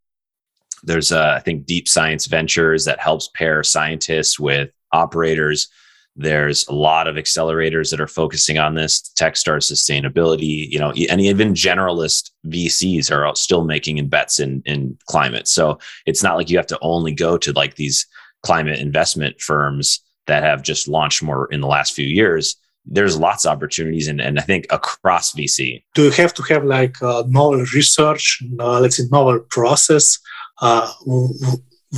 there's 0.83 1.11
uh, 1.11 1.33
I 1.35 1.39
think 1.39 1.65
Deep 1.65 1.87
Science 1.87 2.25
Ventures 2.27 2.85
that 2.85 2.99
helps 2.99 3.29
pair 3.33 3.63
scientists 3.63 4.39
with 4.39 4.69
operators. 4.91 5.67
There's 6.15 6.67
a 6.67 6.73
lot 6.73 7.07
of 7.07 7.15
accelerators 7.15 7.91
that 7.91 8.01
are 8.01 8.07
focusing 8.07 8.57
on 8.57 8.73
this, 8.73 9.13
Techstars 9.19 9.71
sustainability, 9.71 10.67
you 10.69 10.79
know, 10.79 10.91
and 11.09 11.21
even 11.21 11.53
generalist 11.53 12.31
VCs 12.47 13.11
are 13.11 13.35
still 13.35 13.63
making 13.63 14.07
bets 14.07 14.39
in 14.39 14.63
in 14.65 14.97
climate. 15.05 15.47
So 15.47 15.77
it's 16.05 16.23
not 16.23 16.35
like 16.35 16.49
you 16.49 16.57
have 16.57 16.67
to 16.67 16.79
only 16.81 17.13
go 17.13 17.37
to 17.37 17.51
like 17.53 17.75
these 17.75 18.07
climate 18.43 18.79
investment 18.79 19.41
firms 19.41 20.01
that 20.27 20.43
have 20.43 20.61
just 20.61 20.87
launched 20.87 21.23
more 21.23 21.47
in 21.51 21.61
the 21.61 21.67
last 21.67 21.93
few 21.93 22.05
years. 22.05 22.55
There's 22.85 23.19
lots 23.19 23.45
of 23.45 23.51
opportunities, 23.51 24.07
and, 24.07 24.21
and 24.21 24.39
I 24.39 24.43
think 24.43 24.65
across 24.69 25.33
VC. 25.33 25.83
Do 25.93 26.03
you 26.03 26.11
have 26.11 26.33
to 26.35 26.43
have 26.43 26.63
like 26.63 27.01
uh, 27.01 27.23
novel 27.27 27.65
research, 27.73 28.41
uh, 28.59 28.79
let's 28.79 28.97
say 28.97 29.03
novel 29.11 29.39
process? 29.49 30.17
Uh, 30.59 30.91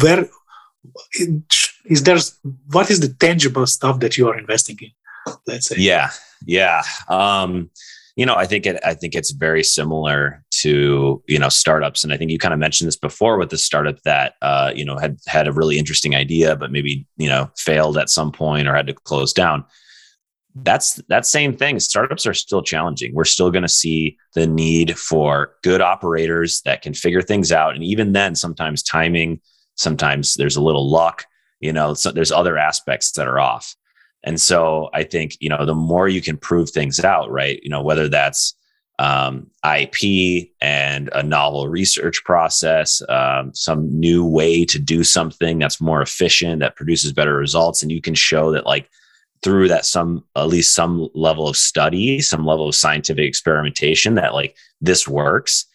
where 0.02 0.30
is 1.86 2.04
there 2.04 2.18
what 2.72 2.90
is 2.90 3.00
the 3.00 3.14
tangible 3.20 3.66
stuff 3.66 4.00
that 4.00 4.18
you 4.18 4.28
are 4.28 4.38
investing 4.38 4.78
in 4.82 4.92
let's 5.48 5.68
say? 5.68 5.76
Yeah 5.78 6.10
yeah. 6.46 6.84
Um 7.08 7.70
you 8.16 8.26
know 8.26 8.36
i 8.36 8.46
think 8.46 8.66
it 8.66 8.78
i 8.84 8.94
think 8.94 9.16
it's 9.16 9.32
very 9.32 9.64
similar 9.64 10.44
to 10.52 11.24
you 11.28 11.40
know 11.40 11.48
startups. 11.48 12.04
And 12.04 12.12
i 12.12 12.18
think 12.18 12.32
you 12.32 12.38
kind 12.38 12.54
of 12.54 12.60
mentioned 12.60 12.88
this 12.88 12.98
before 12.98 13.38
with 13.38 13.50
the 13.50 13.58
startup 13.58 14.02
that 14.04 14.34
uh 14.42 14.72
you 14.76 14.84
know 14.84 14.98
had 14.98 15.18
had 15.28 15.48
a 15.48 15.54
really 15.54 15.80
interesting 15.80 16.16
idea 16.16 16.56
but 16.56 16.72
maybe 16.72 17.08
you 17.18 17.30
know 17.30 17.50
failed 17.56 17.98
at 17.98 18.10
some 18.10 18.32
point 18.32 18.68
or 18.68 18.76
had 18.76 18.88
to 18.88 18.94
close 18.94 19.32
down 19.32 19.64
that's 20.64 20.96
that 21.10 21.26
same 21.26 21.56
thing. 21.56 21.80
Startups 21.80 22.26
are 22.26 22.34
still 22.34 22.62
challenging. 22.62 23.14
We're 23.14 23.26
still 23.26 23.52
going 23.52 23.64
to 23.64 23.70
see 23.70 24.18
the 24.36 24.48
need 24.48 24.98
for 24.98 25.56
good 25.64 25.82
operators 25.82 26.62
that 26.62 26.82
can 26.82 26.94
figure 26.94 27.22
things 27.22 27.52
out. 27.52 27.76
And 27.76 27.84
even 27.84 28.14
then 28.14 28.36
sometimes 28.36 28.84
timing 28.84 29.42
sometimes 29.80 30.36
there's 30.36 30.58
a 30.58 30.62
little 30.62 30.90
luck 30.90 31.26
you 31.60 31.74
know 31.74 31.94
so 31.94 32.12
there's 32.12 32.32
other 32.32 32.58
aspects 32.58 33.12
that 33.14 33.28
are 33.28 33.40
off. 33.40 33.76
And 34.24 34.40
so 34.40 34.90
i 34.94 35.04
think 35.04 35.38
you 35.40 35.50
know 35.50 35.66
the 35.66 35.74
more 35.74 36.10
you 36.10 36.22
can 36.22 36.38
prove 36.38 36.70
things 36.70 37.00
out 37.00 37.32
right 37.32 37.60
you 37.64 37.70
know 37.70 37.82
whether 37.82 38.10
that's 38.10 38.54
um, 39.00 39.50
ip 39.66 40.50
and 40.60 41.10
a 41.14 41.24
novel 41.24 41.70
research 41.70 42.22
process 42.26 43.02
um, 43.08 43.54
some 43.54 43.88
new 43.98 44.26
way 44.26 44.66
to 44.66 44.78
do 44.78 45.06
something 45.06 45.58
that's 45.58 45.80
more 45.80 46.02
efficient 46.02 46.60
that 46.60 46.76
produces 46.76 47.14
better 47.14 47.38
results 47.38 47.82
and 47.82 47.94
you 47.94 48.02
can 48.02 48.14
show 48.14 48.52
that 48.52 48.66
like 48.66 48.90
through 49.44 49.68
that 49.68 49.86
some 49.86 50.24
at 50.36 50.48
least 50.48 50.76
some 50.76 51.10
level 51.14 51.48
of 51.48 51.56
study 51.56 52.20
some 52.20 52.46
level 52.46 52.68
of 52.68 52.76
scientific 52.76 53.26
experimentation 53.26 54.16
that 54.16 54.34
like 54.34 54.56
this 54.82 55.08
works 55.08 55.66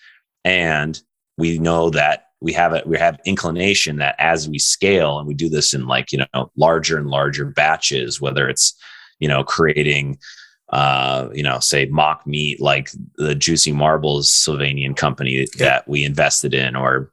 and 0.44 1.02
we 1.38 1.58
know 1.58 1.90
that 1.90 2.28
we 2.40 2.52
have 2.52 2.74
it 2.74 2.86
we 2.86 2.98
have 2.98 3.18
inclination 3.24 3.96
that 3.96 4.14
as 4.18 4.48
we 4.48 4.58
scale 4.58 5.18
and 5.18 5.26
we 5.26 5.34
do 5.34 5.48
this 5.48 5.72
in 5.72 5.86
like 5.86 6.12
you 6.12 6.18
know 6.18 6.50
larger 6.56 6.98
and 6.98 7.08
larger 7.08 7.46
batches 7.46 8.20
whether 8.20 8.48
it's 8.48 8.74
you 9.18 9.26
know 9.26 9.42
creating 9.42 10.18
uh 10.70 11.28
you 11.32 11.42
know 11.42 11.58
say 11.58 11.86
mock 11.86 12.26
meat 12.26 12.60
like 12.60 12.90
the 13.16 13.34
juicy 13.34 13.72
marbles 13.72 14.30
Slovenian 14.30 14.96
company 14.96 15.32
yeah. 15.32 15.44
that 15.58 15.88
we 15.88 16.04
invested 16.04 16.52
in 16.52 16.76
or 16.76 17.10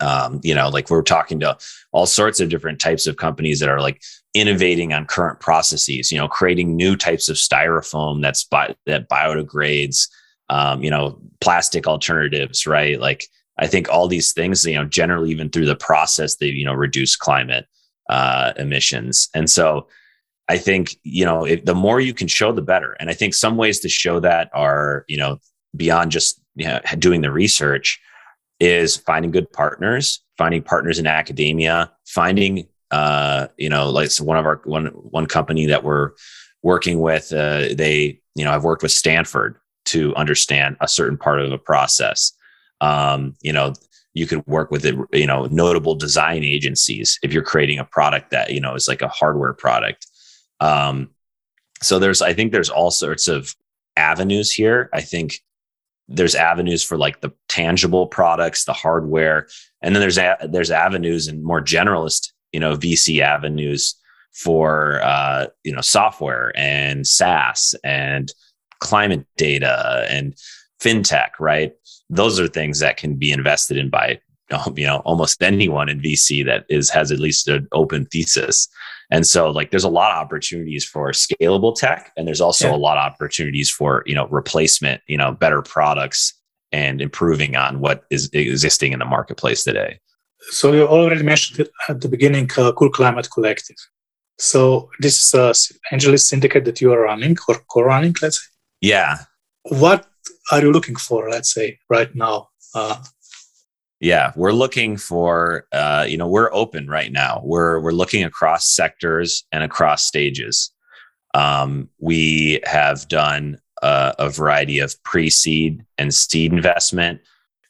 um 0.00 0.40
you 0.44 0.54
know 0.54 0.68
like 0.68 0.88
we're 0.88 1.02
talking 1.02 1.40
to 1.40 1.56
all 1.92 2.06
sorts 2.06 2.40
of 2.40 2.48
different 2.48 2.80
types 2.80 3.06
of 3.06 3.16
companies 3.16 3.58
that 3.58 3.68
are 3.68 3.80
like 3.80 4.02
innovating 4.34 4.92
on 4.92 5.06
current 5.06 5.40
processes 5.40 6.10
you 6.10 6.18
know 6.18 6.28
creating 6.28 6.76
new 6.76 6.96
types 6.96 7.28
of 7.28 7.36
styrofoam 7.36 8.20
that's 8.20 8.44
bi- 8.44 8.74
that 8.86 9.08
biodegrades 9.08 10.08
um 10.50 10.82
you 10.82 10.90
know 10.90 11.18
plastic 11.40 11.86
alternatives 11.86 12.66
right 12.66 13.00
like 13.00 13.28
I 13.58 13.66
think 13.66 13.88
all 13.88 14.08
these 14.08 14.32
things, 14.32 14.64
you 14.64 14.74
know, 14.74 14.84
generally 14.84 15.30
even 15.30 15.48
through 15.48 15.66
the 15.66 15.76
process, 15.76 16.36
they 16.36 16.46
you 16.46 16.64
know 16.64 16.74
reduce 16.74 17.16
climate 17.16 17.66
uh, 18.10 18.52
emissions, 18.56 19.28
and 19.34 19.48
so 19.48 19.88
I 20.48 20.58
think 20.58 20.96
you 21.04 21.24
know 21.24 21.46
the 21.56 21.74
more 21.74 22.00
you 22.00 22.14
can 22.14 22.28
show, 22.28 22.52
the 22.52 22.62
better. 22.62 22.96
And 22.98 23.10
I 23.10 23.14
think 23.14 23.34
some 23.34 23.56
ways 23.56 23.80
to 23.80 23.88
show 23.88 24.20
that 24.20 24.50
are 24.52 25.04
you 25.08 25.16
know 25.16 25.38
beyond 25.76 26.10
just 26.10 26.40
you 26.56 26.66
know, 26.66 26.80
doing 26.98 27.20
the 27.20 27.30
research 27.30 28.00
is 28.60 28.96
finding 28.96 29.30
good 29.30 29.50
partners, 29.52 30.22
finding 30.36 30.62
partners 30.62 30.98
in 30.98 31.06
academia, 31.06 31.92
finding 32.06 32.66
uh, 32.94 33.48
you 33.56 33.68
know 33.68 33.90
like 33.90 34.10
so 34.10 34.24
one 34.24 34.38
of 34.38 34.46
our 34.46 34.60
one 34.64 34.86
one 34.86 35.26
company 35.26 35.66
that 35.66 35.84
we're 35.84 36.10
working 36.62 37.00
with, 37.00 37.32
uh, 37.32 37.74
they 37.74 38.20
you 38.34 38.44
know 38.44 38.52
I've 38.52 38.64
worked 38.64 38.82
with 38.82 38.92
Stanford 38.92 39.56
to 39.86 40.14
understand 40.16 40.76
a 40.80 40.88
certain 40.88 41.18
part 41.18 41.40
of 41.40 41.52
a 41.52 41.58
process 41.58 42.32
um, 42.80 43.34
you 43.40 43.52
know, 43.52 43.72
you 44.12 44.26
could 44.26 44.46
work 44.46 44.70
with 44.70 44.84
it, 44.84 44.94
you 45.12 45.26
know, 45.26 45.46
notable 45.46 45.94
design 45.94 46.44
agencies 46.44 47.18
if 47.22 47.32
you're 47.32 47.42
creating 47.42 47.78
a 47.78 47.84
product 47.84 48.30
that, 48.30 48.50
you 48.50 48.60
know, 48.60 48.74
is 48.74 48.86
like 48.86 49.02
a 49.02 49.08
hardware 49.08 49.54
product. 49.54 50.06
Um, 50.60 51.10
so 51.82 51.98
there's, 51.98 52.22
I 52.22 52.32
think 52.32 52.52
there's 52.52 52.70
all 52.70 52.90
sorts 52.90 53.26
of 53.26 53.54
avenues 53.96 54.52
here. 54.52 54.88
I 54.92 55.00
think 55.00 55.40
there's 56.08 56.34
avenues 56.34 56.84
for 56.84 56.96
like 56.96 57.22
the 57.22 57.32
tangible 57.48 58.06
products, 58.06 58.64
the 58.64 58.72
hardware, 58.72 59.48
and 59.80 59.94
then 59.94 60.00
there's 60.00 60.18
a, 60.18 60.36
there's 60.48 60.70
avenues 60.70 61.26
and 61.26 61.42
more 61.42 61.62
generalist, 61.62 62.32
you 62.54 62.60
know, 62.60 62.76
VC 62.76 63.20
avenues 63.20 63.94
for 64.32 65.02
uh, 65.02 65.46
you 65.64 65.72
know 65.72 65.82
software 65.82 66.52
and 66.56 67.06
SaaS 67.06 67.74
and 67.84 68.32
climate 68.80 69.26
data 69.36 70.06
and 70.08 70.34
fintech, 70.80 71.30
right? 71.38 71.72
those 72.10 72.38
are 72.38 72.48
things 72.48 72.78
that 72.80 72.96
can 72.96 73.14
be 73.14 73.32
invested 73.32 73.76
in 73.76 73.90
by 73.90 74.18
you 74.76 74.86
know 74.86 74.98
almost 75.04 75.42
anyone 75.42 75.88
in 75.88 76.00
VC 76.00 76.44
that 76.44 76.64
is 76.68 76.90
has 76.90 77.10
at 77.10 77.20
least 77.20 77.48
an 77.48 77.66
open 77.72 78.06
thesis. 78.06 78.68
And 79.10 79.26
so 79.26 79.50
like 79.50 79.70
there's 79.70 79.84
a 79.84 79.88
lot 79.88 80.12
of 80.12 80.18
opportunities 80.18 80.84
for 80.84 81.10
scalable 81.10 81.74
tech 81.76 82.10
and 82.16 82.26
there's 82.26 82.40
also 82.40 82.68
yeah. 82.68 82.74
a 82.74 82.76
lot 82.76 82.96
of 82.96 83.12
opportunities 83.12 83.70
for, 83.70 84.02
you 84.06 84.14
know, 84.14 84.26
replacement, 84.28 85.02
you 85.06 85.18
know, 85.18 85.32
better 85.32 85.60
products 85.60 86.32
and 86.72 87.00
improving 87.00 87.54
on 87.54 87.80
what 87.80 88.04
is 88.10 88.30
existing 88.32 88.92
in 88.92 88.98
the 88.98 89.04
marketplace 89.04 89.62
today. 89.62 90.00
So 90.50 90.72
you 90.72 90.86
already 90.86 91.22
mentioned 91.22 91.68
at 91.88 92.00
the 92.00 92.08
beginning 92.08 92.50
uh, 92.56 92.72
Cool 92.72 92.90
Climate 92.90 93.28
Collective. 93.32 93.76
So 94.38 94.90
this 94.98 95.22
is 95.22 95.34
a 95.34 95.94
AngelList 95.94 96.26
syndicate 96.26 96.64
that 96.64 96.80
you 96.80 96.92
are 96.92 97.02
running 97.02 97.36
or 97.48 97.56
co-running, 97.70 98.14
let's 98.20 98.38
say. 98.38 98.50
Yeah. 98.80 99.18
What 99.62 100.06
are 100.50 100.60
you 100.60 100.72
looking 100.72 100.96
for, 100.96 101.30
let's 101.30 101.54
say, 101.54 101.78
right 101.88 102.14
now? 102.14 102.48
Uh, 102.74 103.02
yeah, 104.00 104.32
we're 104.36 104.52
looking 104.52 104.96
for, 104.96 105.66
uh, 105.72 106.04
you 106.06 106.16
know, 106.16 106.28
we're 106.28 106.52
open 106.52 106.88
right 106.88 107.10
now. 107.10 107.40
We're 107.44 107.80
we're 107.80 107.92
looking 107.92 108.24
across 108.24 108.68
sectors 108.68 109.44
and 109.52 109.62
across 109.62 110.04
stages. 110.04 110.72
Um, 111.32 111.88
we 111.98 112.60
have 112.64 113.08
done 113.08 113.58
a, 113.82 114.14
a 114.18 114.28
variety 114.28 114.78
of 114.80 115.02
pre-seed 115.04 115.84
and 115.96 116.12
seed 116.12 116.52
investment. 116.52 117.20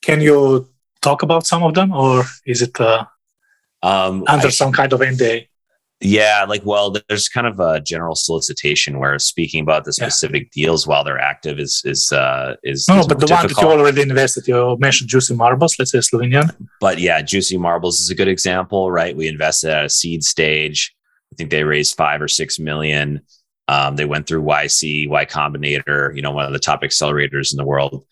Can 0.03 0.21
you 0.21 0.69
talk 1.05 1.23
about 1.23 1.47
some 1.47 1.63
of 1.63 1.75
them, 1.75 1.93
or 1.93 2.25
is 2.47 2.63
it 2.63 2.81
uh, 2.81 3.05
um, 3.83 4.25
under 4.27 4.49
I, 4.49 4.51
some 4.51 4.73
kind 4.73 4.93
of 4.93 5.01
NDA? 5.01 5.47
Yeah, 6.01 6.45
like 6.49 6.63
well, 6.65 6.95
there's 7.09 7.29
kind 7.29 7.47
of 7.47 7.61
a 7.61 7.81
general 7.81 8.15
solicitation 8.15 8.99
where 8.99 9.19
speaking 9.19 9.63
about 9.63 9.85
the 9.85 9.93
specific 9.93 10.49
yeah. 10.55 10.67
deals 10.67 10.87
while 10.87 11.05
they're 11.05 11.21
active 11.21 11.59
is 11.59 11.83
is 11.85 12.13
uh 12.13 12.57
is 12.63 12.87
no, 12.89 12.99
is 12.99 13.07
but 13.07 13.21
the 13.21 13.27
difficult. 13.27 13.69
one 13.69 13.69
that 13.69 13.77
you 13.77 13.81
already 13.81 14.03
invested, 14.03 14.49
you 14.49 14.77
mentioned 14.79 15.09
Juicy 15.09 15.35
Marbles, 15.35 15.79
let's 15.79 15.93
say 15.93 15.99
Slovenian. 15.99 16.51
But 16.81 16.99
yeah, 16.99 17.23
Juicy 17.23 17.57
Marbles 17.57 18.01
is 18.01 18.11
a 18.11 18.15
good 18.15 18.29
example, 18.29 18.91
right? 18.91 19.17
We 19.17 19.29
invested 19.29 19.71
at 19.71 19.85
a 19.85 19.89
seed 19.89 20.25
stage. 20.25 20.95
I 21.33 21.37
think 21.37 21.51
they 21.51 21.65
raised 21.65 21.97
five 21.97 22.21
or 22.21 22.29
six 22.29 22.59
million. 22.59 23.23
Um, 23.69 23.97
they 23.97 24.05
went 24.05 24.27
through 24.27 24.43
YC, 24.43 25.09
Y 25.09 25.25
Combinator, 25.25 26.15
you 26.15 26.21
know, 26.21 26.33
one 26.33 26.45
of 26.45 26.53
the 26.53 26.59
top 26.59 26.83
accelerators 26.83 27.53
in 27.53 27.57
the 27.57 27.65
world. 27.65 28.05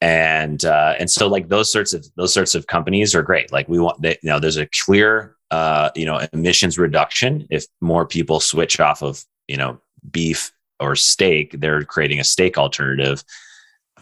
And 0.00 0.64
uh, 0.64 0.94
and 0.98 1.10
so 1.10 1.26
like 1.26 1.48
those 1.48 1.72
sorts 1.72 1.92
of 1.92 2.06
those 2.16 2.32
sorts 2.32 2.54
of 2.54 2.66
companies 2.68 3.14
are 3.14 3.22
great. 3.22 3.50
Like 3.50 3.68
we 3.68 3.80
want, 3.80 4.00
they, 4.00 4.16
you 4.22 4.30
know, 4.30 4.38
there's 4.38 4.56
a 4.56 4.68
clear 4.84 5.36
uh, 5.50 5.90
you 5.96 6.06
know 6.06 6.20
emissions 6.32 6.78
reduction 6.78 7.46
if 7.50 7.66
more 7.80 8.06
people 8.06 8.38
switch 8.38 8.78
off 8.78 9.02
of 9.02 9.24
you 9.48 9.56
know 9.56 9.80
beef 10.10 10.52
or 10.78 10.94
steak. 10.94 11.60
They're 11.60 11.84
creating 11.84 12.20
a 12.20 12.24
steak 12.24 12.58
alternative 12.58 13.24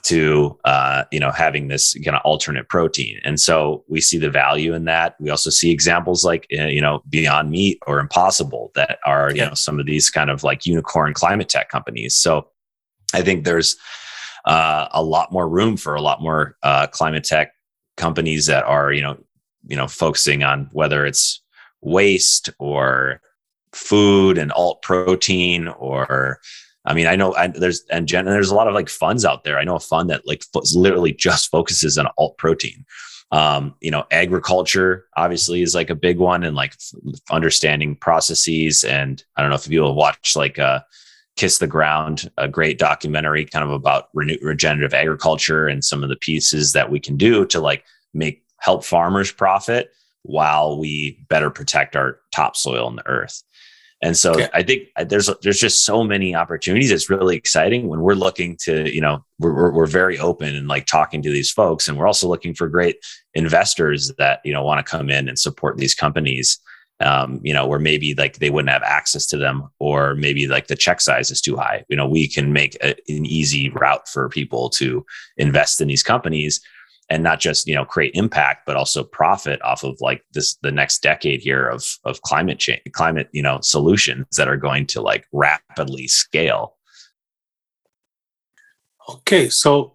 to 0.07 0.57
uh, 0.65 1.05
you 1.11 1.19
know 1.19 1.33
having 1.33 1.69
this 1.69 1.95
kind 2.05 2.17
of 2.17 2.23
alternate 2.25 2.69
protein 2.69 3.19
and 3.25 3.41
so 3.41 3.85
we 3.89 4.01
see 4.01 4.19
the 4.19 4.31
value 4.31 4.73
in 4.73 4.85
that 4.85 5.17
we 5.21 5.31
also 5.31 5.51
see 5.51 5.71
examples 5.71 6.25
like 6.25 6.47
uh, 6.57 6.65
you 6.65 6.81
know 6.81 7.03
beyond 7.09 7.51
meat 7.51 7.79
or 7.89 7.99
impossible 7.99 8.71
that 8.77 8.99
are 9.05 9.33
you 9.33 9.41
know 9.41 9.55
some 9.55 9.81
of 9.81 9.87
these 9.87 10.09
kind 10.09 10.31
of 10.31 10.45
like 10.45 10.65
unicorn 10.65 11.13
climate 11.13 11.49
tech 11.49 11.69
companies 11.69 12.15
so 12.15 12.47
i 13.15 13.21
think 13.21 13.45
there's 13.45 13.77
uh, 14.47 14.89
a 14.93 15.03
lot 15.03 15.33
more 15.33 15.49
room 15.49 15.77
for 15.77 15.95
a 15.95 16.01
lot 16.01 16.23
more 16.23 16.57
uh, 16.63 16.87
climate 16.87 17.25
tech 17.25 17.53
companies 17.97 18.47
that 18.47 18.65
are 18.65 18.93
you 18.93 19.03
know 19.03 19.19
you 19.67 19.77
know 19.77 19.89
focusing 19.89 20.43
on 20.43 20.69
whether 20.73 21.05
it's 21.05 21.43
waste 21.81 22.51
or 22.59 23.21
food 23.73 24.39
and 24.39 24.53
alt 24.53 24.81
protein 24.83 25.69
or 25.69 26.41
I 26.87 26.95
mean, 26.95 27.07
I 27.07 27.17
know 27.17 27.35
I, 27.35 27.49
there's 27.49 27.83
and, 27.91 28.07
Jen, 28.07 28.27
and 28.27 28.35
there's 28.35 28.51
a 28.51 28.55
lot 28.55 28.69
of 28.69 28.75
like 28.75 28.89
funds 28.89 29.25
out 29.25 29.43
there. 29.45 29.59
I 29.59 29.65
know 29.65 29.75
a 29.75 29.81
fund 29.81 30.09
that 30.11 30.27
like 30.27 30.45
f- 30.55 30.63
literally 30.75 31.13
just 31.13 31.51
focuses 31.51 31.99
on 31.99 32.07
alt 32.17 32.39
protein. 32.39 32.85
Um, 33.33 33.75
you 33.81 33.91
know, 33.91 34.05
agriculture 34.13 35.07
obviously 35.17 35.63
is 35.63 35.75
like 35.75 35.91
a 35.91 35.97
big 35.97 36.19
one, 36.19 36.45
and 36.45 36.55
like 36.55 36.75
f- 36.75 37.21
understanding 37.31 37.97
processes. 37.97 38.85
And 38.85 39.23
I 39.37 39.41
don't 39.41 39.51
know 39.51 39.57
if 39.57 39.69
you 39.69 39.83
will 39.83 39.97
watch 39.97 40.37
like 40.37 40.61
uh, 40.61 40.81
"Kiss 41.37 41.59
the 41.59 41.67
Ground," 41.67 42.31
a 42.39 42.49
great 42.49 42.79
documentary 42.79 43.45
kind 43.45 43.65
of 43.65 43.71
about 43.71 44.09
re- 44.15 44.39
regenerative 44.43 44.95
agriculture 44.95 45.67
and 45.69 45.85
some 45.85 46.03
of 46.03 46.09
the 46.09 46.17
pieces 46.17 46.73
that 46.73 46.91
we 46.91 47.01
can 47.01 47.17
do 47.17 47.47
to 47.47 47.61
like 47.61 47.85
make 48.13 48.43
help 48.59 48.85
farmers 48.85 49.31
profit 49.31 49.91
while 50.23 50.79
we 50.79 51.25
better 51.29 51.51
protect 51.51 51.95
our 51.95 52.19
topsoil 52.33 52.89
and 52.89 52.99
the 52.99 53.07
earth. 53.07 53.43
And 54.03 54.17
so 54.17 54.35
I 54.53 54.63
think 54.63 54.89
uh, 54.97 55.05
there's 55.05 55.31
there's 55.43 55.59
just 55.59 55.87
so 55.87 56.05
many 56.05 56.35
opportunities. 56.35 56.91
It's 56.91 57.09
really 57.09 57.35
exciting 57.35 57.89
when 57.89 58.01
we're 58.01 58.15
looking 58.15 58.59
to, 58.65 58.93
you 58.95 59.01
know, 59.01 59.25
we're, 59.39 59.73
we're 59.73 59.87
very 59.87 60.19
open 60.19 60.55
and 60.55 60.69
like 60.69 60.85
talking 60.87 61.23
to 61.23 61.31
these 61.31 61.51
folks. 61.51 61.89
And 61.89 61.97
we're 61.97 62.07
also 62.07 62.29
looking 62.29 62.55
for 62.55 62.69
great 62.69 62.97
investors 63.35 64.13
that, 64.19 64.41
you 64.45 64.53
know, 64.53 64.63
want 64.63 64.85
to 64.85 64.91
come 64.91 65.09
in 65.09 65.29
and 65.29 65.39
support 65.39 65.79
these 65.79 65.95
companies. 65.95 66.59
Um, 67.01 67.41
you 67.43 67.53
know, 67.53 67.67
where 67.67 67.79
maybe 67.79 68.15
like 68.15 68.39
they 68.39 68.49
wouldn't 68.49 68.73
have 68.73 68.83
access 68.83 69.27
to 69.27 69.37
them, 69.37 69.69
or 69.79 70.15
maybe 70.15 70.47
like 70.47 70.69
the 70.69 70.77
check 70.77 71.03
size 71.03 71.31
is 71.31 71.43
too 71.43 71.55
high. 71.55 71.85
You 71.91 71.97
know, 71.97 72.09
we 72.09 72.27
can 72.27 72.55
make 72.55 72.75
a, 72.77 72.95
an 73.09 73.27
easy 73.27 73.69
route 73.69 74.09
for 74.09 74.31
people 74.31 74.71
to 74.71 75.05
invest 75.37 75.83
in 75.83 75.89
these 75.89 76.03
companies 76.03 76.61
and 77.09 77.23
not 77.23 77.41
just 77.41 77.67
you 77.67 77.75
know 77.75 77.85
create 77.85 78.15
impact 78.15 78.67
but 78.67 78.77
also 78.77 79.03
profit 79.05 79.61
off 79.63 79.85
of 79.85 79.97
like 80.01 80.23
this 80.33 80.57
the 80.63 80.73
next 80.73 81.03
decade 81.03 81.41
here 81.41 81.69
of 81.69 81.85
of 82.05 82.21
climate 82.23 82.59
change 82.59 82.81
climate 82.93 83.29
you 83.33 83.43
know 83.43 83.59
solutions 83.63 84.27
that 84.37 84.49
are 84.49 84.57
going 84.57 84.87
to 84.87 85.01
like 85.01 85.27
rapidly 85.33 86.09
scale 86.09 86.77
okay 89.09 89.49
so 89.49 89.95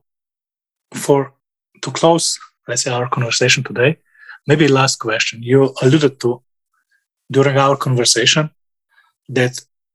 for 0.93 1.33
to 1.81 1.91
close 1.91 2.39
let's 2.67 2.83
say 2.83 2.91
our 2.91 3.09
conversation 3.09 3.63
today 3.63 3.97
maybe 4.47 4.67
last 4.67 4.97
question 4.99 5.41
you 5.43 5.73
alluded 5.81 6.19
to 6.19 6.41
during 7.35 7.57
our 7.57 7.75
conversation 7.77 8.49
that 9.29 9.53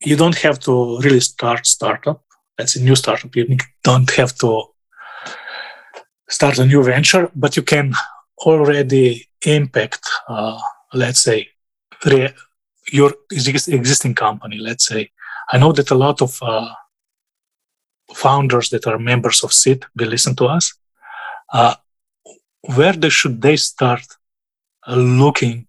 you 0.08 0.16
don't 0.16 0.38
have 0.38 0.58
to 0.58 0.98
really 1.04 1.20
start 1.20 1.66
startup 1.66 2.22
that's 2.56 2.76
a 2.76 2.82
new 2.82 2.96
startup 2.96 3.34
you 3.36 3.44
don't 3.84 4.10
have 4.10 4.34
to 4.42 4.50
start 6.28 6.58
a 6.58 6.66
new 6.66 6.82
venture, 6.82 7.30
but 7.34 7.56
you 7.56 7.62
can 7.62 7.94
already 8.38 9.28
impact, 9.44 10.00
uh, 10.28 10.58
let's 10.92 11.20
say, 11.20 11.48
re- 12.04 12.34
your 12.92 13.12
existing 13.30 14.14
company. 14.14 14.58
Let's 14.58 14.86
say, 14.86 15.10
I 15.52 15.58
know 15.58 15.72
that 15.72 15.90
a 15.90 15.94
lot 15.94 16.22
of 16.22 16.38
uh, 16.42 16.72
founders 18.14 18.70
that 18.70 18.86
are 18.86 18.98
members 18.98 19.42
of 19.44 19.52
CEED 19.52 19.84
will 19.96 20.08
listen 20.08 20.34
to 20.36 20.46
us. 20.46 20.74
Uh, 21.52 21.74
where 22.74 22.92
they, 22.92 23.08
should 23.08 23.42
they 23.42 23.56
start 23.56 24.04
looking? 24.88 25.66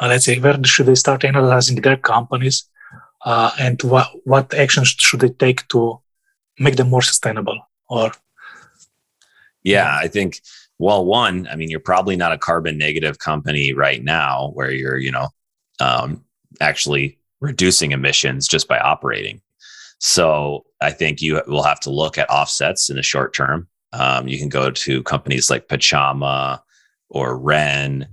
Uh, 0.00 0.08
let's 0.08 0.24
say, 0.24 0.38
where 0.38 0.62
should 0.64 0.86
they 0.86 0.94
start 0.94 1.24
analyzing 1.24 1.80
their 1.80 1.96
companies, 1.96 2.68
uh, 3.24 3.50
and 3.58 3.82
what 3.82 4.08
what 4.24 4.54
actions 4.54 4.88
should 4.88 5.20
they 5.20 5.30
take 5.30 5.66
to 5.68 6.00
make 6.58 6.76
them 6.76 6.88
more 6.90 7.02
sustainable 7.02 7.58
or 7.88 8.12
yeah, 9.62 9.98
I 10.00 10.06
think 10.06 10.40
well, 10.78 11.04
one, 11.04 11.48
I 11.50 11.56
mean, 11.56 11.70
you're 11.70 11.80
probably 11.80 12.16
not 12.16 12.32
a 12.32 12.38
carbon 12.38 12.76
negative 12.78 13.18
company 13.18 13.72
right 13.72 14.02
now 14.02 14.50
where 14.54 14.70
you're, 14.70 14.98
you 14.98 15.10
know, 15.10 15.28
um, 15.80 16.24
actually 16.60 17.18
reducing 17.40 17.92
emissions 17.92 18.46
just 18.46 18.68
by 18.68 18.78
operating. 18.78 19.40
So 19.98 20.66
I 20.80 20.92
think 20.92 21.22
you 21.22 21.40
will 21.46 21.62
have 21.62 21.80
to 21.80 21.90
look 21.90 22.18
at 22.18 22.30
offsets 22.30 22.90
in 22.90 22.96
the 22.96 23.02
short 23.02 23.32
term. 23.32 23.68
Um, 23.92 24.28
you 24.28 24.38
can 24.38 24.50
go 24.50 24.70
to 24.70 25.02
companies 25.04 25.48
like 25.48 25.68
Pachama 25.68 26.60
or 27.08 27.38
Wren. 27.38 28.06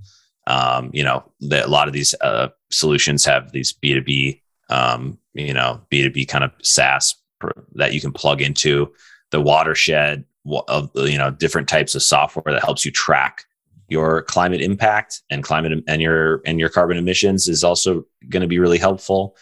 Um, 0.48 0.90
you 0.94 1.04
know, 1.04 1.24
the, 1.40 1.66
a 1.66 1.68
lot 1.68 1.88
of 1.88 1.94
these 1.94 2.14
uh, 2.22 2.50
solutions 2.70 3.24
have 3.26 3.52
these 3.52 3.74
B2B, 3.74 4.42
um, 4.70 5.18
you 5.34 5.54
know, 5.54 5.82
B2B 5.92 6.28
kind 6.28 6.44
of 6.44 6.52
SaaS 6.62 7.16
pr- 7.40 7.52
that 7.76 7.94
you 7.94 8.02
can 8.02 8.12
plug 8.12 8.42
into. 8.42 8.92
The 9.32 9.42
watershed 9.42 10.26
of 10.68 10.92
you 10.96 11.18
know 11.18 11.32
different 11.32 11.68
types 11.68 11.96
of 11.96 12.04
software 12.04 12.54
that 12.54 12.64
helps 12.64 12.86
you 12.86 12.92
track 12.92 13.46
your 13.88 14.24
climate 14.24 14.62
impact 14.62 15.22
and 15.30 15.44
climate 15.44 15.84
and 15.88 16.02
your 16.02 16.42
and 16.46 16.60
your 16.60 16.70
carbon 16.70 16.98
emissions 16.98 17.48
is 17.48 17.64
also 17.64 18.06
going 18.30 18.42
to 18.42 18.48
be 18.48 18.60
really 18.60 18.78
helpful. 18.78 19.36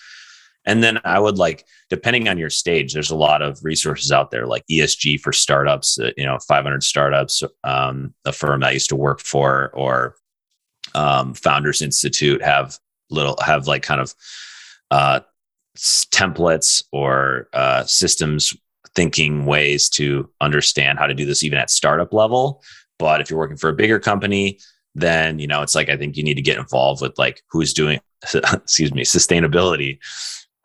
And 0.66 0.84
then 0.84 1.00
i 1.04 1.20
would 1.20 1.40
like 1.40 1.66
depending 1.90 2.30
on 2.30 2.38
your 2.38 2.52
stage 2.52 2.94
there's 2.94 3.10
a 3.10 3.16
lot 3.16 3.42
of 3.42 3.58
resources 3.64 4.12
out 4.12 4.30
there 4.30 4.46
like 4.46 4.64
esg 4.70 5.20
for 5.20 5.34
startups 5.34 6.00
uh, 6.00 6.12
you 6.18 6.24
know 6.24 6.38
500 6.48 6.84
startups 6.84 7.42
um, 7.64 8.14
a 8.26 8.32
firm 8.32 8.64
i 8.64 8.70
used 8.70 8.90
to 8.90 8.96
work 8.96 9.22
for 9.22 9.72
or 9.74 10.18
um, 10.96 11.34
founders 11.34 11.82
institute 11.82 12.42
have 12.42 12.78
little 13.10 13.38
have 13.44 13.68
like 13.68 13.84
kind 13.84 14.02
of 14.02 14.14
uh, 14.90 15.20
templates 15.78 16.84
or 16.92 17.48
uh, 17.54 17.84
systems 17.86 18.54
thinking 18.96 19.46
ways 19.46 19.90
to 19.90 20.30
understand 20.42 21.00
how 21.00 21.08
to 21.08 21.14
do 21.14 21.26
this 21.26 21.44
even 21.44 21.58
at 21.58 21.70
startup 21.70 22.14
level. 22.14 22.62
But 23.00 23.22
if 23.22 23.30
you're 23.30 23.40
working 23.40 23.58
for 23.58 23.70
a 23.70 23.74
bigger 23.74 24.00
company, 24.00 24.60
then 24.96 25.40
you 25.40 25.48
know 25.48 25.62
it's 25.62 25.76
like 25.76 25.90
I 25.90 25.98
think 25.98 26.18
you 26.18 26.24
need 26.24 26.36
to 26.36 26.42
get 26.42 26.58
involved 26.58 27.02
with 27.02 27.18
like 27.18 27.42
who's 27.50 27.74
doing 27.74 28.00
excuse 28.34 28.94
me 28.94 29.04
sustainability 29.04 30.00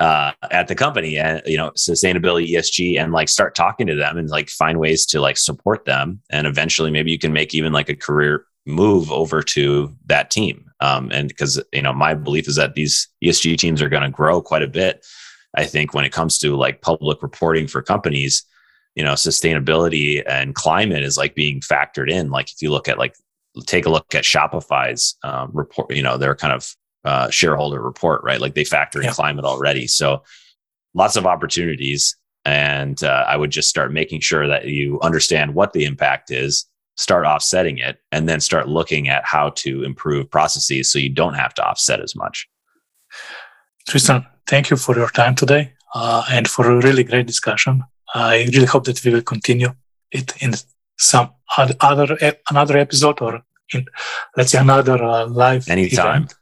uh, 0.00 0.32
at 0.50 0.68
the 0.68 0.74
company 0.74 1.16
and 1.16 1.42
you 1.46 1.56
know 1.56 1.70
sustainability 1.70 2.50
ESG 2.50 3.00
and 3.00 3.12
like 3.12 3.28
start 3.28 3.54
talking 3.54 3.86
to 3.86 3.94
them 3.94 4.18
and 4.18 4.28
like 4.28 4.48
find 4.48 4.78
ways 4.78 5.06
to 5.06 5.20
like 5.20 5.36
support 5.36 5.84
them 5.84 6.20
and 6.30 6.46
eventually 6.46 6.90
maybe 6.90 7.10
you 7.10 7.18
can 7.18 7.32
make 7.32 7.54
even 7.54 7.72
like 7.72 7.88
a 7.88 7.96
career 7.96 8.44
move 8.66 9.10
over 9.12 9.42
to 9.42 9.94
that 10.06 10.30
team 10.30 10.70
um, 10.80 11.10
and 11.12 11.28
because 11.28 11.62
you 11.72 11.82
know 11.82 11.92
my 11.92 12.14
belief 12.14 12.48
is 12.48 12.56
that 12.56 12.74
these 12.74 13.08
ESG 13.24 13.56
teams 13.58 13.80
are 13.80 13.88
going 13.88 14.02
to 14.02 14.10
grow 14.10 14.42
quite 14.42 14.62
a 14.62 14.68
bit 14.68 15.04
I 15.56 15.64
think 15.64 15.94
when 15.94 16.04
it 16.04 16.12
comes 16.12 16.38
to 16.38 16.54
like 16.54 16.82
public 16.82 17.22
reporting 17.22 17.66
for 17.66 17.82
companies, 17.82 18.44
you 18.94 19.02
know, 19.02 19.14
sustainability 19.14 20.22
and 20.26 20.54
climate 20.54 21.02
is 21.02 21.16
like 21.16 21.34
being 21.34 21.60
factored 21.60 22.10
in. 22.10 22.30
Like 22.30 22.52
if 22.52 22.60
you 22.60 22.70
look 22.70 22.88
at 22.88 22.98
like, 22.98 23.16
take 23.66 23.86
a 23.86 23.90
look 23.90 24.14
at 24.14 24.24
Shopify's 24.24 25.16
um, 25.22 25.50
report, 25.54 25.94
you 25.94 26.02
know, 26.02 26.18
their 26.18 26.34
kind 26.34 26.52
of 26.52 26.74
uh, 27.04 27.30
shareholder 27.30 27.80
report, 27.80 28.22
right? 28.22 28.40
Like 28.40 28.54
they 28.54 28.64
factor 28.64 29.00
in 29.00 29.06
yeah. 29.06 29.12
climate 29.12 29.46
already. 29.46 29.86
So 29.86 30.22
lots 30.94 31.16
of 31.16 31.26
opportunities. 31.26 32.16
And 32.44 33.02
uh, 33.02 33.24
I 33.26 33.36
would 33.36 33.50
just 33.50 33.68
start 33.68 33.92
making 33.92 34.20
sure 34.20 34.46
that 34.46 34.66
you 34.66 35.00
understand 35.00 35.54
what 35.54 35.72
the 35.72 35.84
impact 35.84 36.30
is, 36.30 36.66
start 36.96 37.26
offsetting 37.26 37.78
it, 37.78 37.98
and 38.12 38.28
then 38.28 38.40
start 38.40 38.68
looking 38.68 39.08
at 39.08 39.24
how 39.24 39.50
to 39.50 39.84
improve 39.84 40.30
processes 40.30 40.90
so 40.90 40.98
you 40.98 41.10
don't 41.10 41.34
have 41.34 41.54
to 41.54 41.64
offset 41.64 42.00
as 42.00 42.16
much. 42.16 42.48
Tristan, 43.88 44.26
thank 44.46 44.70
you 44.70 44.76
for 44.76 44.96
your 44.96 45.10
time 45.10 45.34
today 45.34 45.72
uh, 45.94 46.24
and 46.30 46.48
for 46.48 46.70
a 46.70 46.80
really 46.80 47.04
great 47.04 47.26
discussion. 47.26 47.84
I 48.14 48.48
really 48.52 48.66
hope 48.66 48.84
that 48.84 49.04
we 49.04 49.12
will 49.12 49.22
continue 49.22 49.70
it 50.10 50.34
in 50.42 50.54
some 50.98 51.30
other 51.56 52.16
another 52.50 52.78
episode 52.78 53.20
or 53.20 53.42
in 53.74 53.86
let's 54.36 54.52
say 54.52 54.58
another 54.58 55.02
uh, 55.02 55.26
live 55.26 55.68
anytime. 55.68 56.22
Event. 56.22 56.34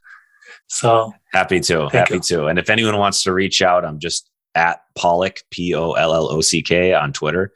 So 0.68 1.12
happy 1.32 1.60
to, 1.60 1.88
happy 1.88 2.14
you. 2.14 2.20
to. 2.20 2.46
And 2.46 2.58
if 2.58 2.70
anyone 2.70 2.98
wants 2.98 3.22
to 3.24 3.32
reach 3.32 3.62
out, 3.62 3.84
I'm 3.84 3.98
just 3.98 4.30
at 4.54 4.80
Pollock 4.94 5.40
P 5.50 5.74
O 5.74 5.92
L 5.92 6.14
L 6.14 6.30
O 6.30 6.40
C 6.40 6.62
K 6.62 6.94
on 6.94 7.12
Twitter 7.12 7.52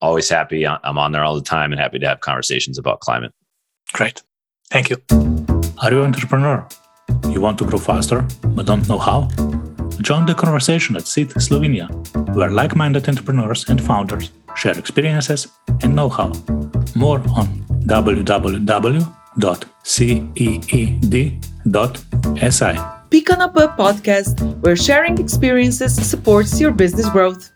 always 0.00 0.28
happy. 0.28 0.66
I'm 0.66 0.98
on 0.98 1.12
there 1.12 1.24
all 1.24 1.34
the 1.34 1.42
time 1.42 1.72
and 1.72 1.80
happy 1.80 1.98
to 1.98 2.06
have 2.08 2.20
conversations 2.20 2.78
about 2.78 3.00
climate. 3.00 3.32
Great. 3.92 4.22
Thank 4.70 4.90
you. 4.90 4.96
Are 5.82 5.90
you 5.92 6.02
an 6.02 6.06
entrepreneur? 6.14 6.66
You 7.28 7.40
want 7.40 7.58
to 7.58 7.64
grow 7.64 7.78
faster, 7.78 8.26
but 8.44 8.66
don't 8.66 8.88
know 8.88 8.98
how? 8.98 9.28
Join 10.00 10.26
the 10.26 10.34
conversation 10.34 10.96
at 10.96 11.06
CEED 11.06 11.30
Slovenia, 11.30 11.88
where 12.34 12.50
like 12.50 12.74
minded 12.76 13.08
entrepreneurs 13.08 13.68
and 13.68 13.82
founders 13.82 14.30
share 14.56 14.78
experiences 14.78 15.48
and 15.82 15.94
know 15.94 16.08
how. 16.08 16.32
More 16.94 17.20
on 17.36 17.46
www.ceed.si. 17.86 19.10
Pick 23.10 23.30
on 23.30 23.40
a 23.40 23.48
podcast, 23.48 24.40
where 24.60 24.76
sharing 24.76 25.18
experiences 25.18 25.94
supports 26.08 26.60
your 26.60 26.70
business 26.70 27.08
growth. 27.10 27.50